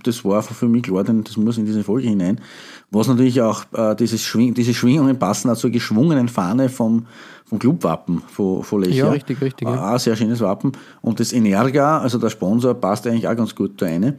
das 0.03 0.25
war 0.25 0.37
einfach 0.37 0.55
für 0.55 0.67
mich 0.67 0.83
klar, 0.83 1.03
denn 1.03 1.23
das 1.23 1.37
muss 1.37 1.57
in 1.57 1.65
diese 1.65 1.83
Folge 1.83 2.07
hinein. 2.07 2.41
Was 2.89 3.07
natürlich 3.07 3.41
auch, 3.41 3.65
äh, 3.73 3.95
dieses 3.95 4.23
Schwing, 4.23 4.53
diese 4.53 4.73
Schwingungen 4.73 5.19
passen 5.19 5.49
auch 5.49 5.57
zur 5.57 5.69
geschwungenen 5.69 6.29
Fahne 6.29 6.69
vom, 6.69 7.05
vom 7.45 7.59
Clubwappen 7.59 8.21
von, 8.27 8.63
von 8.63 8.81
Lechia. 8.81 9.05
Ja, 9.05 9.11
richtig, 9.11 9.39
richtig, 9.41 9.67
Äh, 9.67 9.71
ja. 9.71 9.93
Ein 9.93 9.99
sehr 9.99 10.15
schönes 10.15 10.41
Wappen. 10.41 10.71
Und 11.01 11.19
das 11.19 11.31
Energa, 11.33 11.99
also 11.99 12.17
der 12.17 12.29
Sponsor, 12.29 12.73
passt 12.73 13.05
eigentlich 13.05 13.27
auch 13.27 13.35
ganz 13.35 13.53
gut 13.55 13.81
da 13.81 13.85
rein. 13.85 14.15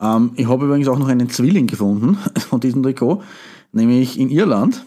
Ähm, 0.00 0.30
ich 0.36 0.46
habe 0.48 0.66
übrigens 0.66 0.88
auch 0.88 0.98
noch 0.98 1.08
einen 1.08 1.28
Zwilling 1.28 1.66
gefunden 1.66 2.16
von 2.48 2.60
diesem 2.60 2.82
Trikot, 2.82 3.22
nämlich 3.78 4.18
in 4.18 4.28
Irland. 4.28 4.84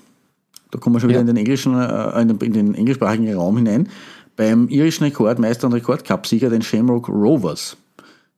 Da 0.70 0.80
kommen 0.80 0.96
wir 0.96 1.00
schon 1.00 1.10
wieder 1.10 1.20
Ja. 1.20 1.22
in 1.22 1.28
den 1.28 1.38
englischen, 1.38 1.74
äh, 1.78 2.22
in, 2.22 2.28
den, 2.28 2.38
in 2.40 2.54
den 2.54 2.76
englischsprachigen 2.76 3.34
Raum 3.34 3.58
hinein. 3.58 3.90
Beim 4.38 4.70
irischen 4.70 5.04
Rekordmeister 5.04 5.68
und 5.68 5.74
Rekordcup-Sieger, 5.74 6.50
den 6.50 6.62
Shamrock 6.62 7.10
Rovers. 7.10 7.76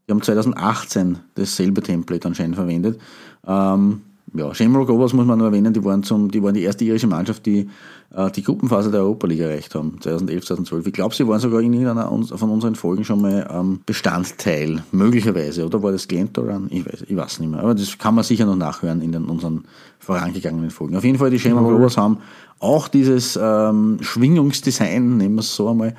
Die 0.07 0.11
haben 0.11 0.21
2018 0.21 1.19
dasselbe 1.35 1.81
Template 1.81 2.27
anscheinend 2.27 2.55
verwendet. 2.55 2.99
Ähm, 3.45 4.01
ja, 4.35 4.53
Shamrock 4.53 4.89
Rovers 4.89 5.13
muss 5.13 5.25
man 5.25 5.37
nur 5.37 5.47
erwähnen, 5.47 5.73
die 5.73 5.83
waren, 5.83 6.01
zum, 6.01 6.31
die 6.31 6.41
waren 6.41 6.55
die 6.55 6.63
erste 6.63 6.83
irische 6.85 7.07
Mannschaft, 7.07 7.45
die 7.45 7.69
äh, 8.15 8.31
die 8.31 8.43
Gruppenphase 8.43 8.89
der 8.89 9.01
Europa 9.01 9.27
League 9.27 9.41
erreicht 9.41 9.75
haben, 9.75 9.97
2011, 10.01 10.45
2012. 10.45 10.87
Ich 10.87 10.93
glaube, 10.93 11.13
sie 11.13 11.27
waren 11.27 11.39
sogar 11.39 11.61
in 11.61 11.73
irgendeiner 11.73 12.09
von 12.09 12.49
unseren 12.49 12.75
Folgen 12.75 13.05
schon 13.05 13.21
mal 13.21 13.47
ähm, 13.51 13.81
Bestandteil, 13.85 14.83
möglicherweise. 14.91 15.65
Oder 15.65 15.83
war 15.83 15.91
das 15.91 16.07
Glentoran? 16.07 16.67
Ich 16.71 16.85
weiß, 16.85 17.05
ich 17.07 17.15
weiß 17.15 17.39
nicht 17.39 17.49
mehr. 17.51 17.59
Aber 17.59 17.75
das 17.75 17.97
kann 17.97 18.15
man 18.15 18.23
sicher 18.23 18.45
noch 18.45 18.55
nachhören 18.55 19.01
in 19.01 19.11
den, 19.11 19.25
unseren 19.25 19.65
vorangegangenen 19.99 20.71
Folgen. 20.71 20.95
Auf 20.95 21.03
jeden 21.03 21.19
Fall, 21.19 21.29
die 21.29 21.39
Shamrock 21.39 21.71
Rovers 21.71 21.97
haben 21.97 22.17
auch 22.59 22.87
dieses 22.87 23.37
ähm, 23.41 23.97
Schwingungsdesign, 24.01 25.17
nehmen 25.17 25.35
wir 25.35 25.41
es 25.41 25.55
so 25.55 25.69
einmal, 25.69 25.95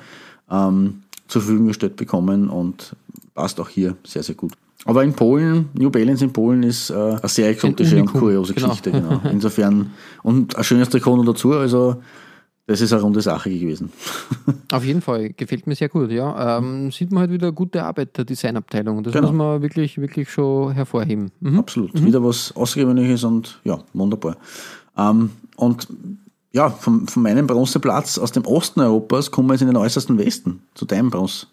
ähm, 0.51 1.03
zur 1.27 1.41
Verfügung 1.41 1.67
gestellt 1.67 1.95
bekommen 1.95 2.49
und 2.49 2.95
passt 3.35 3.59
auch 3.59 3.69
hier 3.69 3.95
sehr, 4.03 4.23
sehr 4.23 4.35
gut. 4.35 4.53
Aber 4.85 5.03
in 5.03 5.13
Polen, 5.13 5.69
New 5.73 5.89
Balance 5.89 6.23
in 6.23 6.33
Polen 6.33 6.63
ist 6.63 6.89
äh, 6.89 6.93
eine 6.93 7.19
sehr 7.25 7.49
exotische 7.49 7.99
und 7.99 8.07
kuriose 8.07 8.53
genau. 8.53 8.67
Geschichte. 8.69 8.91
Genau. 8.91 9.21
Insofern, 9.31 9.91
und 10.23 10.55
ein 10.55 10.63
schönes 10.63 10.89
Trikot 10.89 11.23
dazu, 11.23 11.53
also 11.53 12.01
das 12.67 12.81
ist 12.81 12.93
eine 12.93 13.01
runde 13.01 13.21
Sache 13.21 13.51
gewesen. 13.51 13.91
Auf 14.71 14.83
jeden 14.83 15.01
Fall, 15.01 15.29
gefällt 15.33 15.67
mir 15.67 15.75
sehr 15.75 15.89
gut, 15.89 16.11
ja. 16.11 16.57
Ähm, 16.57 16.91
sieht 16.91 17.11
man 17.11 17.21
halt 17.21 17.31
wieder 17.31 17.51
gute 17.51 17.83
Arbeit 17.83 18.17
der 18.17 18.25
Designabteilung. 18.25 19.03
Das 19.03 19.13
genau. 19.13 19.27
muss 19.27 19.37
man 19.37 19.61
wirklich, 19.61 19.99
wirklich 19.99 20.31
schon 20.31 20.73
hervorheben. 20.73 21.31
Mhm. 21.41 21.59
Absolut. 21.59 21.93
Mhm. 21.93 22.05
Wieder 22.05 22.23
was 22.23 22.55
Außergewöhnliches 22.55 23.23
und 23.23 23.59
ja, 23.63 23.79
wunderbar. 23.93 24.37
Ähm, 24.97 25.29
und 25.57 25.87
ja, 26.53 26.69
von, 26.69 27.07
von 27.07 27.21
meinem 27.21 27.47
Bronzeplatz 27.47 28.17
aus 28.17 28.31
dem 28.31 28.45
Osten 28.45 28.79
Europas 28.79 29.29
kommen 29.29 29.47
wir 29.49 29.53
jetzt 29.53 29.61
in 29.61 29.67
den 29.67 29.77
äußersten 29.77 30.17
Westen, 30.17 30.61
zu 30.73 30.85
deinem 30.85 31.09
Bronze. 31.09 31.47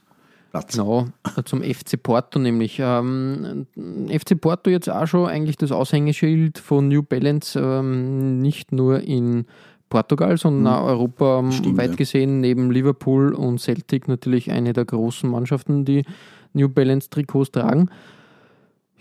Platz. 0.52 0.76
Genau, 0.76 1.06
zum 1.46 1.62
FC 1.62 2.00
Porto 2.00 2.38
nämlich. 2.38 2.78
Ähm, 2.78 3.66
FC 4.08 4.38
Porto 4.38 4.68
jetzt 4.68 4.90
auch 4.90 5.06
schon 5.06 5.26
eigentlich 5.26 5.56
das 5.56 5.72
Aushängeschild 5.72 6.58
von 6.58 6.88
New 6.88 7.02
Balance, 7.02 7.58
ähm, 7.58 8.38
nicht 8.38 8.70
nur 8.70 9.00
in 9.00 9.46
Portugal, 9.88 10.36
sondern 10.36 10.74
auch 10.74 10.84
Europa 10.84 11.38
ähm, 11.38 11.76
ja. 11.78 11.86
gesehen, 11.86 12.40
neben 12.40 12.70
Liverpool 12.70 13.32
und 13.32 13.60
Celtic 13.60 14.08
natürlich 14.08 14.50
eine 14.50 14.74
der 14.74 14.84
großen 14.84 15.28
Mannschaften, 15.28 15.86
die 15.86 16.04
New 16.52 16.68
Balance 16.68 17.08
Trikots 17.08 17.50
tragen. 17.50 17.88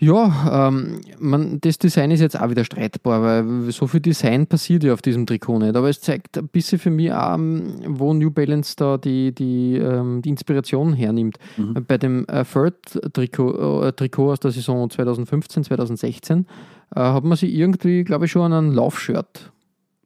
Ja, 0.02 0.66
ähm, 0.66 1.00
man, 1.20 1.60
das 1.60 1.78
Design 1.78 2.10
ist 2.10 2.20
jetzt 2.20 2.40
auch 2.40 2.50
wieder 2.50 2.64
streitbar, 2.64 3.22
weil 3.22 3.70
so 3.70 3.86
viel 3.86 4.00
Design 4.00 4.48
passiert 4.48 4.82
ja 4.82 4.94
auf 4.94 5.00
diesem 5.00 5.26
Trikot 5.26 5.60
nicht. 5.60 5.76
Aber 5.76 5.88
es 5.88 6.00
zeigt 6.00 6.36
ein 6.36 6.48
bisschen 6.48 6.80
für 6.80 6.90
mich 6.90 7.12
auch, 7.12 7.34
ähm, 7.36 7.74
wo 7.86 8.12
New 8.12 8.32
Balance 8.32 8.74
da 8.76 8.98
die, 8.98 9.32
die, 9.32 9.76
ähm, 9.76 10.20
die 10.20 10.30
Inspiration 10.30 10.92
hernimmt. 10.92 11.38
Mhm. 11.56 11.84
Bei 11.86 11.98
dem 11.98 12.26
äh, 12.26 12.44
Third 12.44 12.98
Trikot, 13.12 13.84
äh, 13.84 13.92
Trikot 13.92 14.32
aus 14.32 14.40
der 14.40 14.50
Saison 14.50 14.90
2015, 14.90 15.62
2016 15.62 16.46
äh, 16.96 17.00
hat 17.00 17.22
man 17.22 17.36
sich 17.36 17.54
irgendwie, 17.54 18.02
glaube 18.02 18.24
ich, 18.24 18.32
schon 18.32 18.52
an 18.52 18.70
ein 18.70 18.72
Laufshirt 18.72 19.51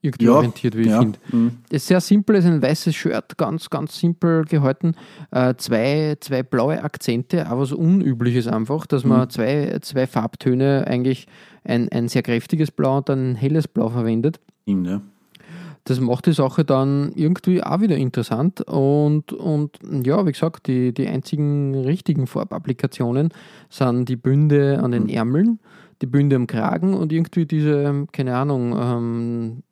irgendwie 0.07 0.27
ja, 0.27 0.33
orientiert, 0.33 0.77
wie 0.77 0.83
ich 0.83 0.95
finde. 0.95 1.19
Mhm. 1.31 1.53
Es 1.69 1.83
ist 1.83 1.87
sehr 1.89 2.01
simpel, 2.01 2.37
es 2.37 2.45
ist 2.45 2.51
ein 2.51 2.63
weißes 2.63 2.95
Shirt, 2.95 3.37
ganz, 3.37 3.71
ganz 3.71 3.99
simpel 3.99 4.45
gehalten. 4.45 4.95
Äh, 5.31 5.55
zwei, 5.57 6.17
zwei 6.21 6.43
blaue 6.43 6.83
Akzente, 6.83 7.47
aber 7.47 7.67
so 7.67 7.77
Unübliches 7.77 8.47
einfach, 8.47 8.87
dass 8.87 9.05
man 9.05 9.23
mhm. 9.23 9.31
zwei, 9.31 9.79
zwei 9.83 10.07
Farbtöne 10.07 10.87
eigentlich 10.87 11.27
ein, 11.65 11.91
ein 11.91 12.09
sehr 12.09 12.23
kräftiges 12.23 12.71
Blau 12.71 12.99
und 12.99 13.11
ein 13.11 13.35
helles 13.35 13.69
Blau 13.69 13.89
verwendet. 13.89 14.41
Ja. 14.67 15.01
Das 15.85 16.01
macht 16.01 16.27
die 16.27 16.33
Sache 16.33 16.65
dann 16.65 17.13
irgendwie 17.15 17.63
auch 17.63 17.81
wieder 17.81 17.97
interessant 17.97 18.61
und, 18.63 19.33
und 19.33 19.79
ja, 20.05 20.27
wie 20.27 20.33
gesagt, 20.33 20.67
die, 20.67 20.93
die 20.93 21.07
einzigen 21.07 21.77
richtigen 21.77 22.27
Farbapplikationen 22.27 23.29
sind 23.69 24.09
die 24.09 24.17
Bünde 24.17 24.81
an 24.83 24.91
den 24.91 25.05
mhm. 25.05 25.11
Ärmeln 25.11 25.61
die 26.03 26.07
Bünde 26.07 26.37
am 26.37 26.47
Kragen 26.47 26.95
und 26.95 27.13
irgendwie 27.13 27.47
diese, 27.47 28.07
keine 28.13 28.37
Ahnung, 28.37 28.77
ähm, 28.79 29.63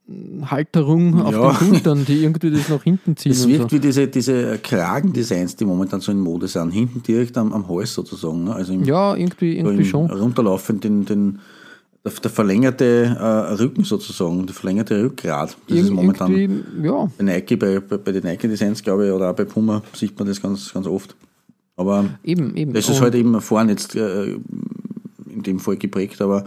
Halterung 0.51 1.21
auf 1.23 1.33
ja. 1.33 1.53
den 1.53 1.57
Schultern, 1.57 2.05
die 2.05 2.25
irgendwie 2.25 2.51
das 2.51 2.69
nach 2.69 2.83
hinten 2.83 3.17
ziehen. 3.17 3.33
Es 3.33 3.49
wirkt 3.49 3.71
so. 3.71 3.77
wie 3.77 3.81
diese, 3.81 4.07
diese 4.07 4.59
Kragendesigns, 4.59 5.57
die 5.57 5.65
momentan 5.65 6.01
so 6.01 6.13
in 6.13 6.21
Mode 6.21 6.47
sind, 6.47 6.71
hinten 6.73 7.03
direkt 7.03 7.37
am, 7.39 7.53
am 7.53 7.69
Hals 7.69 7.95
sozusagen. 7.95 8.45
Ne? 8.45 8.55
Also 8.55 8.75
im, 8.75 8.85
ja, 8.85 9.15
irgendwie, 9.15 9.57
irgendwie 9.57 9.85
schon. 9.85 10.11
Runterlaufend 10.11 10.85
den, 10.85 11.07
den, 11.07 11.39
der, 12.05 12.13
der 12.13 12.31
verlängerte 12.31 13.17
äh, 13.19 13.55
Rücken 13.55 13.85
sozusagen, 13.85 14.47
der 14.47 14.55
verlängerte 14.55 15.03
Rückgrat. 15.03 15.57
Das 15.69 15.79
Ir 15.79 15.85
ist 15.85 15.91
momentan 15.91 16.65
ja. 16.83 17.09
bei 17.17 17.25
Nike, 17.25 17.57
bei, 17.57 17.81
bei, 17.81 17.97
bei 17.97 18.13
den 18.13 18.25
Nike-Designs, 18.25 18.83
glaube 18.83 19.07
ich, 19.07 19.13
oder 19.13 19.31
auch 19.31 19.37
bei 19.37 19.45
Puma 19.45 19.83
sieht 19.95 20.19
man 20.19 20.29
das 20.29 20.41
ganz, 20.41 20.73
ganz 20.73 20.87
oft. 20.87 21.17
Aber 21.77 22.05
eben, 22.23 22.55
eben. 22.57 22.73
das 22.73 22.89
ist 22.89 23.01
halt 23.01 23.15
eben 23.15 23.41
vorne 23.41 23.73
jetzt 23.73 23.97
äh, 23.97 24.37
in 25.35 25.43
dem 25.43 25.59
Fall 25.59 25.77
geprägt, 25.77 26.21
aber 26.23 26.45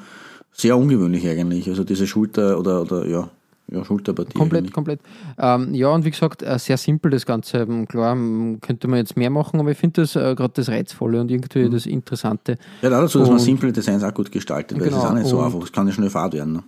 sehr 0.51 0.77
ungewöhnlich 0.77 1.27
eigentlich. 1.27 1.69
Also 1.69 1.83
diese 1.83 2.07
Schulter 2.07 2.59
oder, 2.59 2.81
oder 2.81 3.05
ja, 3.05 3.29
ja, 3.69 3.83
Schulterpartie. 3.83 4.37
Komplett, 4.37 4.61
eigentlich. 4.61 4.73
komplett. 4.73 4.99
Ähm, 5.37 5.73
ja, 5.73 5.89
und 5.89 6.05
wie 6.05 6.11
gesagt, 6.11 6.41
äh, 6.41 6.57
sehr 6.57 6.77
simpel 6.77 7.11
das 7.11 7.25
Ganze. 7.25 7.57
Ähm, 7.59 7.87
klar, 7.87 8.15
könnte 8.61 8.87
man 8.87 8.99
jetzt 8.99 9.17
mehr 9.17 9.29
machen, 9.29 9.59
aber 9.59 9.71
ich 9.71 9.77
finde 9.77 10.01
das 10.01 10.15
äh, 10.15 10.35
gerade 10.35 10.53
das 10.55 10.69
Reizvolle 10.69 11.19
und 11.19 11.29
irgendwie 11.29 11.65
mhm. 11.65 11.71
das 11.71 11.85
Interessante. 11.85 12.57
Ja, 12.81 12.89
dazu, 12.89 13.19
dass 13.19 13.27
und, 13.27 13.35
man 13.35 13.43
simple 13.43 13.71
Designs 13.73 14.03
auch 14.03 14.13
gut 14.13 14.31
gestaltet, 14.31 14.79
weil 14.79 14.87
genau, 14.87 14.97
es 14.97 15.03
ist 15.03 15.09
auch 15.09 15.15
nicht 15.15 15.27
so 15.27 15.39
einfach. 15.41 15.63
Es 15.63 15.71
kann 15.71 15.85
ja 15.87 15.93
schnell 15.93 16.09
Fahrt 16.09 16.33
werden. 16.33 16.53
Ne? 16.53 16.63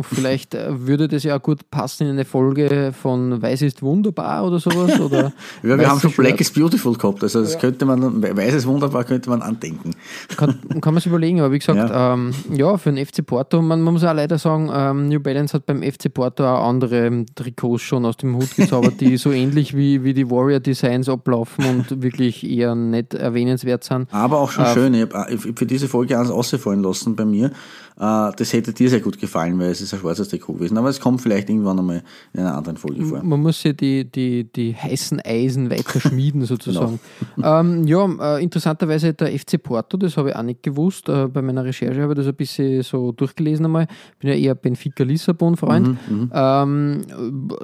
Vielleicht 0.00 0.54
äh, 0.54 0.86
würde 0.86 1.08
das 1.08 1.24
ja 1.24 1.36
auch 1.36 1.42
gut 1.42 1.70
passen 1.70 2.04
in 2.04 2.12
eine 2.12 2.24
Folge 2.24 2.92
von 2.92 3.42
Weiß 3.42 3.62
ist 3.62 3.82
wunderbar 3.82 4.46
oder 4.46 4.60
sowas. 4.60 4.98
Oder 5.08 5.32
ja, 5.62 5.78
wir 5.78 5.88
haben 5.88 6.00
schon 6.00 6.12
Black 6.12 6.40
is 6.40 6.50
Beautiful 6.50 6.96
gehabt, 6.96 7.22
also 7.22 7.40
das 7.40 7.54
ja. 7.54 7.60
könnte 7.60 7.84
man, 7.84 8.22
Weiß 8.22 8.54
ist 8.54 8.66
wunderbar 8.66 9.04
könnte 9.04 9.30
man 9.30 9.42
andenken. 9.42 9.92
Kann, 10.36 10.58
kann 10.80 10.94
man 10.94 11.00
sich 11.00 11.06
überlegen, 11.06 11.40
aber 11.40 11.52
wie 11.52 11.58
gesagt, 11.58 11.78
ja, 11.78 12.14
ähm, 12.14 12.32
ja 12.52 12.76
für 12.76 12.92
den 12.92 13.04
FC 13.04 13.24
Porto, 13.24 13.62
man, 13.62 13.80
man, 13.80 13.94
muss 13.94 14.04
auch 14.04 14.14
leider 14.14 14.38
sagen, 14.38 14.70
ähm, 14.72 15.08
New 15.08 15.20
Balance 15.20 15.54
hat 15.54 15.66
beim 15.66 15.82
FC 15.82 16.12
Porto 16.12 16.44
auch 16.44 16.68
andere 16.68 17.06
ähm, 17.06 17.26
Trikots 17.34 17.82
schon 17.82 18.04
aus 18.04 18.16
dem 18.16 18.36
Hut 18.36 18.54
gezaubert, 18.56 19.00
die 19.00 19.16
so 19.16 19.32
ähnlich 19.32 19.76
wie, 19.76 20.04
wie 20.04 20.14
die 20.14 20.30
Warrior 20.30 20.60
Designs 20.60 21.08
ablaufen 21.08 21.64
und 21.64 22.02
wirklich 22.02 22.48
eher 22.48 22.74
nicht 22.74 23.14
erwähnenswert 23.14 23.84
sind. 23.84 24.12
Aber 24.12 24.38
auch 24.38 24.50
schon 24.50 24.64
äh, 24.64 24.74
schön, 24.74 24.94
ich 24.94 25.02
habe 25.02 25.38
für 25.38 25.66
diese 25.66 25.88
Folge 25.88 26.18
eins 26.18 26.30
ausgefallen 26.30 26.82
lassen 26.82 27.16
bei 27.16 27.24
mir. 27.24 27.50
Äh, 27.98 28.30
das 28.36 28.52
hätte 28.52 28.72
dir 28.72 28.88
sehr 28.88 29.00
gut 29.00 29.18
gefallen, 29.18 29.58
weil 29.58 29.70
es 29.70 29.80
ist 29.80 29.92
ein 29.92 30.00
schwarzes 30.00 30.28
Trikot 30.28 30.54
gewesen. 30.54 30.78
Aber 30.78 30.88
es 30.88 31.00
kommt 31.00 31.20
vielleicht 31.20 31.48
irgendwann 31.48 31.78
einmal 31.78 32.02
in 32.32 32.40
einer 32.40 32.56
anderen 32.56 32.76
Folge 32.76 33.04
vor. 33.04 33.22
Man 33.22 33.40
muss 33.40 33.62
ja 33.64 33.72
die, 33.72 34.04
die, 34.04 34.44
die 34.44 34.74
heißen 34.74 35.20
Eisen 35.24 35.70
weiter 35.70 36.00
schmieden, 36.00 36.44
sozusagen. 36.46 37.00
genau. 37.34 37.60
ähm, 37.60 37.86
ja, 37.86 38.36
äh, 38.36 38.42
interessanterweise 38.42 39.14
der 39.14 39.36
FC 39.36 39.60
Porto, 39.60 39.96
das 39.96 40.16
habe 40.16 40.30
ich 40.30 40.36
auch 40.36 40.42
nicht 40.42 40.62
gewusst. 40.62 41.08
Äh, 41.08 41.26
bei 41.26 41.42
meiner 41.42 41.64
Recherche 41.64 42.00
habe 42.00 42.12
ich 42.12 42.18
das 42.18 42.28
ein 42.28 42.36
bisschen 42.36 42.82
so 42.82 43.10
durchgelesen 43.10 43.64
einmal. 43.64 43.88
Ich 44.12 44.18
bin 44.18 44.30
ja 44.30 44.36
eher 44.36 44.54
Benfica 44.54 45.02
Lissabon-Freund. 45.02 45.88
Mhm, 46.08 46.16
mhm. 46.16 46.30
ähm, 46.32 47.02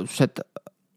seit 0.08 0.44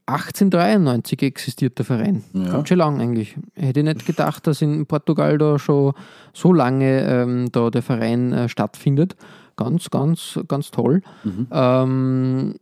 1893 0.07 1.21
existiert 1.21 1.77
der 1.77 1.85
Verein. 1.85 2.23
Ja. 2.33 2.51
Ganz 2.51 2.69
schön 2.69 2.77
lang 2.77 3.01
eigentlich. 3.01 3.35
Hätte 3.55 3.81
ich 3.81 3.85
nicht 3.85 4.05
gedacht, 4.05 4.47
dass 4.47 4.61
in 4.61 4.85
Portugal 4.85 5.37
da 5.37 5.59
schon 5.59 5.93
so 6.33 6.53
lange 6.53 7.01
ähm, 7.01 7.51
da 7.51 7.69
der 7.69 7.81
Verein 7.81 8.31
äh, 8.31 8.49
stattfindet. 8.49 9.17
Ganz, 9.57 9.89
ganz, 9.89 10.39
ganz 10.47 10.71
toll. 10.71 11.01
Mhm. 11.23 11.47
Ähm, 11.51 12.55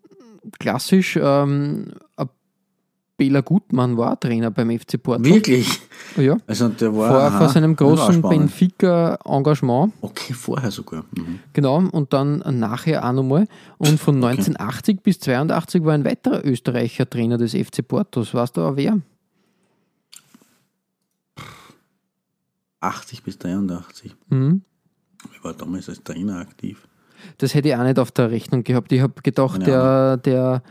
klassisch 0.60 1.20
ähm, 1.22 1.94
ein 2.18 2.30
Bela 3.18 3.42
Gutmann 3.42 3.98
war 3.98 4.20
Trainer 4.20 4.52
beim 4.52 4.78
FC 4.78 5.02
Porto. 5.02 5.24
Wirklich? 5.24 5.80
Ja. 6.18 6.38
Also 6.48 6.68
der 6.70 6.96
war 6.96 7.10
vor, 7.10 7.20
aha, 7.22 7.38
vor 7.38 7.50
seinem 7.50 7.76
großen 7.76 8.22
Benfica-Engagement. 8.22 9.94
Okay, 10.02 10.34
vorher 10.34 10.70
sogar. 10.70 11.06
Mhm. 11.16 11.40
Genau, 11.54 11.78
und 11.78 12.12
dann 12.12 12.44
nachher 12.60 13.08
auch 13.08 13.14
nochmal. 13.14 13.48
Und 13.78 14.00
von 14.00 14.18
okay. 14.18 14.32
1980 14.32 15.02
bis 15.02 15.20
82 15.20 15.84
war 15.86 15.94
ein 15.94 16.04
weiterer 16.04 16.46
Österreicher 16.46 17.10
Trainer 17.10 17.38
des 17.38 17.54
FC 17.54 17.88
Portos. 17.88 18.34
Weißt 18.34 18.58
du 18.58 18.62
auch 18.62 18.76
wer? 18.76 19.00
80 22.82 23.24
bis 23.24 23.38
83. 23.40 24.16
Mhm. 24.30 24.62
Ich 25.34 25.44
war 25.44 25.54
damals 25.54 25.90
als 25.90 26.04
Trainer 26.04 26.38
aktiv. 26.40 26.88
Das 27.38 27.54
hätte 27.54 27.70
ich 27.70 27.76
auch 27.76 27.84
nicht 27.84 27.98
auf 27.98 28.12
der 28.12 28.30
Rechnung 28.30 28.64
gehabt. 28.64 28.92
Ich 28.92 29.02
habe 29.02 29.22
gedacht, 29.24 29.66
der, 29.66 30.18
der 30.18 30.62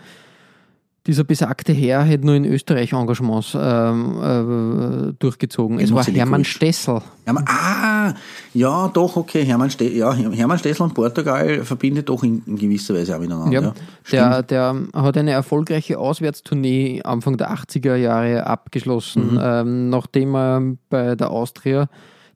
dieser 1.07 1.25
besagte 1.25 1.73
Herr 1.73 2.03
hätte 2.03 2.25
nur 2.25 2.35
in 2.35 2.47
Österreich 2.47 2.93
Engagements 2.93 3.55
ähm, 3.59 5.11
äh, 5.11 5.13
durchgezogen. 5.19 5.79
Es 5.79 5.93
war 5.93 6.03
Hermann 6.05 6.45
Stessel. 6.45 7.03
Hermann, 7.25 7.45
ah, 7.47 8.15
ja, 8.55 8.89
doch, 8.89 9.17
okay. 9.17 9.45
Hermann, 9.45 9.69
Ste 9.69 9.91
ja, 9.91 10.15
Hermann 10.15 10.59
Stessel 10.59 10.83
und 10.85 10.95
Portugal 10.95 11.63
verbindet 11.65 12.09
doch 12.09 12.23
in, 12.23 12.43
in 12.47 12.57
gewisser 12.57 12.95
Weise 12.95 13.17
auch 13.17 13.21
miteinander. 13.21 13.75
Ja, 14.11 14.43
der, 14.43 14.43
der 14.43 14.89
hat 14.95 15.17
eine 15.19 15.33
erfolgreiche 15.33 15.99
Auswärtstournee 15.99 17.03
Anfang 17.03 17.37
der 17.37 17.53
80er 17.53 17.97
Jahre 17.97 18.47
abgeschlossen, 18.47 19.35
mhm. 19.35 19.41
ähm, 19.43 19.89
nachdem 19.91 20.35
er 20.35 20.63
bei 20.89 21.17
der 21.17 21.31
Austria 21.31 21.89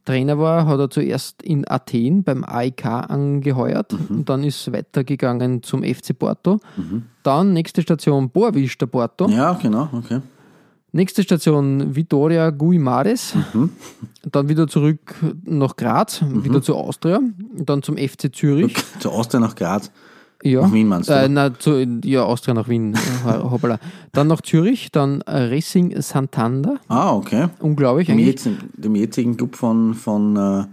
Trainer 0.08 0.38
war, 0.38 0.66
hat 0.66 0.80
er 0.80 0.88
zuerst 0.88 1.42
in 1.42 1.68
Athen 1.68 2.24
beim 2.24 2.42
AIK 2.42 2.86
angeheuert 2.86 3.92
mhm. 3.92 4.16
und 4.16 4.28
dann 4.30 4.42
ist 4.42 4.72
weitergegangen 4.72 5.62
zum 5.62 5.82
FC 5.82 6.18
Porto. 6.18 6.60
Mhm. 6.76 7.02
Dann 7.22 7.52
nächste 7.52 7.82
Station 7.82 8.30
Boavista 8.30 8.86
Porto. 8.86 9.28
Ja, 9.28 9.52
genau, 9.52 9.90
okay. 9.92 10.20
Nächste 10.92 11.22
Station 11.22 11.94
Vitoria 11.94 12.48
Guimares. 12.48 13.34
Mhm. 13.52 13.70
Dann 14.32 14.48
wieder 14.48 14.66
zurück 14.66 15.14
nach 15.44 15.76
Graz, 15.76 16.24
wieder 16.26 16.62
zu 16.62 16.74
Austria. 16.74 17.20
Dann 17.54 17.82
zum 17.82 17.98
FC 17.98 18.34
Zürich. 18.34 18.74
Zur 19.00 19.12
Austria 19.12 19.40
nach 19.40 19.54
Graz. 19.54 19.90
Ja. 20.42 20.62
Nach 20.62 20.72
Wien 20.72 20.86
meinst 20.86 21.08
du? 21.08 21.14
Äh, 21.14 21.28
na, 21.28 21.58
zu, 21.58 21.80
ja, 22.04 22.22
Austria 22.22 22.54
nach 22.54 22.68
Wien. 22.68 22.96
Hoppala. 23.24 23.78
Dann 24.12 24.28
nach 24.28 24.40
Zürich, 24.40 24.90
dann 24.92 25.20
äh, 25.22 25.54
Racing 25.54 26.00
Santander. 26.00 26.78
Ah, 26.88 27.12
okay. 27.12 27.48
Unglaublich 27.58 28.06
Dem, 28.06 28.14
eigentlich. 28.14 28.28
jetzigen, 28.28 28.70
dem 28.74 28.94
jetzigen 28.94 29.36
Club 29.36 29.56
von, 29.56 29.94
von 29.94 30.36
äh, 30.36 30.64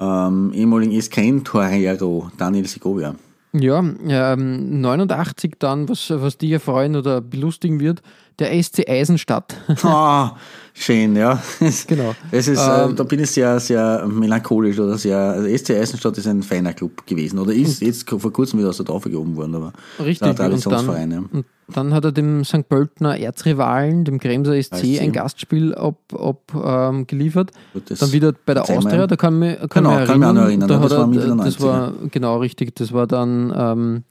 ähm, 0.00 0.52
ehemaligen 0.54 0.92
Escain-Torero 0.92 2.30
Daniel 2.38 2.66
Segovia. 2.66 3.14
Ja, 3.52 3.78
ähm, 3.80 4.80
89 4.80 5.54
dann, 5.58 5.88
was, 5.88 6.10
was 6.10 6.36
dich 6.36 6.52
erfreuen 6.52 6.96
oder 6.96 7.20
belustigen 7.20 7.80
wird, 7.80 8.02
der 8.38 8.62
SC 8.62 8.88
Eisenstadt. 8.88 9.56
Ah, 9.82 10.36
schön, 10.78 11.16
ja. 11.16 11.42
Genau. 11.86 12.14
Es 12.30 12.48
ist, 12.48 12.58
äh, 12.58 12.84
Ähm, 12.84 12.96
da 12.96 13.04
bin 13.04 13.20
ich 13.20 13.30
sehr, 13.30 13.58
sehr 13.60 14.06
melancholisch 14.06 14.78
oder 14.78 14.96
sehr. 14.98 15.18
Also 15.18 15.48
SC 15.56 15.70
Eisenstadt 15.70 16.16
ist 16.18 16.26
ein 16.26 16.42
feiner 16.42 16.72
Club 16.72 17.06
gewesen 17.06 17.38
oder 17.38 17.52
ist 17.52 17.80
jetzt 17.82 18.08
vor 18.08 18.32
kurzem 18.32 18.58
wieder 18.58 18.68
aus 18.70 18.76
der 18.78 18.86
Taufe 18.86 19.10
gehoben 19.10 19.36
worden, 19.36 19.54
aber 19.54 19.72
Richtig. 19.98 20.22
ein 20.22 20.30
Und 20.30 20.36
Traditionsverein. 20.36 21.10
dann, 21.10 21.22
ja. 21.22 21.28
und 21.38 21.44
dann 21.68 21.94
hat 21.94 22.04
er 22.04 22.12
dem 22.12 22.44
St. 22.44 22.68
Pöltener 22.68 23.18
Erzrivalen, 23.18 24.04
dem 24.04 24.18
Kremser 24.18 24.60
SC, 24.62 24.76
SC. 24.76 25.00
ein 25.00 25.12
Gastspiel 25.12 25.74
ab, 25.74 25.98
ab, 26.14 26.52
ähm, 26.54 27.06
geliefert. 27.06 27.50
Gut, 27.74 27.90
das 27.90 27.98
Dann 27.98 28.12
wieder 28.12 28.32
bei 28.46 28.54
der 28.54 28.62
Austria, 28.68 29.06
da 29.06 29.16
kann 29.16 29.40
kann 29.68 29.84
Genau, 29.84 29.98
mich 29.98 30.08
kann 30.08 30.18
mich 30.20 30.28
auch 30.28 30.32
noch 30.32 30.42
erinnern, 30.42 30.68
Da 30.68 30.78
das 30.78 30.92
er, 30.92 30.98
war 30.98 31.08
der 31.08 31.36
das 31.36 31.60
war 31.60 31.92
genau 32.10 32.38
richtig, 32.38 32.74
das 32.76 32.92
war 32.92 33.06
dann, 33.06 33.52
ähm, 33.56 34.04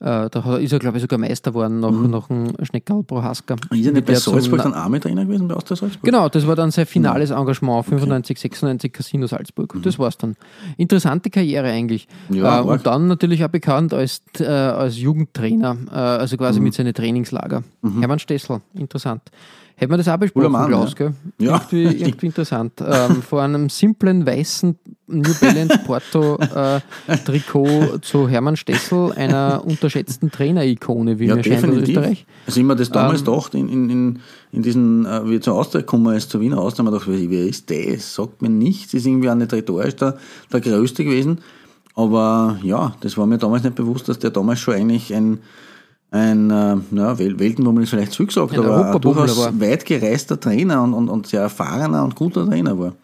äh, 0.00 0.30
da 0.30 0.56
ist 0.56 0.72
er, 0.72 0.78
glaube 0.78 0.96
ich, 0.96 1.02
sogar 1.02 1.18
Meister 1.18 1.50
geworden 1.50 1.80
nach, 1.80 1.90
nach 1.92 2.28
dem 2.28 2.52
Schneckerl 2.62 3.02
Prohaska. 3.02 3.56
Ist 3.70 3.86
er 3.86 3.92
nicht 3.92 4.06
bei 4.06 4.14
Salzburg 4.14 4.62
dann 4.62 4.74
auch 4.74 4.88
mit 4.88 5.02
Trainer 5.02 5.24
gewesen, 5.24 5.46
bei 5.46 5.54
Austria 5.54 5.76
Salzburg? 5.76 6.02
Genau, 6.02 6.28
das 6.28 6.46
war 6.46 6.56
dann 6.56 6.70
sein 6.70 6.86
finales 6.86 7.30
Engagement, 7.30 7.84
95, 7.86 8.38
96 8.40 8.92
Casino 8.92 9.26
Salzburg. 9.26 9.74
Das 9.82 9.98
war's 9.98 10.16
dann. 10.16 10.36
Interessante 10.78 11.28
Karriere 11.30 11.68
eigentlich. 11.68 12.08
Mhm. 12.28 12.36
Ja, 12.36 12.60
äh, 12.60 12.62
und 12.62 12.86
dann 12.86 13.08
natürlich 13.08 13.44
auch 13.44 13.48
bekannt 13.48 13.92
als, 13.92 14.22
äh, 14.38 14.44
als 14.46 14.98
Jugendtrainer, 14.98 15.76
äh, 15.90 15.94
also 15.94 16.36
quasi 16.36 16.60
Mhm. 16.60 16.64
mit 16.64 16.74
seinen 16.74 16.94
Trainingslager. 16.94 17.62
Hermann 18.00 18.18
Stessel, 18.18 18.60
interessant. 18.74 19.22
Hätten 19.80 19.94
wir 19.94 19.96
das 19.96 20.08
auch 20.08 20.18
besprochen, 20.18 20.52
Mann, 20.52 20.68
Klaus, 20.68 20.90
ja. 20.90 20.94
gell? 21.06 21.14
Ja. 21.38 21.54
Irgendwie, 21.72 22.04
irgendwie 22.04 22.26
interessant. 22.26 22.74
Ähm, 22.86 23.22
vor 23.22 23.40
einem 23.40 23.70
simplen 23.70 24.26
weißen 24.26 24.78
New 25.06 25.32
Balance 25.40 25.78
Porto 25.86 26.36
äh, 26.36 26.80
Trikot 27.24 27.96
zu 28.02 28.28
Hermann 28.28 28.56
Stessel, 28.56 29.10
einer 29.12 29.62
unterschätzten 29.64 30.30
Trainerikone, 30.30 31.18
wie 31.18 31.28
Ja, 31.28 31.36
mir 31.36 31.44
scheint 31.44 31.56
aus 31.56 31.62
definitiv. 31.62 31.96
Österreich. 31.96 32.26
Also 32.46 32.60
immer 32.60 32.76
das 32.76 32.90
damals 32.90 33.20
Ähm, 33.20 33.24
gedacht, 33.24 33.54
in, 33.54 33.68
in, 33.70 33.88
in, 33.90 34.18
in 34.52 34.62
diesen, 34.62 35.06
äh, 35.06 35.26
wie 35.30 35.40
zur 35.40 35.54
Austria 35.54 35.80
gekommen 35.80 36.14
ist, 36.14 36.30
zur 36.30 36.42
Wiener 36.42 36.58
Austria, 36.58 36.84
haben 36.84 36.92
wir 36.92 37.00
gedacht, 37.00 37.30
wer 37.30 37.46
ist 37.46 37.70
das? 37.70 38.14
Sagt 38.14 38.42
mir 38.42 38.50
nichts, 38.50 38.92
ist 38.92 39.06
irgendwie 39.06 39.30
auch 39.30 39.34
nicht 39.34 39.50
rhetorisch 39.50 39.96
der, 39.96 40.18
der 40.52 40.60
Größte 40.60 41.04
gewesen. 41.04 41.38
Aber 41.94 42.58
ja, 42.62 42.94
das 43.00 43.16
war 43.16 43.24
mir 43.24 43.38
damals 43.38 43.64
nicht 43.64 43.76
bewusst, 43.76 44.10
dass 44.10 44.18
der 44.18 44.28
damals 44.30 44.60
schon 44.60 44.74
eigentlich 44.74 45.14
ein, 45.14 45.38
ein 46.12 46.50
äh, 46.50 46.76
Wel- 46.92 47.38
Weltenbummel 47.38 47.84
ist 47.84 47.90
vielleicht 47.90 48.18
Ein 48.18 48.26
aber 48.36 48.52
ein 48.52 48.58
Europabummel 48.66 49.26
durchaus 49.26 49.38
war. 49.38 49.60
weit 49.60 49.84
gereister 49.84 50.38
Trainer 50.40 50.82
und, 50.82 50.92
und, 50.94 51.08
und 51.08 51.26
sehr 51.26 51.42
erfahrener 51.42 52.02
und 52.04 52.16
guter 52.16 52.46
Trainer 52.46 52.78
war. 52.78 52.94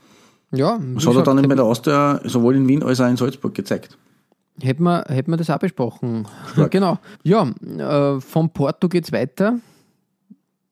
Ja, 0.52 0.78
Das 0.94 1.06
hat 1.06 1.14
er 1.16 1.22
dann 1.22 1.36
gesagt, 1.36 1.48
bei 1.48 1.54
der 1.54 1.64
Austria 1.64 2.20
sowohl 2.24 2.56
in 2.56 2.66
Wien 2.68 2.82
als 2.82 3.00
auch 3.00 3.08
in 3.08 3.16
Salzburg 3.16 3.54
gezeigt. 3.54 3.96
Hätten 4.60 4.84
wir, 4.84 5.04
hätten 5.08 5.30
wir 5.30 5.36
das 5.36 5.50
auch 5.50 5.58
besprochen. 5.58 6.26
genau. 6.70 6.98
Ja, 7.22 7.46
äh, 7.78 8.20
von 8.20 8.50
Porto 8.50 8.88
geht's 8.88 9.12
weiter 9.12 9.58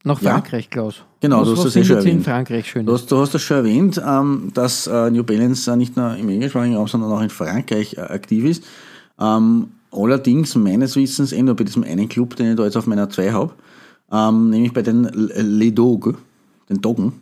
nach 0.05 0.21
Ja. 0.23 0.33
Frankreich, 0.33 0.71
Klaus. 0.71 1.03
Genau, 1.21 1.41
was, 1.43 1.49
du 1.49 1.57
hast 1.57 1.65
das 1.67 1.77
eh 1.77 1.85
schon 1.85 1.97
ihr 1.97 2.03
in 2.03 2.07
erwähnt. 2.09 2.25
Frankreich 2.25 2.69
schön? 2.71 2.87
Du 2.87 2.93
hast, 2.95 3.11
du 3.11 3.19
hast 3.19 3.35
das 3.35 3.43
schon 3.43 3.59
erwähnt, 3.59 4.01
ähm, 4.07 4.51
dass 4.55 4.87
äh, 4.87 5.11
New 5.11 5.23
Balance 5.25 5.71
äh, 5.71 5.77
nicht 5.77 5.97
nur 5.97 6.17
im 6.17 6.29
englischsprachigen 6.29 6.77
Raum, 6.77 6.89
sondern 6.89 7.13
auch 7.13 7.21
in 7.23 7.31
Frankreich 7.31 7.95
äh, 7.97 8.01
aktiv 8.01 8.45
ist. 8.45 8.65
Ähm, 9.21 9.69
allerdings 9.95 10.55
meines 10.57 10.97
Wissens 10.97 11.33
eh 11.33 11.43
nur 11.43 11.55
bei 11.57 11.65
diesem 11.65 11.85
einen 11.85 12.09
Club, 12.09 12.37
den 12.37 12.51
ich 12.51 12.57
da 12.57 12.65
jetzt 12.65 12.77
auf 12.77 12.87
meiner 12.87 13.09
2 13.11 13.33
habe, 13.33 13.53
ähm, 14.13 14.51
nämlich 14.51 14.73
bei 14.73 14.83
den 14.83 15.05
L- 15.07 15.33
Les 15.43 15.75
Dogs, 15.75 16.15
den 16.69 16.81
Doggen. 16.81 17.13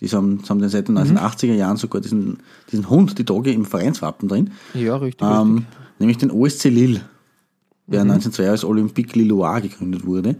Die 0.00 0.08
haben, 0.08 0.40
haben 0.48 0.60
den 0.60 0.68
seit 0.70 0.88
den 0.88 0.94
Mhm. 0.94 1.00
1980er 1.18 1.52
Jahren 1.54 1.76
sogar 1.76 2.00
diesen, 2.00 2.38
diesen 2.72 2.88
Hund, 2.88 3.18
die 3.18 3.24
Dogge, 3.24 3.52
im 3.52 3.66
Vereinswappen 3.66 4.28
drin. 4.28 4.50
ja, 4.74 4.96
richtig. 4.96 5.26
Ähm, 5.28 5.56
richtig. 5.56 5.66
nämlich 5.98 6.18
den 6.18 6.30
OSC 6.30 6.64
Lille, 6.70 7.02
der 7.86 8.04
Mhm. 8.04 8.12
1902 8.12 8.48
als 8.50 8.64
Olympique 8.64 9.18
Lillois 9.18 9.60
gegründet 9.60 10.06
wurde. 10.06 10.36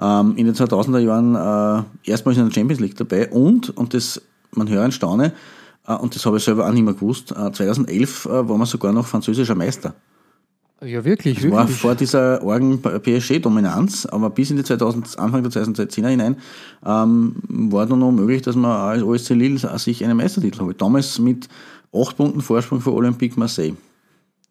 Ähm, 0.00 0.34
in 0.36 0.46
den 0.46 0.54
2000er 0.54 0.98
Jahren 0.98 1.34
äh, 2.04 2.10
erstmals 2.10 2.38
in 2.38 2.46
der 2.46 2.52
Champions 2.52 2.80
League 2.80 2.96
dabei 2.96 3.28
und, 3.30 3.70
und 3.76 3.94
das, 3.94 4.20
man 4.52 4.68
hört 4.68 4.84
und 4.86 4.92
staune, 4.92 5.32
äh, 5.86 5.94
und 5.94 6.14
das 6.14 6.24
habe 6.26 6.36
ich 6.38 6.44
selber 6.44 6.66
auch 6.68 6.72
nicht 6.72 6.84
mehr 6.84 6.94
gewusst, 6.94 7.30
äh, 7.32 7.52
2011 7.52 8.26
äh, 8.26 8.48
war 8.48 8.56
man 8.58 8.66
sogar 8.66 8.92
noch 8.92 9.06
französischer 9.06 9.54
Meister. 9.54 9.94
Ja, 10.80 11.04
wirklich, 11.04 11.40
Das 11.40 11.50
war 11.50 11.60
wirklich. 11.62 11.76
vor 11.78 11.94
dieser 11.96 12.42
Orgen 12.42 12.80
PSG-Dominanz, 12.80 14.06
aber 14.06 14.30
bis 14.30 14.50
in 14.50 14.58
die 14.58 14.64
2000, 14.64 15.18
Anfang 15.18 15.42
der 15.42 15.50
2010er 15.50 16.08
hinein 16.08 16.36
ähm, 16.86 17.34
war 17.48 17.86
dann 17.86 17.98
noch 17.98 18.12
möglich, 18.12 18.42
dass 18.42 18.54
man 18.54 18.70
als 18.70 19.02
OSC 19.02 19.30
Lille 19.30 19.58
sich 19.78 20.04
einen 20.04 20.16
Meistertitel 20.16 20.60
holt. 20.60 20.80
Damals 20.80 21.18
mit 21.18 21.48
acht 21.92 22.16
Punkten 22.16 22.40
Vorsprung 22.40 22.80
vor 22.80 22.94
Olympique 22.94 23.38
Marseille. 23.38 23.74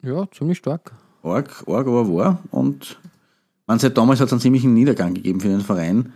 Ja, 0.04 0.26
ziemlich 0.32 0.58
stark. 0.58 0.92
arg, 1.24 1.64
arg 1.68 1.88
aber 1.88 2.14
war. 2.14 2.40
Und 2.52 2.98
man 3.66 3.80
seit 3.80 3.98
damals 3.98 4.20
hat 4.20 4.28
es 4.28 4.34
einen 4.34 4.42
ziemlichen 4.42 4.74
Niedergang 4.74 5.14
gegeben 5.14 5.40
für 5.40 5.50
den 5.50 5.62
Verein, 5.62 6.12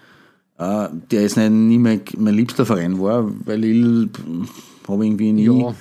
äh, 0.58 0.88
der 1.10 1.22
jetzt 1.22 1.38
nicht, 1.38 1.52
nie 1.52 1.78
mein, 1.78 2.02
mein 2.18 2.34
liebster 2.36 2.66
Verein 2.66 3.00
war, 3.00 3.30
weil 3.46 3.60
Lille 3.60 4.10
habe 4.88 5.06
irgendwie 5.06 5.32
nie 5.32 5.46
Ja, 5.46 5.74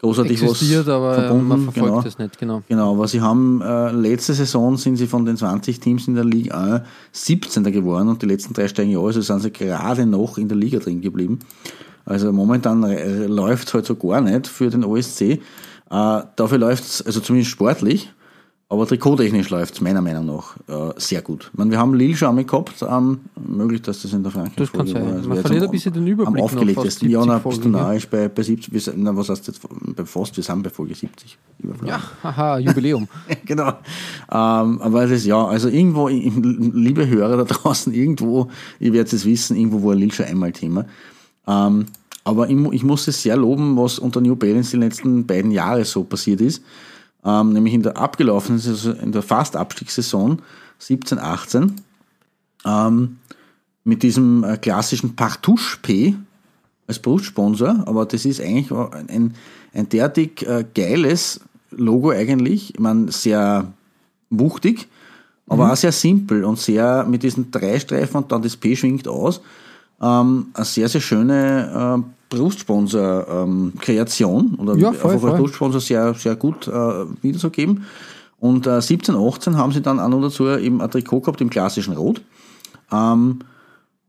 großartig 0.00 0.42
Existiert, 0.42 0.86
was 0.86 0.94
aber 0.94 1.12
äh, 1.12 1.20
verbunden. 1.20 1.48
man 1.48 1.62
verfolgt 1.64 1.88
genau. 1.88 2.02
das 2.02 2.18
nicht, 2.18 2.38
genau. 2.38 2.62
Genau, 2.68 2.92
aber 2.92 3.08
sie 3.08 3.20
haben 3.20 3.60
äh, 3.62 3.92
letzte 3.92 4.34
Saison 4.34 4.76
sind 4.76 4.96
sie 4.96 5.06
von 5.06 5.24
den 5.24 5.36
20 5.36 5.80
Teams 5.80 6.08
in 6.08 6.14
der 6.14 6.24
Liga 6.24 6.56
1 6.56 6.82
17. 7.12 7.64
geworden 7.64 8.08
und 8.08 8.22
die 8.22 8.26
letzten 8.26 8.54
drei 8.54 8.68
steigen 8.68 8.90
ja, 8.90 9.00
also 9.00 9.20
sind 9.20 9.40
sie 9.40 9.50
gerade 9.50 10.06
noch 10.06 10.38
in 10.38 10.48
der 10.48 10.56
Liga 10.56 10.78
drin 10.78 11.00
geblieben. 11.00 11.40
Also 12.04 12.32
momentan 12.32 12.82
läuft 13.28 13.68
es 13.68 13.74
halt 13.74 13.84
so 13.84 13.94
gar 13.94 14.20
nicht 14.20 14.46
für 14.46 14.70
den 14.70 14.84
OSC. 14.84 15.20
Äh, 15.20 15.38
dafür 15.90 16.58
läuft 16.58 16.84
es, 16.84 17.02
also 17.02 17.20
zumindest 17.20 17.50
sportlich, 17.50 18.12
aber 18.70 18.86
trikottechnisch 18.86 19.48
läuft 19.48 19.74
es 19.74 19.80
meiner 19.80 20.02
Meinung 20.02 20.26
nach 20.26 20.56
äh, 20.68 20.92
sehr 20.98 21.22
gut. 21.22 21.48
Ich 21.52 21.58
meine, 21.58 21.70
wir 21.70 21.78
haben 21.78 21.94
Lille 21.94 22.14
schon 22.14 22.28
einmal 22.28 22.44
gehabt, 22.44 22.84
ähm, 22.86 23.20
möglich, 23.48 23.80
dass 23.80 24.02
das 24.02 24.12
in 24.12 24.22
der 24.22 24.30
Frankreich 24.30 24.56
Das 24.56 24.72
kann 24.72 24.86
sein. 24.86 25.04
Man 25.04 25.28
wir 25.28 25.36
jetzt 25.36 25.46
verliert 25.46 25.64
ein 25.64 25.70
bisschen 25.70 25.92
den 25.94 26.06
Überblick 26.06 26.36
Am 26.36 26.44
aufgelegtesten. 26.44 27.08
Ja, 27.08 27.22
70 27.22 27.42
na, 27.42 27.48
bist 27.48 27.64
du 27.64 27.68
narrisch 27.70 28.08
bei, 28.08 28.28
bei 28.28 28.42
70, 28.42 28.70
wir 28.70 28.80
sind, 28.80 29.02
na, 29.02 29.16
was 29.16 29.30
heißt 29.30 29.46
jetzt, 29.46 29.62
bei 29.96 30.04
fast, 30.04 30.36
wir 30.36 30.44
sind 30.44 30.62
bei 30.62 30.68
Folge 30.68 30.94
70. 30.94 31.38
Überflug. 31.60 31.88
Ja, 31.88 32.02
haha, 32.22 32.58
Jubiläum. 32.58 33.08
genau. 33.46 33.68
Ähm, 33.68 34.82
aber 34.82 35.06
das 35.06 35.24
ja, 35.24 35.46
also 35.46 35.68
irgendwo, 35.68 36.08
liebe 36.08 37.08
Hörer 37.08 37.38
da 37.38 37.44
draußen, 37.44 37.94
irgendwo, 37.94 38.48
ihr 38.80 38.92
werdet 38.92 39.14
es 39.14 39.24
wissen, 39.24 39.56
irgendwo 39.56 39.82
war 39.82 39.94
Lille 39.94 40.12
schon 40.12 40.26
einmal 40.26 40.52
Thema. 40.52 40.84
Ähm, 41.46 41.86
aber 42.22 42.50
ich, 42.50 42.58
ich 42.72 42.84
muss 42.84 43.08
es 43.08 43.22
sehr 43.22 43.38
loben, 43.38 43.78
was 43.78 43.98
unter 43.98 44.20
New 44.20 44.36
Balance 44.36 44.72
die 44.72 44.76
letzten 44.76 45.26
beiden 45.26 45.50
Jahre 45.50 45.86
so 45.86 46.04
passiert 46.04 46.42
ist. 46.42 46.62
Ähm, 47.24 47.52
nämlich 47.52 47.74
in 47.74 47.82
der 47.82 47.96
abgelaufenen 47.96 48.60
Saison, 48.60 48.96
in 48.96 49.12
der 49.12 49.22
Fast-Abstiegssaison 49.22 50.40
17, 50.78 51.18
18, 51.18 51.80
ähm, 52.64 53.18
mit 53.84 54.02
diesem 54.02 54.44
äh, 54.44 54.56
klassischen 54.56 55.16
Partouche 55.16 55.78
P 55.82 56.14
als 56.86 56.98
Brustsponsor, 56.98 57.84
aber 57.86 58.06
das 58.06 58.24
ist 58.24 58.40
eigentlich 58.40 58.70
ein, 58.72 59.34
ein 59.74 59.88
derartig 59.88 60.46
äh, 60.46 60.64
geiles 60.74 61.40
Logo 61.70 62.10
eigentlich. 62.10 62.74
Ich 62.74 62.80
meine, 62.80 63.12
sehr 63.12 63.72
wuchtig, 64.30 64.88
aber 65.46 65.72
auch 65.72 65.76
sehr 65.76 65.92
simpel 65.92 66.44
und 66.44 66.58
sehr 66.58 67.04
mit 67.04 67.22
diesen 67.22 67.50
drei 67.50 67.78
Streifen 67.78 68.18
und 68.18 68.32
dann 68.32 68.42
das 68.42 68.56
P 68.56 68.76
schwingt 68.76 69.08
aus. 69.08 69.40
Ähm, 70.00 70.48
eine 70.54 70.64
sehr, 70.64 70.88
sehr 70.88 71.00
schöne 71.00 72.04
Brustsponsor-Kreation 72.28 74.54
oder 74.56 74.76
Ja, 74.76 74.92
voll, 74.92 75.18
voll. 75.18 75.36
Brustsponsor 75.36 75.80
sehr, 75.80 76.14
sehr 76.14 76.36
gut 76.36 76.68
äh, 76.68 76.70
wiederzugeben. 77.22 77.84
Und 78.38 78.66
äh, 78.66 78.80
17, 78.80 79.14
18 79.16 79.56
haben 79.56 79.72
sie 79.72 79.82
dann 79.82 79.98
auch 79.98 80.08
noch 80.08 80.20
dazu 80.22 80.48
eben 80.48 80.80
ein 80.80 80.90
Trikot 80.90 81.20
gehabt 81.20 81.40
im 81.40 81.50
klassischen 81.50 81.94
Rot. 81.96 82.22
Ähm, 82.92 83.40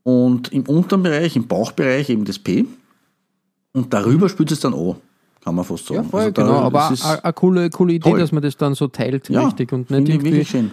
und 0.04 0.52
im 0.54 0.64
unteren 0.64 1.04
Bereich, 1.04 1.36
im 1.36 1.48
Bauchbereich 1.48 2.10
eben 2.10 2.26
das 2.26 2.40
P. 2.40 2.66
Und 3.74 3.94
darüber 3.94 4.30
spült 4.30 4.52
es 4.52 4.60
dann 4.60 4.74
an, 4.74 4.96
kann 5.44 5.56
man 5.56 5.66
fast 5.66 5.86
sagen. 5.88 6.04
Ja, 6.04 6.10
voll, 6.10 6.22
Also 6.22 6.34
genau. 6.34 6.60
Aber 6.60 6.92
eine 7.24 7.34
coole, 7.34 7.70
coole 7.70 7.94
Idee, 7.94 8.10
toll. 8.10 8.20
dass 8.20 8.32
man 8.32 8.42
das 8.44 8.58
dann 8.58 8.76
so 8.76 8.88
teilt, 8.88 9.30
ja, 9.30 9.44
richtig. 9.46 9.72
Und 9.72 9.90
nicht 9.92 10.10
irgendwie 10.10 10.44
schön. 10.46 10.72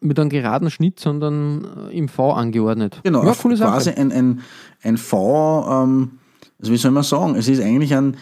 mit 0.00 0.18
einem 0.18 0.30
geraden 0.30 0.70
Schnitt, 0.70 1.00
sondern 1.00 1.66
äh, 1.90 1.98
im 1.98 2.08
V 2.08 2.32
angeordnet. 2.32 3.00
Genau, 3.02 3.24
ja, 3.24 3.34
coole 3.34 3.56
Sache. 3.56 3.72
quasi 3.72 3.90
ein, 3.90 4.12
ein, 4.12 4.40
ein 4.82 4.96
V, 4.96 5.82
ähm, 5.84 6.12
also 6.60 6.72
wie 6.72 6.76
soll 6.76 6.90
man 6.90 7.02
sagen, 7.02 7.34
es 7.36 7.48
ist 7.48 7.60
eigentlich 7.60 7.94
ein, 7.94 8.16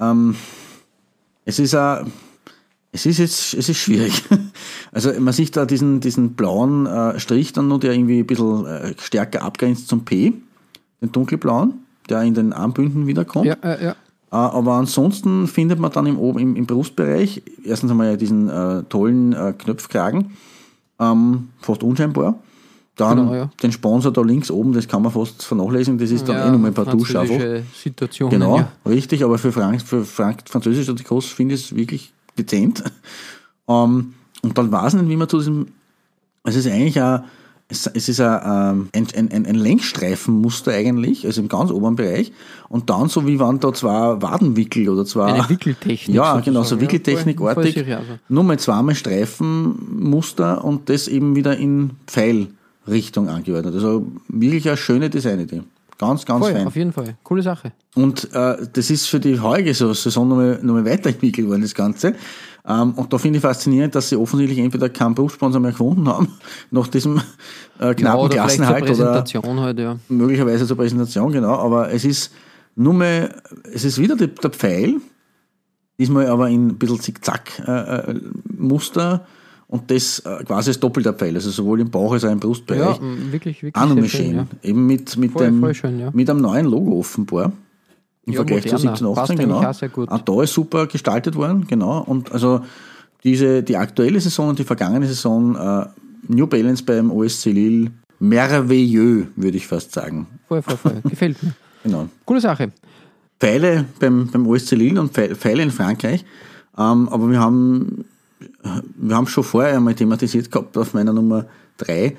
ähm, 0.00 0.34
es 1.44 1.58
ist 1.58 1.74
ein, 1.74 2.12
es 2.92 3.06
ist 3.06 3.18
jetzt, 3.18 3.54
es 3.54 3.68
ist 3.68 3.78
schwierig. 3.78 4.22
Also 4.94 5.10
man 5.18 5.32
sieht 5.32 5.56
da 5.56 5.64
diesen, 5.64 6.00
diesen 6.00 6.34
blauen 6.34 6.84
äh, 6.84 7.18
Strich 7.18 7.54
dann 7.54 7.66
noch, 7.68 7.80
der 7.80 7.92
irgendwie 7.94 8.18
ein 8.18 8.26
bisschen 8.26 8.66
äh, 8.66 8.92
stärker 9.00 9.40
abgrenzt 9.42 9.88
zum 9.88 10.04
P. 10.04 10.34
den 11.00 11.12
dunkelblauen, 11.12 11.72
der 12.10 12.20
in 12.24 12.34
den 12.34 12.52
Armbünden 12.52 13.06
wiederkommt. 13.06 13.46
Ja, 13.46 13.56
ja, 13.64 13.80
ja. 13.80 13.90
Äh, 13.92 13.94
Aber 14.30 14.74
ansonsten 14.74 15.48
findet 15.48 15.78
man 15.78 15.92
dann 15.92 16.04
im, 16.04 16.18
Oben- 16.18 16.38
im, 16.40 16.56
im 16.56 16.66
Brustbereich 16.66 17.40
erstens 17.64 17.90
einmal 17.90 18.08
ja 18.08 18.16
diesen 18.16 18.50
äh, 18.50 18.82
tollen 18.90 19.32
äh, 19.32 19.54
Knöpfkragen, 19.56 20.32
ähm, 21.00 21.48
fast 21.62 21.82
unscheinbar. 21.82 22.38
Dann 22.96 23.16
Genau, 23.18 23.34
ja. 23.34 23.50
den 23.62 23.72
Sponsor 23.72 24.12
da 24.12 24.20
links 24.20 24.50
oben, 24.50 24.72
das 24.74 24.86
kann 24.86 25.02
man 25.02 25.10
fast 25.12 25.42
vernachlässigen, 25.44 25.98
das 25.98 26.10
ist 26.10 26.28
dann 26.28 26.36
ja, 26.36 26.48
eh 26.48 26.50
nochmal 26.50 26.70
ein 26.72 26.74
paar 26.74 26.84
Dusch 26.84 27.16
einfach. 27.16 27.34
französische 27.36 27.62
Situationen. 27.74 28.30
Genau, 28.38 28.58
Ja. 28.58 28.72
richtig, 28.86 29.24
aber 29.24 29.38
für, 29.38 29.50
Frank, 29.50 29.80
für 29.80 30.04
Frank, 30.04 30.42
französische 30.46 30.94
Trikots 30.94 31.26
finde 31.26 31.54
ich 31.54 31.64
es 31.64 31.76
wirklich 31.76 32.12
dezent. 32.38 32.82
Ähm, 33.68 34.14
und 34.42 34.58
dann 34.58 34.72
weiß 34.72 34.94
ich 34.94 35.00
nicht, 35.02 35.08
wie 35.10 35.16
man 35.16 35.28
zu 35.28 35.38
diesem, 35.38 35.68
es 36.42 36.56
ist 36.56 36.66
eigentlich 36.66 37.00
ein, 37.00 37.22
es, 37.68 37.86
es 37.86 38.08
ist 38.08 38.20
ein, 38.20 38.40
ähm, 38.44 38.88
ein, 39.16 39.30
ein, 39.30 39.46
ein, 39.46 39.54
Längsstreifenmuster 39.54 40.72
eigentlich, 40.72 41.24
also 41.24 41.40
im 41.40 41.48
ganz 41.48 41.70
oberen 41.70 41.94
Bereich. 41.94 42.32
Und 42.68 42.90
dann 42.90 43.08
so 43.08 43.24
wie 43.24 43.38
waren 43.38 43.60
da 43.60 43.72
zwei 43.72 44.20
Wadenwickel 44.20 44.88
oder 44.88 45.06
zwei. 45.06 45.32
Eine 45.32 45.48
Wickeltechnik. 45.48 46.14
Ja, 46.16 46.40
genau, 46.40 46.64
so 46.64 46.74
Ja, 46.74 46.80
Wickeltechnikartig. 46.82 47.74
voll- 47.74 47.84
voll 47.84 47.94
seriös. 47.94 48.18
Nur 48.28 48.42
mal 48.42 48.58
zweimal 48.58 48.96
Streifenmuster 48.96 50.64
und 50.64 50.88
das 50.88 51.08
eben 51.08 51.36
wieder 51.36 51.56
in 51.56 51.90
Pfeilrichtung 52.84 53.28
angeordnet. 53.28 53.74
Also 53.74 54.06
wirklich 54.28 54.68
eine 54.68 54.76
schöne 54.76 55.10
Designidee. 55.10 55.62
Ganz, 55.98 56.24
ganz 56.24 56.44
Voll, 56.44 56.52
fein. 56.52 56.66
auf 56.66 56.74
jeden 56.74 56.92
Fall. 56.92 57.16
Coole 57.22 57.42
Sache. 57.42 57.70
Und 57.94 58.34
äh, 58.34 58.56
das 58.72 58.90
ist 58.90 59.06
für 59.06 59.20
die 59.20 59.38
heutige 59.38 59.72
Saison 59.72 60.28
nochmal, 60.28 60.58
nochmal 60.62 60.84
weiterentwickelt 60.84 61.48
worden, 61.48 61.62
das 61.62 61.74
Ganze. 61.74 62.16
Ähm, 62.66 62.94
und 62.94 63.12
da 63.12 63.18
finde 63.18 63.36
ich 63.36 63.42
faszinierend, 63.42 63.94
dass 63.94 64.08
sie 64.08 64.16
offensichtlich 64.16 64.58
entweder 64.58 64.88
keinen 64.88 65.14
Berufssponsor 65.14 65.60
mehr 65.60 65.70
gefunden 65.72 66.08
haben, 66.08 66.26
nach 66.70 66.88
diesem 66.88 67.20
äh, 67.78 67.94
knappen 67.94 68.04
ja, 68.04 68.16
oder 68.16 68.32
vielleicht 68.32 68.56
zur 68.56 68.66
Klassenhalt 68.66 68.82
oder 68.82 68.94
Präsentation 68.94 69.60
halt, 69.60 69.78
ja. 69.78 69.96
möglicherweise 70.08 70.66
zur 70.66 70.76
Präsentation, 70.76 71.30
genau. 71.30 71.54
Aber 71.54 71.92
es 71.92 72.04
ist 72.04 72.32
nur 72.74 72.94
mehr, 72.94 73.36
es 73.72 73.84
ist 73.84 73.98
wieder 73.98 74.16
die, 74.16 74.26
der 74.28 74.50
Pfeil, 74.50 74.96
diesmal 75.98 76.26
aber 76.26 76.48
in 76.48 76.68
ein 76.68 76.78
bisschen 76.78 77.00
Zickzack-Muster 77.00 79.26
und 79.72 79.90
das 79.90 80.18
äh, 80.18 80.44
quasi 80.44 80.68
als 80.68 80.80
doppelter 80.80 81.14
Pfeil, 81.14 81.34
also 81.34 81.50
sowohl 81.50 81.80
im 81.80 81.90
Bauch 81.90 82.12
als 82.12 82.24
auch 82.26 82.28
im 82.30 82.38
Ja, 82.38 82.46
Brustbereich. 82.46 83.00
m, 83.00 83.32
wirklich, 83.32 83.62
wirklich. 83.62 84.12
schön. 84.12 84.34
ja. 84.36 84.46
Eben 84.62 84.86
mit, 84.86 85.16
mit, 85.16 85.32
Voll, 85.32 85.46
dem, 85.46 85.60
voll 85.60 85.74
schön, 85.74 85.98
ja. 85.98 86.10
mit 86.12 86.28
einem 86.28 86.42
neuen 86.42 86.66
Logo 86.66 86.98
offenbar. 86.98 87.52
Im 88.26 88.34
Ja, 88.34 88.36
Vergleich 88.40 88.64
zu 88.64 88.74
moderner. 88.74 88.96
17, 88.96 89.06
Passt 89.14 89.18
18, 89.30 89.38
eigentlich 89.40 89.56
genau. 89.56 89.70
auch 89.70 89.74
sehr 89.74 89.88
gut. 89.88 90.08
Auch 90.10 90.20
da 90.20 90.42
ist 90.42 90.52
super 90.52 90.86
gestaltet 90.86 91.36
worden, 91.36 91.66
genau. 91.66 92.02
Und 92.02 92.32
also 92.32 92.60
diese, 93.24 93.62
die 93.62 93.78
aktuelle 93.78 94.20
Saison 94.20 94.50
und 94.50 94.58
die 94.58 94.64
vergangene 94.64 95.06
Saison, 95.06 95.56
äh, 95.56 95.86
New 96.28 96.46
Balance 96.46 96.84
beim 96.84 97.10
OSC 97.10 97.46
Lille, 97.46 97.92
merveilleux, 98.20 99.28
würde 99.36 99.56
ich 99.56 99.66
fast 99.66 99.92
sagen. 99.94 100.26
Voll, 100.48 100.60
voll, 100.60 100.76
voll. 100.76 101.00
Gefällt 101.08 101.42
mir. 101.42 101.54
Genau. 101.82 102.08
Coole 102.26 102.42
Sache. 102.42 102.72
Pfeile 103.40 103.86
beim, 103.98 104.28
beim 104.30 104.46
OSC 104.46 104.72
Lille 104.72 105.00
und 105.00 105.12
Pfeile 105.14 105.34
Pfeile 105.34 105.62
in 105.62 105.70
Frankreich. 105.70 106.26
Ähm, 106.76 107.08
aber 107.08 107.30
wir 107.30 107.40
haben, 107.40 108.04
wir 108.96 109.16
haben 109.16 109.26
schon 109.26 109.44
vorher 109.44 109.76
einmal 109.76 109.94
thematisiert 109.94 110.50
gehabt 110.50 110.76
auf 110.76 110.94
meiner 110.94 111.12
Nummer 111.12 111.46
drei 111.76 112.16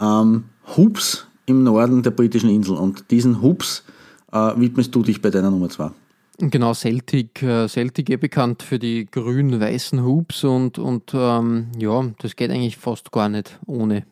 ähm, 0.00 0.44
Hoops 0.76 1.26
im 1.46 1.62
Norden 1.62 2.02
der 2.02 2.10
britischen 2.10 2.50
Insel. 2.50 2.76
Und 2.76 3.10
diesen 3.10 3.42
Hoops 3.42 3.84
äh, 4.32 4.52
widmest 4.56 4.94
du 4.94 5.02
dich 5.02 5.20
bei 5.20 5.30
deiner 5.30 5.50
Nummer 5.50 5.68
zwei. 5.68 5.90
Genau, 6.38 6.72
Celtic, 6.72 7.42
äh, 7.42 7.68
Celtic 7.68 8.08
eh 8.08 8.16
bekannt 8.16 8.62
für 8.62 8.78
die 8.78 9.06
grün-weißen 9.10 10.02
Hoops 10.02 10.44
und, 10.44 10.78
und 10.78 11.12
ähm, 11.12 11.66
ja, 11.78 12.02
das 12.18 12.34
geht 12.34 12.50
eigentlich 12.50 12.78
fast 12.78 13.12
gar 13.12 13.28
nicht 13.28 13.58
ohne. 13.66 14.06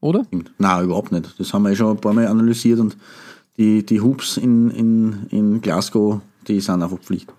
Oder? 0.00 0.24
Nein, 0.58 0.84
überhaupt 0.84 1.10
nicht. 1.10 1.34
Das 1.38 1.52
haben 1.52 1.62
wir 1.62 1.70
ja 1.70 1.76
schon 1.76 1.96
ein 1.96 2.00
paar 2.00 2.12
Mal 2.12 2.28
analysiert 2.28 2.78
und 2.78 2.96
die, 3.56 3.84
die 3.84 4.00
Hoops 4.00 4.36
in, 4.36 4.70
in, 4.70 5.26
in 5.30 5.60
Glasgow, 5.60 6.20
die 6.46 6.60
sind 6.60 6.82
einfach 6.82 6.98
Pflicht. 6.98 7.32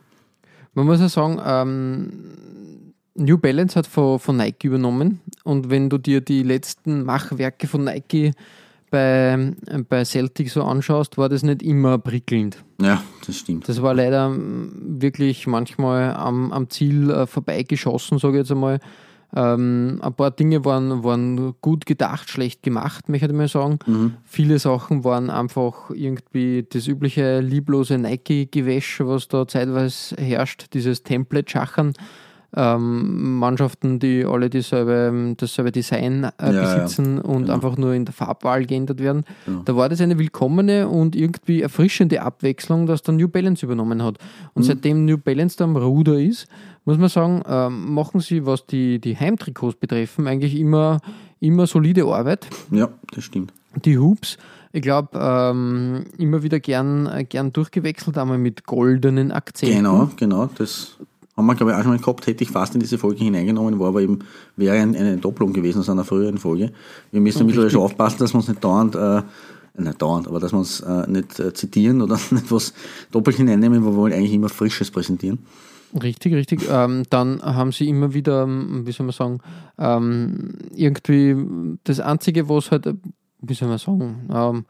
Man 0.73 0.87
muss 0.87 0.99
ja 0.99 1.07
sagen, 1.07 1.39
ähm, 1.45 2.13
New 3.15 3.37
Balance 3.37 3.75
hat 3.75 3.87
von, 3.87 4.19
von 4.19 4.37
Nike 4.37 4.67
übernommen 4.67 5.21
und 5.43 5.69
wenn 5.69 5.89
du 5.89 5.97
dir 5.97 6.21
die 6.21 6.43
letzten 6.43 7.03
Machwerke 7.03 7.67
von 7.67 7.83
Nike 7.83 8.31
bei, 8.89 9.53
bei 9.89 10.05
Celtic 10.05 10.51
so 10.51 10.63
anschaust, 10.63 11.17
war 11.17 11.27
das 11.27 11.41
nicht 11.41 11.63
immer 11.63 11.97
prickelnd. 11.97 12.63
Ja, 12.79 13.01
das 13.25 13.37
stimmt. 13.37 13.67
Das 13.67 13.81
war 13.81 13.95
leider 13.95 14.29
mm, 14.29 15.01
wirklich 15.01 15.47
manchmal 15.47 16.13
am, 16.13 16.51
am 16.51 16.69
Ziel 16.69 17.09
äh, 17.09 17.25
vorbeigeschossen, 17.25 18.19
sage 18.19 18.35
ich 18.35 18.41
jetzt 18.41 18.51
einmal. 18.51 18.79
Ähm, 19.35 19.99
ein 20.03 20.13
paar 20.13 20.29
Dinge 20.29 20.63
waren, 20.63 21.03
waren 21.03 21.55
gut 21.61 21.87
gedacht, 21.87 22.29
schlecht 22.29 22.61
gemacht, 22.61 23.09
möchte 23.09 23.25
ich 23.25 23.33
mal 23.33 23.47
sagen. 23.47 23.79
Viele 24.25 24.59
Sachen 24.59 25.03
waren 25.03 25.31
einfach 25.31 25.89
irgendwie 25.89 26.63
das 26.69 26.87
übliche 26.87 27.39
lieblose 27.39 27.97
Nike-Gewäsch, 27.97 28.99
was 28.99 29.27
da 29.27 29.47
zeitweise 29.47 30.15
herrscht, 30.17 30.67
dieses 30.73 31.01
Template-Schachern. 31.01 31.93
Ähm, 32.55 33.39
Mannschaften, 33.39 33.97
die 33.99 34.25
alle 34.25 34.49
dieselbe, 34.49 35.33
dasselbe 35.37 35.71
Design 35.71 36.23
äh, 36.23 36.29
Ja, 36.41 36.51
ja. 36.51 36.61
besitzen 36.61 37.19
und 37.19 37.43
Genau. 37.43 37.53
einfach 37.53 37.77
nur 37.77 37.93
in 37.93 38.05
der 38.05 38.13
Farbwahl 38.13 38.65
geändert 38.65 38.99
werden. 38.99 39.23
Da 39.65 39.75
war 39.75 39.89
das 39.89 40.01
eine 40.01 40.19
willkommene 40.19 40.87
und 40.87 41.15
irgendwie 41.15 41.61
erfrischende 41.61 42.21
Abwechslung, 42.21 42.85
dass 42.85 43.01
der 43.01 43.15
New 43.15 43.27
Balance 43.27 43.65
übernommen 43.65 44.03
hat. 44.03 44.17
Und 44.53 44.61
Mhm. 44.63 44.67
seitdem 44.67 45.05
New 45.05 45.17
Balance 45.17 45.57
da 45.57 45.63
am 45.63 45.75
Ruder 45.75 46.19
ist, 46.19 46.47
muss 46.85 46.97
man 46.97 47.09
sagen, 47.09 47.41
ähm, 47.47 47.93
machen 47.93 48.19
sie, 48.19 48.45
was 48.45 48.65
die, 48.65 48.99
die 48.99 49.17
Heimtrikots 49.17 49.75
betreffen, 49.77 50.27
eigentlich 50.27 50.55
immer, 50.59 50.99
immer 51.39 51.65
solide 51.65 52.05
Arbeit. 52.05 52.47
Ja, 52.71 52.89
das 53.15 53.23
stimmt. 53.23 53.51
Die 53.85 53.97
Hoops, 53.97 54.37
ich 54.71 54.81
glaube, 54.83 55.09
ähm, 55.19 56.03
immer 56.17 56.43
wieder 56.43 56.59
gern, 56.59 57.25
gern 57.29 57.51
durchgewechselt, 57.53 58.17
einmal 58.17 58.37
mit 58.37 58.65
goldenen 58.65 59.31
Akzenten. 59.31 59.77
Genau, 59.77 60.09
genau. 60.17 60.49
Das 60.57 60.97
haben 61.35 61.45
wir, 61.45 61.55
glaube 61.55 61.71
ich, 61.71 61.77
auch 61.77 61.81
schon 61.81 61.91
mal 61.91 61.99
gehabt, 61.99 62.27
hätte 62.27 62.43
ich 62.43 62.51
fast 62.51 62.75
in 62.75 62.79
diese 62.79 62.97
Folge 62.97 63.23
hineingenommen, 63.23 63.79
war 63.79 63.87
aber 63.89 64.01
eben, 64.01 64.19
wäre 64.55 64.77
ein, 64.77 64.95
eine 64.95 65.17
Doppelung 65.17 65.53
gewesen 65.53 65.79
aus 65.79 65.89
einer 65.89 66.03
früheren 66.03 66.37
Folge. 66.37 66.71
Wir 67.11 67.21
müssen 67.21 67.45
mittlerweile 67.45 67.71
schon 67.71 67.81
aufpassen, 67.81 68.19
dass 68.19 68.33
wir 68.33 68.37
uns 68.37 68.47
nicht 68.47 68.63
dauernd, 68.63 68.95
äh, 68.95 69.21
nicht 69.75 70.01
dauernd, 70.01 70.27
aber 70.27 70.39
dass 70.39 70.51
wir 70.51 70.59
uns 70.59 70.81
äh, 70.81 71.09
nicht 71.09 71.39
äh, 71.39 71.53
zitieren 71.53 72.01
oder 72.01 72.19
nicht 72.31 72.51
was 72.51 72.73
doppelt 73.11 73.37
hineinnehmen, 73.37 73.83
weil 73.83 73.91
wir 73.91 73.97
wollen 73.97 74.13
eigentlich 74.13 74.33
immer 74.33 74.49
Frisches 74.49 74.91
präsentieren. 74.91 75.39
Richtig, 76.01 76.33
richtig. 76.33 76.67
Ähm, 76.69 77.03
dann 77.09 77.41
haben 77.41 77.71
sie 77.71 77.87
immer 77.87 78.13
wieder, 78.13 78.43
ähm, 78.43 78.85
wie 78.85 78.91
soll 78.91 79.05
man 79.05 79.13
sagen, 79.13 79.39
ähm, 79.77 80.55
irgendwie 80.73 81.35
das 81.83 81.99
Einzige, 81.99 82.49
was 82.49 82.71
halt, 82.71 82.87
äh, 82.87 82.95
wie 83.41 83.53
soll 83.53 83.67
man 83.67 83.77
sagen, 83.77 84.27
ähm, 84.31 84.65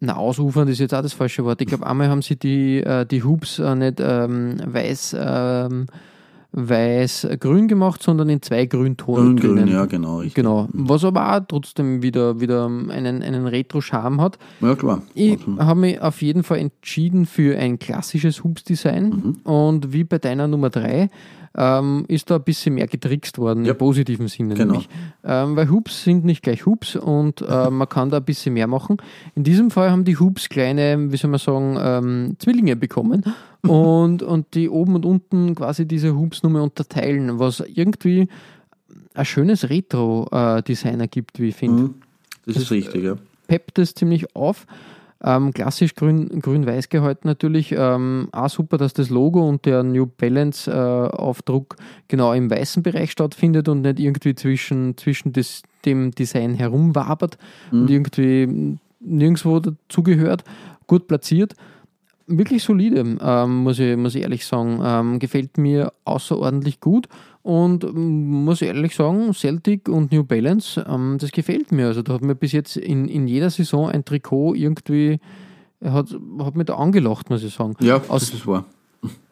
na, 0.00 0.16
ausufern 0.16 0.68
ist 0.68 0.78
jetzt 0.78 0.94
auch 0.94 1.02
das 1.02 1.12
falsche 1.12 1.44
Wort. 1.44 1.60
Ich 1.60 1.66
glaube, 1.66 1.86
einmal 1.86 2.08
haben 2.08 2.22
sie 2.22 2.36
die, 2.36 2.78
äh, 2.78 3.04
die 3.04 3.24
Hoops 3.24 3.58
äh, 3.58 3.74
nicht 3.74 3.98
ähm, 4.00 4.56
weiß, 4.64 5.16
ähm, 5.18 5.86
weiß-grün 6.52 7.68
gemacht, 7.68 8.02
sondern 8.02 8.28
in 8.28 8.40
zwei 8.40 8.66
Grüntonen. 8.66 9.36
Grün, 9.36 9.56
grün, 9.56 9.68
ja, 9.68 9.86
genau. 9.86 10.18
Richtig. 10.18 10.34
Genau. 10.34 10.68
Was 10.72 11.04
aber 11.04 11.36
auch 11.36 11.40
trotzdem 11.46 12.02
wieder, 12.02 12.40
wieder 12.40 12.66
einen, 12.66 13.22
einen 13.22 13.46
Retro-Charme 13.46 14.20
hat. 14.20 14.38
Ja, 14.60 14.74
klar. 14.76 15.02
Ich 15.14 15.38
habe 15.58 15.80
mich 15.80 16.00
auf 16.00 16.22
jeden 16.22 16.44
Fall 16.44 16.58
entschieden 16.58 17.26
für 17.26 17.58
ein 17.58 17.78
klassisches 17.78 18.44
Hoops-Design 18.44 19.36
und 19.44 19.92
wie 19.92 20.04
bei 20.04 20.18
deiner 20.18 20.48
Nummer 20.48 20.70
3 20.70 21.10
ähm, 21.56 22.04
ist 22.08 22.30
da 22.30 22.36
ein 22.36 22.42
bisschen 22.44 22.74
mehr 22.74 22.86
getrickst 22.86 23.38
worden 23.38 23.64
Ja. 23.64 23.72
im 23.72 23.78
positiven 23.78 24.28
Sinne. 24.28 24.54
Genau. 24.54 24.72
Nämlich. 24.72 24.88
Ähm, 25.24 25.56
weil 25.56 25.70
Hoops 25.70 26.04
sind 26.04 26.24
nicht 26.24 26.42
gleich 26.42 26.66
Hoops 26.66 26.96
und 26.96 27.40
äh, 27.42 27.70
man 27.70 27.88
kann 27.88 28.10
da 28.10 28.18
ein 28.18 28.24
bisschen 28.24 28.54
mehr 28.54 28.66
machen. 28.66 28.98
In 29.34 29.44
diesem 29.44 29.70
Fall 29.70 29.90
haben 29.90 30.04
die 30.04 30.18
Hoops 30.18 30.48
kleine, 30.48 31.12
wie 31.12 31.16
soll 31.16 31.30
man 31.30 31.40
sagen, 31.40 31.76
ähm, 31.80 32.36
Zwillinge 32.38 32.76
bekommen 32.76 33.24
und, 33.62 34.22
und 34.22 34.54
die 34.54 34.68
oben 34.68 34.94
und 34.94 35.04
unten 35.04 35.54
quasi 35.54 35.86
diese 35.86 36.16
Hoops 36.16 36.42
nur 36.42 36.52
mehr 36.52 36.62
unterteilen, 36.62 37.38
was 37.38 37.60
irgendwie 37.60 38.28
ein 39.14 39.24
schönes 39.24 39.68
Retro-Design 39.68 41.00
ergibt, 41.00 41.40
wie 41.40 41.48
ich 41.48 41.56
finde 41.56 41.82
Mhm. 41.84 41.94
Das 42.46 42.56
ist 42.56 42.70
richtig, 42.70 43.04
ja. 43.04 43.16
peppt 43.46 43.78
es 43.78 43.94
ziemlich 43.94 44.34
auf. 44.34 44.66
Ähm, 45.22 45.52
klassisch 45.52 45.94
grün- 45.96 46.40
grün-weiß 46.40 46.90
gehalten 46.90 47.26
natürlich. 47.26 47.74
Ähm, 47.76 48.28
auch 48.30 48.48
super, 48.48 48.78
dass 48.78 48.94
das 48.94 49.10
Logo 49.10 49.48
und 49.48 49.66
der 49.66 49.82
New 49.82 50.06
Balance 50.06 50.70
äh, 50.70 50.74
Aufdruck 50.74 51.76
genau 52.06 52.32
im 52.32 52.48
weißen 52.50 52.82
Bereich 52.84 53.10
stattfindet 53.10 53.68
und 53.68 53.80
nicht 53.80 53.98
irgendwie 53.98 54.36
zwischen, 54.36 54.96
zwischen 54.96 55.32
des, 55.32 55.62
dem 55.84 56.12
Design 56.12 56.54
herumwabert 56.54 57.36
und 57.72 57.90
irgendwie 57.90 58.78
nirgendwo 59.00 59.58
dazugehört. 59.58 60.44
Gut 60.86 61.08
platziert. 61.08 61.54
Wirklich 62.30 62.62
solide, 62.62 63.16
ähm, 63.20 63.56
muss, 63.62 63.78
ich, 63.78 63.96
muss 63.96 64.14
ich 64.14 64.22
ehrlich 64.22 64.44
sagen. 64.44 64.80
Ähm, 64.84 65.18
gefällt 65.18 65.56
mir 65.58 65.92
außerordentlich 66.04 66.78
gut 66.80 67.08
und 67.42 67.84
ähm, 67.84 68.44
muss 68.44 68.60
ich 68.60 68.68
ehrlich 68.68 68.94
sagen, 68.94 69.32
Celtic 69.32 69.88
und 69.88 70.12
New 70.12 70.24
Balance, 70.24 70.84
ähm, 70.88 71.16
das 71.18 71.32
gefällt 71.32 71.72
mir. 71.72 71.86
Also 71.86 72.02
da 72.02 72.12
hat 72.12 72.22
mir 72.22 72.34
bis 72.34 72.52
jetzt 72.52 72.76
in, 72.76 73.08
in 73.08 73.26
jeder 73.26 73.48
Saison 73.50 73.88
ein 73.88 74.04
Trikot 74.04 74.54
irgendwie, 74.54 75.20
hat, 75.82 76.14
hat 76.40 76.54
mich 76.56 76.66
da 76.66 76.74
angelacht, 76.74 77.30
muss 77.30 77.42
ich 77.42 77.54
sagen. 77.54 77.74
Ja, 77.80 77.96
Aus- 78.08 78.28
das 78.30 78.34
ist 78.34 78.46
wahr. 78.46 78.66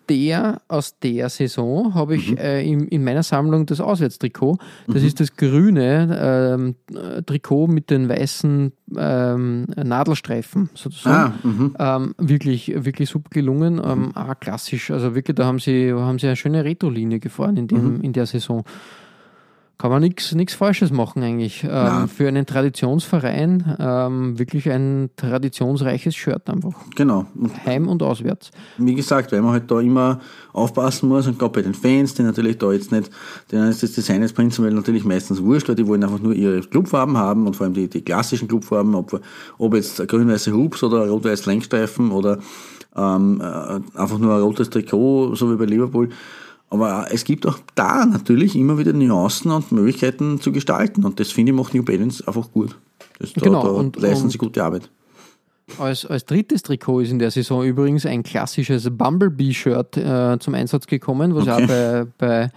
Der, 0.09 0.63
aus 0.69 0.99
der 0.99 1.29
Saison 1.29 1.95
habe 1.95 2.17
ich 2.17 2.39
äh, 2.39 2.67
in, 2.67 2.89
in 2.89 3.05
meiner 3.05 3.23
Sammlung 3.23 3.67
das 3.67 3.81
Auswärtstrikot. 3.81 4.59
Das 4.87 5.03
ist 5.03 5.21
das 5.21 5.37
grüne 5.37 6.19
ähm, 6.21 6.75
äh, 6.95 7.23
Trikot 7.23 7.67
mit 7.67 7.91
den 7.91 8.09
weißen 8.09 8.73
ähm, 8.97 9.65
Nadelstreifen 9.77 10.71
sozusagen. 10.75 11.35
Ah, 11.43 11.47
mhm. 11.47 11.77
Ähm, 11.79 12.15
wirklich, 12.19 12.73
wirklich 12.75 13.09
super 13.09 13.31
gelungen. 13.31 13.81
Ähm, 13.85 14.17
auch 14.17 14.39
klassisch. 14.41 14.91
Also 14.91 15.15
wirklich, 15.15 15.35
da 15.35 15.45
haben 15.45 15.59
sie, 15.59 15.93
haben 15.93 16.19
sie 16.19 16.27
eine 16.27 16.37
schöne 16.37 16.65
Retro-Linie 16.65 17.21
gefahren 17.21 17.57
in, 17.57 17.69
dem, 17.69 18.01
in 18.03 18.13
der 18.13 18.27
Saison. 18.27 18.65
Kann 19.79 19.91
man 19.91 20.01
nichts 20.01 20.55
Falsches 20.55 20.91
machen 20.91 21.23
eigentlich. 21.23 21.63
Ähm, 21.69 22.09
für 22.09 22.27
einen 22.27 22.47
Traditionsverein 22.47 23.77
ähm, 23.79 24.39
wirklich 24.39 24.71
ein 24.71 25.11
traditionsreiches 25.17 26.17
Shirt 26.17 26.49
einfach. 26.49 26.73
Genau. 26.95 27.27
Und 27.35 27.67
Heim 27.67 27.87
und 27.87 28.03
auswärts. 28.03 28.53
wie 28.79 28.95
gesagt, 28.95 29.33
weil 29.33 29.43
man 29.43 29.53
halt 29.53 29.71
da 29.71 29.81
immer 29.81 30.21
aufpassen 30.55 31.11
muss 31.11 31.27
und 31.27 31.39
gerade 31.39 31.53
bei 31.53 31.61
den 31.61 31.75
Fans, 31.75 32.15
die 32.15 32.23
natürlich 32.23 32.57
da 32.57 32.73
jetzt 32.73 32.91
nicht, 32.91 33.11
denen 33.53 33.69
ist 33.69 33.83
das 33.83 33.93
Design 33.93 34.23
jetzt 34.23 34.35
prinzipiell 34.35 34.73
natürlich 34.73 35.05
meistens 35.05 35.43
wurscht, 35.43 35.69
weil 35.69 35.75
die 35.75 35.87
wollen 35.87 36.03
einfach 36.03 36.21
nur 36.21 36.33
ihre 36.33 36.61
Clubfarben 36.61 37.19
haben 37.19 37.47
und 37.47 37.55
vor 37.55 37.65
allem 37.65 37.75
die, 37.75 37.89
die 37.89 38.01
klassischen 38.01 38.49
Clubfarben, 38.49 38.95
ob, 38.95 39.21
ob 39.59 39.75
jetzt 39.75 40.09
grün-weiße 40.09 40.55
Hubs 40.55 40.83
oder 40.83 41.07
rot-weiß 41.07 41.45
Längsstreifen 41.45 42.13
oder 42.13 42.39
ähm, 42.97 43.43
äh, 43.43 43.99
einfach 43.99 44.19
nur 44.19 44.35
ein 44.35 44.41
rotes 44.41 44.71
Trikot, 44.71 45.35
so 45.35 45.53
wie 45.53 45.57
bei 45.57 45.67
Liverpool. 45.67 46.09
Aber 46.69 47.07
es 47.13 47.25
gibt 47.25 47.47
auch 47.47 47.59
da 47.75 48.05
natürlich 48.07 48.57
immer 48.57 48.77
wieder 48.79 48.93
Nuancen 48.93 49.51
und 49.53 49.71
Möglichkeiten 49.73 50.41
zu 50.41 50.51
gestalten 50.53 51.05
und 51.05 51.21
das 51.21 51.31
finde 51.31 51.53
ich 51.53 51.57
macht 51.59 51.75
New 51.75 51.85
Balance 51.85 52.27
einfach 52.27 52.51
gut. 52.51 52.77
Das, 53.19 53.33
da, 53.33 53.41
Genau, 53.41 53.63
da 53.63 53.69
und- 53.71 53.97
leisten 53.97 54.29
sie 54.31 54.39
gute 54.39 54.63
Arbeit. 54.65 54.91
Als, 55.79 56.07
als 56.07 56.25
drittes 56.25 56.63
Trikot 56.63 57.01
ist 57.01 57.11
in 57.11 57.19
der 57.19 57.33
Saison 57.33 57.65
übrigens 57.65 58.07
ein 58.07 58.23
klassisches 58.23 58.89
Bumblebee-Shirt 58.89 59.97
äh, 59.97 60.39
zum 60.39 60.55
Einsatz 60.55 60.87
gekommen, 60.87 61.35
was 61.35 61.43
Okay. 61.49 61.65
auch 61.65 61.67
bei, 61.67 62.07
bei 62.19 62.51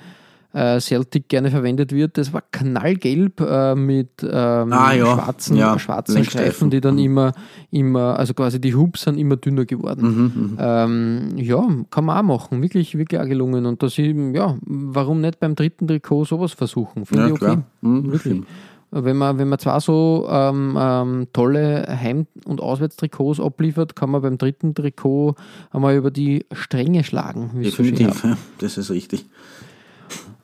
äh, 0.53 0.79
Celtic 0.79 1.29
gerne 1.29 1.51
verwendet 1.51 1.91
wird. 1.91 2.17
Das 2.17 2.33
war 2.33 2.41
knallgelb 2.51 3.39
äh, 3.41 3.75
mit 3.75 4.09
ähm, 4.23 4.73
Ah, 4.73 4.93
ja. 4.93 5.05
schwarzen, 5.13 5.55
Ja, 5.57 5.77
schwarzen. 5.77 6.23
Streifen, 6.23 6.69
die 6.69 6.81
dann 6.81 6.95
Mhm. 6.95 7.01
immer, 7.01 7.31
immer, 7.71 8.17
also 8.17 8.33
quasi 8.33 8.59
die 8.59 8.73
Hubs 8.75 9.01
sind 9.03 9.17
immer 9.19 9.35
dünner 9.37 9.65
geworden. 9.65 10.01
Mhm, 10.55 10.57
Ähm, 10.59 11.29
ja, 11.37 11.67
kann 11.91 12.05
man 12.05 12.17
auch 12.17 12.23
machen. 12.23 12.61
Wirklich, 12.61 12.97
wirklich 12.97 13.19
auch 13.21 13.25
gelungen. 13.27 13.65
Und 13.65 13.83
das 13.83 13.97
ist, 13.97 14.15
ja, 14.33 14.57
warum 14.65 15.21
nicht 15.21 15.39
beim 15.39 15.55
dritten 15.55 15.87
Trikot 15.87 16.25
sowas 16.25 16.53
versuchen? 16.53 17.05
Finde 17.05 17.23
Ja, 17.23 17.27
ich 17.29 17.41
okay. 17.41 17.57
Mhm, 17.81 18.11
Wirklich. 18.11 18.41
Wenn 18.91 19.17
man, 19.17 19.37
wenn 19.37 19.49
man 19.49 19.59
zwar 19.59 19.79
so 19.81 20.27
ähm, 20.31 20.75
ähm, 20.75 21.27
tolle 21.31 21.85
Heim- 22.01 22.25
und 22.45 22.59
Auswärtstrikots 22.59 23.39
abliefert, 23.39 23.95
kann 23.95 24.09
man 24.09 24.23
beim 24.23 24.39
dritten 24.39 24.73
Trikot 24.73 25.35
einmal 25.69 25.95
über 25.95 26.09
die 26.09 26.43
Stränge 26.51 27.03
schlagen. 27.03 27.51
so 27.53 27.59
Definitiv, 27.61 28.23
ja, 28.23 28.35
das 28.57 28.79
ist 28.79 28.89
richtig. 28.89 29.27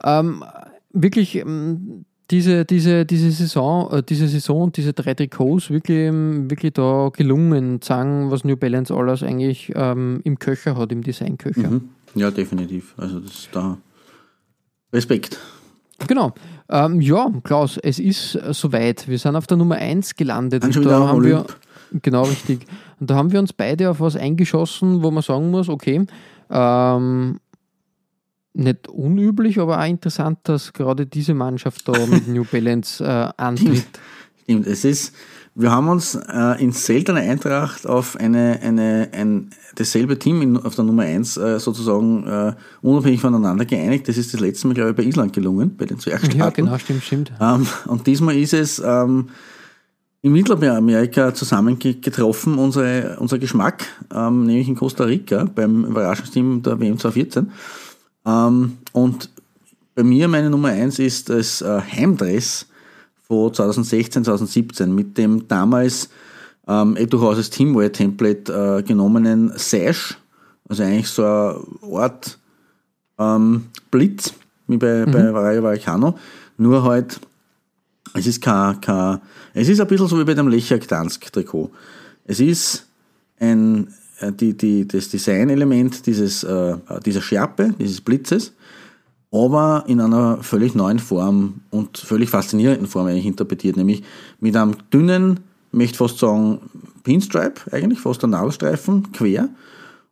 Ähm, 0.05 0.45
wirklich, 0.93 1.35
ähm, 1.35 2.05
diese, 2.31 2.65
diese, 2.65 3.05
diese 3.05 3.31
Saison, 3.31 3.91
äh, 3.91 4.03
diese 4.03 4.27
Saison 4.27 4.63
und 4.63 4.77
diese 4.77 4.93
drei 4.93 5.13
Trikots 5.13 5.69
wirklich, 5.69 6.07
ähm, 6.07 6.49
wirklich 6.49 6.73
da 6.73 7.09
gelungen, 7.13 7.81
sagen, 7.81 8.31
was 8.31 8.43
New 8.43 8.55
Balance 8.55 8.93
alles 8.93 9.21
eigentlich 9.21 9.71
ähm, 9.75 10.21
im 10.23 10.39
Köcher 10.39 10.77
hat, 10.77 10.91
im 10.91 11.03
Designköcher. 11.03 11.69
Mhm. 11.69 11.89
Ja, 12.15 12.31
definitiv. 12.31 12.95
Also 12.97 13.19
das 13.19 13.31
ist 13.31 13.49
da 13.51 13.77
Respekt. 14.93 15.37
Genau. 16.07 16.33
Ähm, 16.69 17.01
ja, 17.01 17.31
Klaus, 17.43 17.77
es 17.77 17.99
ist 17.99 18.35
äh, 18.35 18.53
soweit. 18.53 19.07
Wir 19.07 19.19
sind 19.19 19.35
auf 19.35 19.47
der 19.47 19.57
Nummer 19.57 19.75
1 19.75 20.15
gelandet. 20.15 20.63
Und 20.63 20.85
da 20.85 21.07
haben 21.07 21.23
wir, 21.23 21.45
genau 22.01 22.23
richtig. 22.23 22.65
Und 22.99 23.09
da 23.09 23.15
haben 23.15 23.31
wir 23.31 23.39
uns 23.39 23.53
beide 23.53 23.89
auf 23.89 23.99
was 23.99 24.15
eingeschossen, 24.15 25.03
wo 25.03 25.11
man 25.11 25.21
sagen 25.21 25.51
muss, 25.51 25.69
okay, 25.69 26.05
ähm, 26.49 27.39
nicht 28.55 28.87
unüblich, 28.87 29.59
aber 29.59 29.79
auch 29.79 29.87
interessant, 29.87 30.39
dass 30.43 30.73
gerade 30.73 31.05
diese 31.05 31.33
Mannschaft 31.33 31.87
da 31.87 31.93
mit 32.05 32.27
New 32.33 32.45
Balance 32.45 33.03
äh, 33.03 33.29
antritt. 33.37 33.85
Stimmt, 34.43 34.67
es 34.67 34.85
ist, 34.85 35.13
wir 35.55 35.71
haben 35.71 35.89
uns 35.89 36.15
äh, 36.15 36.63
in 36.63 36.71
seltener 36.71 37.21
Eintracht 37.21 37.87
auf 37.87 38.15
eine, 38.15 38.59
eine, 38.61 39.09
ein, 39.11 39.49
dasselbe 39.75 40.19
Team 40.19 40.41
in, 40.41 40.57
auf 40.57 40.75
der 40.75 40.85
Nummer 40.85 41.03
1 41.03 41.37
äh, 41.37 41.59
sozusagen 41.59 42.27
äh, 42.27 42.53
unabhängig 42.81 43.21
voneinander 43.21 43.65
geeinigt. 43.65 44.07
Das 44.07 44.17
ist 44.17 44.33
das 44.33 44.41
letzte 44.41 44.67
Mal, 44.67 44.73
glaube 44.73 44.91
ich, 44.91 44.95
bei 44.95 45.03
Island 45.03 45.33
gelungen, 45.33 45.75
bei 45.75 45.85
den 45.85 45.99
Zwergstaaten. 45.99 46.39
Ja, 46.39 46.49
genau, 46.49 46.77
stimmt, 46.77 47.03
stimmt. 47.03 47.31
Ähm, 47.39 47.65
und 47.87 48.05
diesmal 48.05 48.37
ist 48.37 48.53
es 48.53 48.81
ähm, 48.85 49.29
in 50.21 50.31
Mittelamerika 50.31 51.33
zusammengetroffen, 51.33 52.57
unsere, 52.57 53.17
unser 53.19 53.39
Geschmack, 53.39 53.85
ähm, 54.13 54.45
nämlich 54.45 54.67
in 54.67 54.75
Costa 54.75 55.03
Rica 55.03 55.45
beim 55.45 55.85
Überraschungsteam 55.85 56.61
der 56.63 56.79
WM 56.79 56.97
2014. 56.97 57.51
Ähm, 58.26 58.78
und 58.91 59.30
bei 59.93 60.03
mir 60.03 60.28
meine 60.28 60.49
Nummer 60.49 60.69
eins 60.69 60.99
ist 60.99 61.30
das 61.30 61.61
äh, 61.61 61.82
Heimdress 61.82 62.67
von 63.28 63.53
2016, 63.53 64.26
2017 64.26 64.93
mit 64.93 65.17
dem 65.17 65.47
damals 65.47 66.09
ähm, 66.67 66.97
eh 66.97 67.05
durchaus 67.05 67.38
als 67.38 67.49
Teamwear-Template 67.49 68.80
äh, 68.80 68.84
genommenen 68.84 69.53
Sash, 69.55 70.17
also 70.67 70.84
eigentlich 70.84 71.07
so 71.07 71.23
eine 71.23 71.59
Art 71.93 72.38
ähm, 73.17 73.65
Blitz, 73.91 74.34
wie 74.67 74.78
bei, 74.78 75.05
bei 75.05 75.30
Rayo 75.30 75.63
Vallecano, 75.63 76.17
nur 76.57 76.84
halt 76.84 77.19
es 78.15 78.28
ist 78.28 78.41
kein, 78.41 78.80
kein, 78.80 79.19
es 79.53 79.67
ist 79.67 79.80
ein 79.82 79.88
bisschen 79.88 80.07
so 80.07 80.17
wie 80.17 80.23
bei 80.23 80.34
dem 80.34 80.47
Lechak 80.47 80.82
Gdansk 80.82 81.32
Trikot. 81.32 81.69
Es 82.23 82.39
ist 82.39 82.88
ein, 83.39 83.93
die, 84.22 84.55
die, 84.55 84.88
das 84.88 85.09
Designelement 85.09 86.05
dieses, 86.05 86.43
äh, 86.43 86.78
dieser 87.05 87.22
Schärpe, 87.22 87.74
dieses 87.80 88.01
Blitzes, 88.01 88.53
aber 89.32 89.84
in 89.88 89.99
einer 89.99 90.41
völlig 90.41 90.76
neuen 90.76 90.99
Form 90.99 91.61
und 91.70 91.97
völlig 91.97 92.30
faszinierenden 92.30 92.88
Form 92.88 93.07
eigentlich 93.07 93.26
interpretiert, 93.26 93.78
nämlich 93.78 94.03
mit 94.39 94.55
einem 94.55 94.76
dünnen, 94.93 95.41
möchte 95.72 95.97
fast 95.97 96.20
sagen, 96.20 96.59
Pinstripe, 97.03 97.72
eigentlich 97.72 97.99
fast 97.99 98.24
ein 98.24 98.30
Nadelstreifen 98.30 99.11
quer 99.11 99.49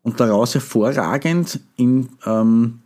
und 0.02 0.20
daraus 0.20 0.54
hervorragend 0.54 1.60
in 1.78 2.10
ähm, 2.26 2.80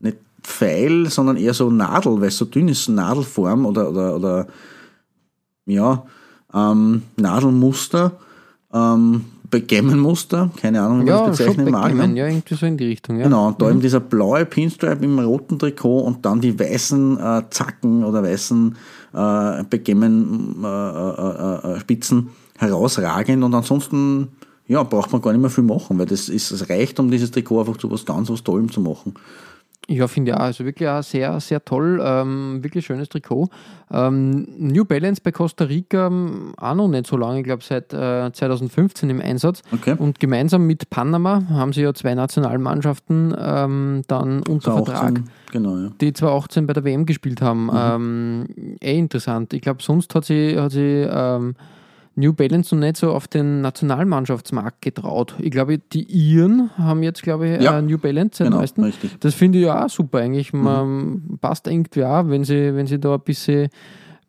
nicht 0.00 0.18
Pfeil, 0.42 1.08
sondern 1.08 1.36
eher 1.36 1.54
so 1.54 1.70
Nadel, 1.70 2.20
weil 2.20 2.28
es 2.28 2.36
so 2.36 2.44
dünn 2.44 2.68
ist, 2.68 2.88
Nadelform 2.88 3.64
oder, 3.64 3.88
oder, 3.90 4.16
oder 4.16 4.46
ja, 5.66 6.04
ähm, 6.52 7.02
Nadelmuster, 7.16 8.12
ähm, 8.72 9.24
Backgammon-Muster, 9.54 10.50
keine 10.60 10.82
Ahnung, 10.82 11.00
wie 11.00 11.04
man 11.04 11.14
Ja, 11.14 11.26
das 11.28 11.36
schon 11.38 11.46
bezeichnen 11.46 11.70
mag. 11.70 11.82
Backgammon, 11.82 12.12
ne? 12.12 12.18
ja, 12.18 12.26
irgendwie 12.26 12.54
so 12.54 12.66
in 12.66 12.76
die 12.76 12.86
Richtung. 12.86 13.18
Ja. 13.18 13.24
Genau, 13.24 13.46
und 13.48 13.62
da 13.62 13.70
eben 13.70 13.80
dieser 13.80 14.00
blaue 14.00 14.44
Pinstripe 14.44 15.04
im 15.04 15.18
roten 15.18 15.58
Trikot 15.58 16.00
und 16.00 16.24
dann 16.24 16.40
die 16.40 16.58
weißen 16.58 17.18
äh, 17.18 17.42
Zacken 17.50 18.04
oder 18.04 18.24
weißen 18.24 18.74
äh, 19.12 19.62
Backgammon-Spitzen 19.62 20.64
äh, 20.64 21.72
äh, 21.72 21.76
äh, 21.76 21.80
Spitzen 21.80 22.30
herausragend 22.58 23.44
und 23.44 23.54
ansonsten 23.54 24.28
ja, 24.66 24.82
braucht 24.82 25.12
man 25.12 25.20
gar 25.20 25.32
nicht 25.32 25.40
mehr 25.40 25.50
viel 25.50 25.64
machen, 25.64 25.98
weil 25.98 26.06
das 26.06 26.28
ist, 26.28 26.50
es 26.50 26.68
reicht, 26.68 26.98
um 26.98 27.10
dieses 27.10 27.30
Trikot 27.30 27.60
einfach 27.60 27.76
zu 27.76 27.90
was 27.90 28.04
ganz 28.04 28.30
was 28.30 28.42
Tollem 28.42 28.72
zu 28.72 28.80
machen. 28.80 29.14
Ja, 29.88 30.08
finde 30.08 30.30
ich 30.30 30.36
auch. 30.36 30.40
Also 30.40 30.64
wirklich 30.64 30.88
auch 30.88 31.02
sehr, 31.02 31.38
sehr 31.40 31.64
toll. 31.64 32.00
Ähm, 32.02 32.62
wirklich 32.62 32.86
schönes 32.86 33.08
Trikot. 33.08 33.48
Ähm, 33.90 34.46
New 34.56 34.84
Balance 34.84 35.20
bei 35.22 35.30
Costa 35.30 35.64
Rica 35.64 36.06
ähm, 36.06 36.54
auch 36.56 36.74
noch 36.74 36.88
nicht 36.88 37.06
so 37.06 37.16
lange, 37.16 37.40
ich 37.40 37.44
glaube 37.44 37.62
seit 37.62 37.92
äh, 37.92 38.32
2015 38.32 39.10
im 39.10 39.20
Einsatz. 39.20 39.62
Okay. 39.72 39.94
Und 39.98 40.20
gemeinsam 40.20 40.66
mit 40.66 40.90
Panama 40.90 41.42
haben 41.50 41.72
sie 41.72 41.82
ja 41.82 41.92
zwei 41.94 42.14
Nationalmannschaften 42.14 43.34
ähm, 43.38 44.02
dann 44.06 44.42
unter 44.48 44.72
Vertrag, 44.72 45.18
18, 45.18 45.30
Genau, 45.52 45.76
ja. 45.76 45.90
die 46.00 46.12
2018 46.12 46.66
bei 46.66 46.72
der 46.72 46.84
WM 46.84 47.06
gespielt 47.06 47.42
haben. 47.42 47.70
Ähm, 47.74 48.76
eh 48.82 48.98
interessant. 48.98 49.52
Ich 49.52 49.60
glaube, 49.60 49.82
sonst 49.82 50.14
hat 50.14 50.24
sie, 50.24 50.58
hat 50.58 50.72
sie 50.72 51.06
ähm, 51.08 51.54
New 52.16 52.32
Balance 52.32 52.74
noch 52.74 52.80
nicht 52.80 52.96
so 52.96 53.10
auf 53.12 53.26
den 53.28 53.60
Nationalmannschaftsmarkt 53.60 54.82
getraut. 54.82 55.34
Ich 55.40 55.50
glaube, 55.50 55.78
die 55.78 56.02
Iren 56.04 56.70
haben 56.78 57.02
jetzt, 57.02 57.22
glaube 57.22 57.48
ich, 57.48 57.62
Ja. 57.62 57.78
äh, 57.78 57.82
New 57.82 57.98
Balance 57.98 58.36
seit 58.38 58.46
Genau, 58.48 58.58
neuestem. 58.58 58.84
richtig. 58.84 59.16
Das 59.20 59.34
finde 59.34 59.58
ich 59.58 59.64
ja 59.64 59.84
auch 59.84 59.90
super 59.90 60.18
eigentlich. 60.18 60.52
Man 60.52 61.38
passt 61.40 61.66
irgendwie 61.66 62.04
auch, 62.04 62.28
wenn 62.28 62.44
sie, 62.44 62.74
wenn 62.74 62.86
sie 62.86 62.98
da 63.00 63.14
ein 63.14 63.20
bisschen, 63.20 63.68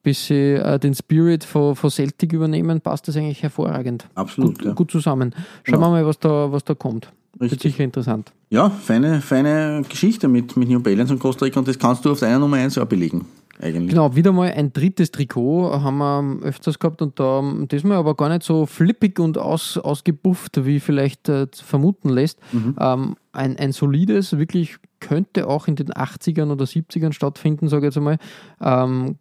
bisschen 0.04 0.62
äh, 0.62 0.80
den 0.80 0.94
Spirit 0.94 1.44
von, 1.44 1.76
von 1.76 1.90
Celtic 1.90 2.34
übernehmen, 2.34 2.82
passt 2.82 3.08
das 3.08 3.18
eigentlich 3.18 3.42
hervorragend. 3.44 4.08
Absolut, 4.16 4.58
Gut, 4.60 4.66
ja. 4.66 4.74
gut 4.74 4.92
zusammen. 4.92 5.34
Schauen 5.64 5.76
Genau. 5.76 5.88
wir 5.88 5.90
mal, 5.92 6.06
was 6.06 6.20
da, 6.20 6.52
was 6.52 6.64
da 6.64 6.74
kommt. 6.76 7.12
Wird 7.38 7.52
Richtig. 7.52 7.74
sicher 7.74 7.84
interessant. 7.84 8.32
Ja, 8.50 8.70
feine, 8.70 9.20
feine 9.20 9.82
Geschichte 9.90 10.28
mit, 10.30 10.56
mit 10.56 10.70
New 10.70 10.80
Balance 10.80 11.12
und 11.12 11.20
Costa 11.20 11.44
Rica 11.46 11.60
und 11.60 11.68
das 11.68 11.78
kannst 11.78 12.06
du 12.06 12.12
auf 12.12 12.20
deiner 12.22 12.40
Nummer 12.40 12.58
1 12.58 12.78
auch 12.78 12.86
belegen, 12.86 13.26
eigentlich. 13.60 13.90
Genau, 13.90 14.16
wieder 14.16 14.32
mal 14.32 14.52
ein 14.52 14.74
drittes 14.74 15.12
Trikot 15.12 15.82
haben 15.82 15.98
wir 15.98 16.46
öfters 16.46 16.80
gehabt 16.80 17.02
und 17.02 17.20
da 17.20 17.44
diesmal 17.72 17.98
aber 17.98 18.16
gar 18.16 18.30
nicht 18.30 18.44
so 18.44 18.66
flippig 18.66 19.20
und 19.20 19.38
aus, 19.38 19.78
ausgebufft, 19.78 20.66
wie 20.66 20.80
vielleicht 20.80 21.30
äh, 21.30 21.48
vermuten 21.54 22.10
lässt. 22.10 22.40
Mhm. 22.54 22.76
Ähm, 22.80 23.16
ein, 23.32 23.58
ein 23.58 23.72
solides, 23.72 24.38
wirklich 24.38 24.78
könnte 25.08 25.48
auch 25.48 25.68
in 25.68 25.76
den 25.76 25.90
80ern 25.90 26.52
oder 26.52 26.66
70ern 26.66 27.14
stattfinden, 27.14 27.68
sage 27.70 27.86
ich 27.88 27.94
jetzt 27.94 27.98
einmal. 27.98 28.18
Ähm, 28.62 29.18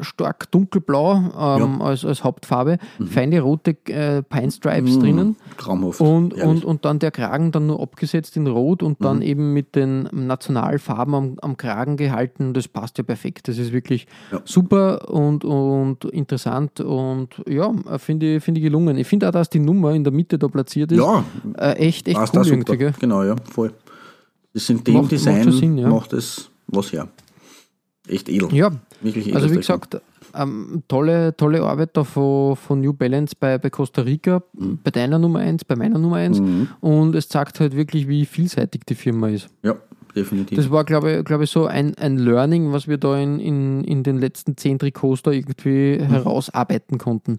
stark 0.00 0.50
dunkelblau 0.50 1.14
ähm, 1.38 1.80
als, 1.82 2.04
als 2.04 2.24
Hauptfarbe, 2.24 2.78
feine 3.06 3.40
rote 3.40 3.76
äh, 3.86 4.22
Pine 4.22 4.50
Stripes 4.50 4.98
drinnen. 4.98 5.36
Traumhaft. 5.56 6.00
Und, 6.00 6.34
ehrlich. 6.36 6.44
und, 6.44 6.64
und 6.64 6.84
dann 6.84 6.98
der 6.98 7.10
Kragen 7.10 7.52
dann 7.52 7.66
nur 7.66 7.80
abgesetzt 7.80 8.36
in 8.36 8.46
Rot 8.46 8.82
und 8.82 8.98
Mhm. 9.00 9.04
dann 9.04 9.22
eben 9.22 9.52
mit 9.52 9.76
den 9.76 10.08
Nationalfarben 10.12 11.14
am, 11.14 11.36
am 11.40 11.56
Kragen 11.56 11.96
gehalten. 11.96 12.52
Das 12.54 12.66
passt 12.68 12.98
ja 12.98 13.04
perfekt. 13.04 13.48
Das 13.48 13.58
ist 13.58 13.72
wirklich 13.72 14.06
Ja. 14.32 14.40
super 14.44 15.08
und, 15.10 15.44
und 15.44 16.04
interessant 16.06 16.80
und 16.80 17.28
ja, 17.48 17.72
finde 17.98 18.36
ich, 18.36 18.42
finde 18.42 18.60
ich 18.60 18.64
gelungen. 18.64 18.96
Ich 18.96 19.06
finde 19.06 19.28
auch, 19.28 19.32
dass 19.32 19.50
die 19.50 19.60
Nummer 19.60 19.92
in 19.94 20.02
der 20.04 20.12
Mitte 20.12 20.38
da 20.38 20.48
platziert 20.48 20.90
ist. 20.92 20.98
Ja, 20.98 21.22
äh, 21.58 21.72
echt, 21.74 22.08
echt 22.08 22.18
passt 22.18 22.34
cool 22.36 22.46
irgendwie. 22.46 22.76
Gell? 22.76 22.92
Genau, 22.98 23.22
ja, 23.22 23.36
voll. 23.50 23.72
Das 24.58 24.70
in 24.70 24.82
dem 24.84 24.94
Macht- 24.94 25.02
macht 25.04 25.12
Design 25.12 25.42
schon 25.44 25.52
Sinn, 25.52 25.78
ja. 25.78 25.88
macht 25.88 26.12
es 26.12 26.50
was 26.66 26.92
her. 26.92 27.08
Echt 28.08 28.28
edel. 28.28 28.52
Ja, 28.54 28.70
Wirklich 29.02 29.26
edel. 29.28 29.36
also 29.40 29.50
wie 29.52 29.56
gesagt, 29.58 30.00
ähm, 30.34 30.82
tolle, 30.88 31.36
tolle 31.36 31.62
Arbeit 31.62 31.90
da 31.96 32.04
von, 32.04 32.56
von 32.56 32.80
New 32.80 32.92
Balance 32.92 33.34
bei, 33.38 33.58
bei 33.58 33.70
Costa 33.70 34.02
Rica, 34.02 34.42
Mhm. 34.54 34.78
bei 34.82 34.90
deiner 34.90 35.18
Nummer 35.18 35.40
1, 35.40 35.64
bei 35.64 35.76
meiner 35.76 35.98
Nummer 35.98 36.16
1 36.16 36.40
und 36.80 37.14
es 37.14 37.28
zeigt 37.28 37.60
halt 37.60 37.76
wirklich, 37.76 38.08
wie 38.08 38.24
vielseitig 38.26 38.82
die 38.88 38.94
Firma 38.94 39.28
ist. 39.28 39.48
Ja, 39.62 39.76
definitiv. 40.16 40.56
Das 40.56 40.70
war, 40.70 40.84
glaube 40.84 41.18
ich, 41.18 41.24
glaube 41.24 41.44
ich, 41.44 41.50
so 41.50 41.66
ein, 41.66 41.94
ein 41.96 42.16
Learning, 42.18 42.72
was 42.72 42.88
wir 42.88 42.98
da 42.98 43.16
in, 43.18 43.40
in, 43.40 43.84
in 43.84 44.02
den 44.02 44.18
letzten 44.18 44.56
zehn 44.56 44.78
Trikots 44.78 45.22
da 45.22 45.30
irgendwie 45.30 45.98
herausarbeiten 46.00 46.98
konnten. 46.98 47.38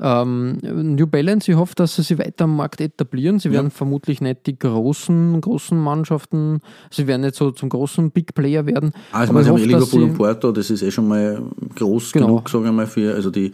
Ähm, 0.00 0.58
New 0.62 1.06
Balance, 1.06 1.50
ich 1.50 1.56
hoffe, 1.56 1.74
dass 1.74 1.96
sie 1.96 2.02
sich 2.02 2.18
weiter 2.18 2.44
am 2.44 2.56
Markt 2.56 2.80
etablieren. 2.80 3.38
Sie 3.40 3.50
werden 3.50 3.70
vermutlich 3.70 4.20
nicht 4.20 4.46
die 4.46 4.58
großen, 4.58 5.40
großen 5.40 5.76
Mannschaften, 5.78 6.60
sie 6.90 7.06
werden 7.06 7.22
nicht 7.22 7.34
so 7.34 7.50
zum 7.50 7.68
großen 7.68 8.10
Big 8.12 8.34
Player 8.34 8.64
werden. 8.66 8.92
also 9.12 9.32
man 9.32 9.42
ich 9.42 9.48
haben 9.48 9.54
hoffe, 9.56 9.68
dass 9.68 9.80
Liverpool 9.80 10.02
und 10.04 10.10
sie, 10.12 10.16
Porto, 10.16 10.52
das 10.52 10.70
ist 10.70 10.82
eh 10.82 10.90
schon 10.90 11.08
mal 11.08 11.42
groß 11.74 12.12
Genau. 12.12 12.26
genug, 12.26 12.48
sagen 12.48 12.64
wir 12.64 12.72
mal, 12.72 12.86
für 12.86 13.14
also 13.14 13.30
die 13.30 13.52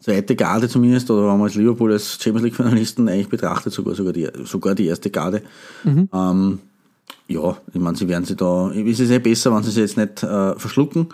zweite 0.00 0.36
Garde 0.36 0.68
zumindest, 0.68 1.10
oder 1.10 1.22
wenn 1.22 1.38
man 1.38 1.42
als 1.42 1.54
Liverpool 1.54 1.92
als 1.92 2.18
Champions 2.22 2.44
League 2.44 2.56
Finalisten 2.56 3.08
eigentlich 3.08 3.28
betrachtet, 3.28 3.72
sogar 3.72 3.94
sogar 3.94 4.12
die, 4.12 4.28
sogar 4.44 4.74
die 4.74 4.86
erste 4.86 5.10
Garde. 5.10 5.42
Mhm. 5.84 6.08
Ähm, 6.12 6.58
ja, 7.28 7.56
ich 7.72 7.80
meine, 7.80 7.96
sie 7.96 8.06
werden 8.08 8.24
sie 8.24 8.36
da, 8.36 8.70
es 8.70 9.00
ist 9.00 9.10
eh 9.10 9.18
besser, 9.18 9.54
wenn 9.54 9.62
sie 9.62 9.70
sich 9.70 9.80
jetzt 9.82 9.96
nicht 9.96 10.22
äh, 10.22 10.54
verschlucken, 10.58 11.08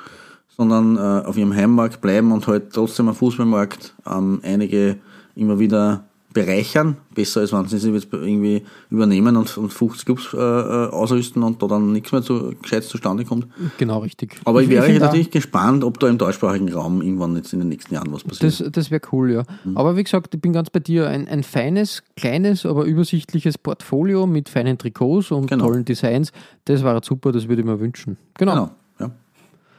sondern 0.57 0.97
äh, 0.97 1.27
auf 1.27 1.37
ihrem 1.37 1.55
Heimmarkt 1.55 2.01
bleiben 2.01 2.33
und 2.33 2.47
halt 2.47 2.73
trotzdem 2.73 3.09
am 3.09 3.15
Fußballmarkt 3.15 3.95
ähm, 4.07 4.41
einige 4.43 4.97
immer 5.35 5.59
wieder 5.59 6.05
bereichern. 6.35 6.97
Besser 7.15 7.41
als 7.43 7.53
wenn 7.53 7.67
sie 7.67 7.77
sich 7.77 7.93
jetzt 7.93 8.09
irgendwie 8.11 8.63
übernehmen 8.89 9.37
und, 9.37 9.55
und 9.59 9.71
50 9.71 10.07
Clubs 10.07 10.33
äh, 10.33 10.39
äh, 10.39 10.89
ausrüsten 10.91 11.43
und 11.43 11.63
da 11.63 11.67
dann 11.67 11.93
nichts 11.93 12.11
mehr 12.11 12.23
zu, 12.23 12.55
gescheit 12.63 12.85
zustande 12.85 13.27
kommt. 13.27 13.47
genau 13.77 13.99
richtig. 13.99 14.41
Aber 14.47 14.63
ich 14.63 14.71
wäre 14.71 14.87
find 14.87 14.97
auch- 15.03 15.07
natürlich 15.09 15.31
gespannt, 15.31 15.85
ob 15.85 16.01
da 16.01 16.09
im 16.09 16.17
deutschsprachigen 16.17 16.73
Raum 16.73 17.03
irgendwann 17.03 17.37
jetzt 17.37 17.53
in 17.53 17.59
den 17.59 17.69
nächsten 17.69 17.93
Jahren 17.93 18.11
was 18.15 18.25
passiert. 18.25 18.61
Das, 18.61 18.73
das 18.73 18.91
wäre 18.91 19.03
cool, 19.13 19.31
ja. 19.31 19.43
Mhm. 19.65 19.77
Aber 19.77 19.95
wie 19.99 20.05
gesagt, 20.05 20.35
ich 20.35 20.41
bin 20.41 20.55
ganz 20.55 20.71
bei 20.71 20.81
dir. 20.81 21.07
Ein, 21.07 21.29
ein 21.29 21.43
feines, 21.43 22.03
kleines, 22.17 22.65
aber 22.65 22.85
übersichtliches 22.85 23.59
Portfolio 23.59 24.27
mit 24.27 24.49
feinen 24.49 24.79
Trikots 24.79 25.31
und 25.33 25.49
Genau. 25.51 25.67
tollen 25.67 25.85
Designs. 25.85 26.33
Das 26.65 26.83
war 26.83 26.99
super, 27.05 27.33
das 27.33 27.47
würde 27.47 27.61
ich 27.61 27.67
mir 27.67 27.79
wünschen. 27.79 28.17
Genau. 28.39 28.53
genau, 28.55 28.71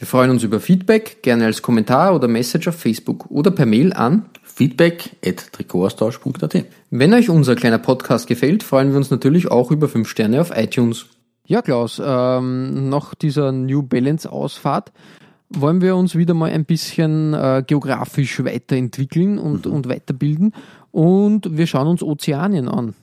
Wir 0.00 0.06
freuen 0.06 0.30
uns 0.30 0.42
über 0.44 0.60
Feedback, 0.60 1.22
gerne 1.22 1.44
als 1.44 1.60
Kommentar 1.60 2.14
oder 2.14 2.26
Message 2.26 2.66
auf 2.68 2.74
Facebook 2.74 3.26
oder 3.30 3.50
per 3.50 3.66
Mail 3.66 3.92
an. 3.92 4.30
feedback 4.42 5.10
at 5.22 5.52
Trikotaustausch.at 5.52 6.64
Wenn 6.88 7.12
euch 7.12 7.28
unser 7.28 7.54
kleiner 7.54 7.76
Podcast 7.76 8.26
gefällt, 8.26 8.62
freuen 8.62 8.92
wir 8.92 8.96
uns 8.96 9.10
natürlich 9.10 9.50
auch 9.50 9.70
über 9.70 9.88
5 9.88 10.08
Sterne 10.08 10.40
auf 10.40 10.56
iTunes. 10.56 11.04
Ja, 11.44 11.60
Klaus, 11.60 12.00
ähm, 12.02 12.88
nach 12.88 13.14
dieser 13.14 13.52
New 13.52 13.82
Balance 13.82 14.32
Ausfahrt 14.32 14.90
wollen 15.50 15.82
wir 15.82 15.94
uns 15.96 16.16
wieder 16.16 16.32
mal 16.32 16.50
ein 16.50 16.64
bisschen 16.64 17.34
äh, 17.34 17.62
geografisch 17.66 18.42
weiterentwickeln 18.42 19.36
und, 19.36 19.66
und 19.66 19.86
weiterbilden. 19.86 20.54
Und 20.92 21.58
wir 21.58 21.66
schauen 21.66 21.88
uns 21.88 22.02
Ozeanien 22.02 22.68
an. 22.68 22.94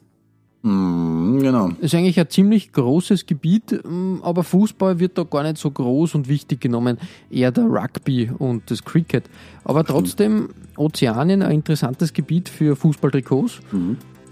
Mm, 0.68 1.40
genau. 1.40 1.70
ist 1.80 1.96
eigentlich 1.96 2.20
ein 2.20 2.30
ziemlich 2.30 2.72
großes 2.74 3.26
Gebiet, 3.26 3.72
ähm, 3.86 4.20
aber 4.24 4.44
Fußball 4.44 5.00
wird 5.00 5.18
da 5.18 5.24
gar 5.24 5.44
nicht 5.44 5.58
so 5.58 5.72
groß 5.72 6.16
und 6.16 6.28
wichtig 6.28 6.60
genommen. 6.62 6.98
Eher 7.32 7.52
der 7.52 7.66
Rugby 7.66 8.30
und 8.38 8.70
das 8.70 8.84
Cricket. 8.84 9.26
Aber 9.64 9.84
trotzdem 9.84 10.50
Ozeanien 10.76 11.42
ein 11.42 11.52
interessantes 11.52 12.14
Gebiet 12.14 12.50
für 12.50 12.76
Fußballtrikots. 12.76 13.60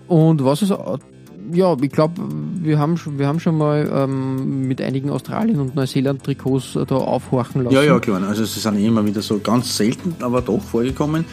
Und 0.08 0.44
was 0.44 0.62
ist, 0.62 0.74
ja, 1.52 1.76
ich 1.82 1.92
glaube, 1.92 2.22
wir 2.62 2.80
haben, 2.80 2.98
schon- 2.98 3.18
wir 3.20 3.28
haben 3.28 3.40
schon 3.40 3.58
mal 3.58 3.90
ähm, 3.94 4.68
mit 4.68 4.82
einigen 4.82 5.10
Australien- 5.10 5.60
und 5.60 5.76
Neuseeland-Trikots 5.76 6.76
äh, 6.76 6.86
da 6.86 6.96
aufhorchen 6.96 7.64
lassen. 7.64 7.76
Ja, 7.76 7.84
ja, 7.84 8.00
klar. 8.00 8.22
Also 8.28 8.46
sie 8.46 8.60
sind 8.60 8.78
eh 8.78 8.86
immer 8.88 9.06
wieder 9.06 9.22
so 9.22 9.40
ganz 9.40 9.76
selten, 9.78 10.16
aber 10.22 10.42
doch 10.42 10.62
vorgekommen. 10.62 11.26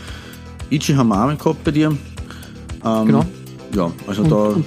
Ichi 0.70 0.94
auch 0.94 1.04
gehabt 1.38 1.64
bei 1.64 1.70
dir. 1.70 1.88
Ähm, 2.84 3.06
Genau. 3.06 3.24
Ja, 3.74 3.90
also 4.06 4.22
Und- 4.22 4.30
da, 4.30 4.36
und- 4.36 4.64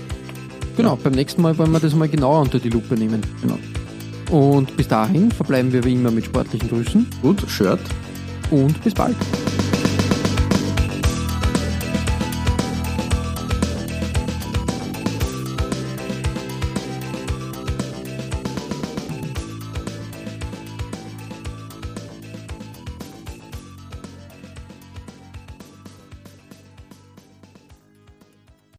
Genau, 0.77 0.97
beim 0.97 1.13
nächsten 1.13 1.41
Mal 1.41 1.57
wollen 1.57 1.71
wir 1.71 1.79
das 1.79 1.95
mal 1.95 2.07
genauer 2.09 2.41
unter 2.41 2.59
die 2.59 2.69
Lupe 2.69 2.95
nehmen. 2.95 3.21
genau. 3.41 3.57
Und 4.31 4.75
bis 4.75 4.87
dahin 4.87 5.31
verbleiben 5.31 5.71
wir 5.71 5.83
wie 5.83 5.93
immer 5.93 6.11
mit 6.11 6.25
sportlichen 6.25 6.67
Grüßen 6.69 7.07
Gut, 7.21 7.43
Shirt. 7.47 7.79
und 8.51 8.83
bis 8.83 8.93
bald. 8.93 9.15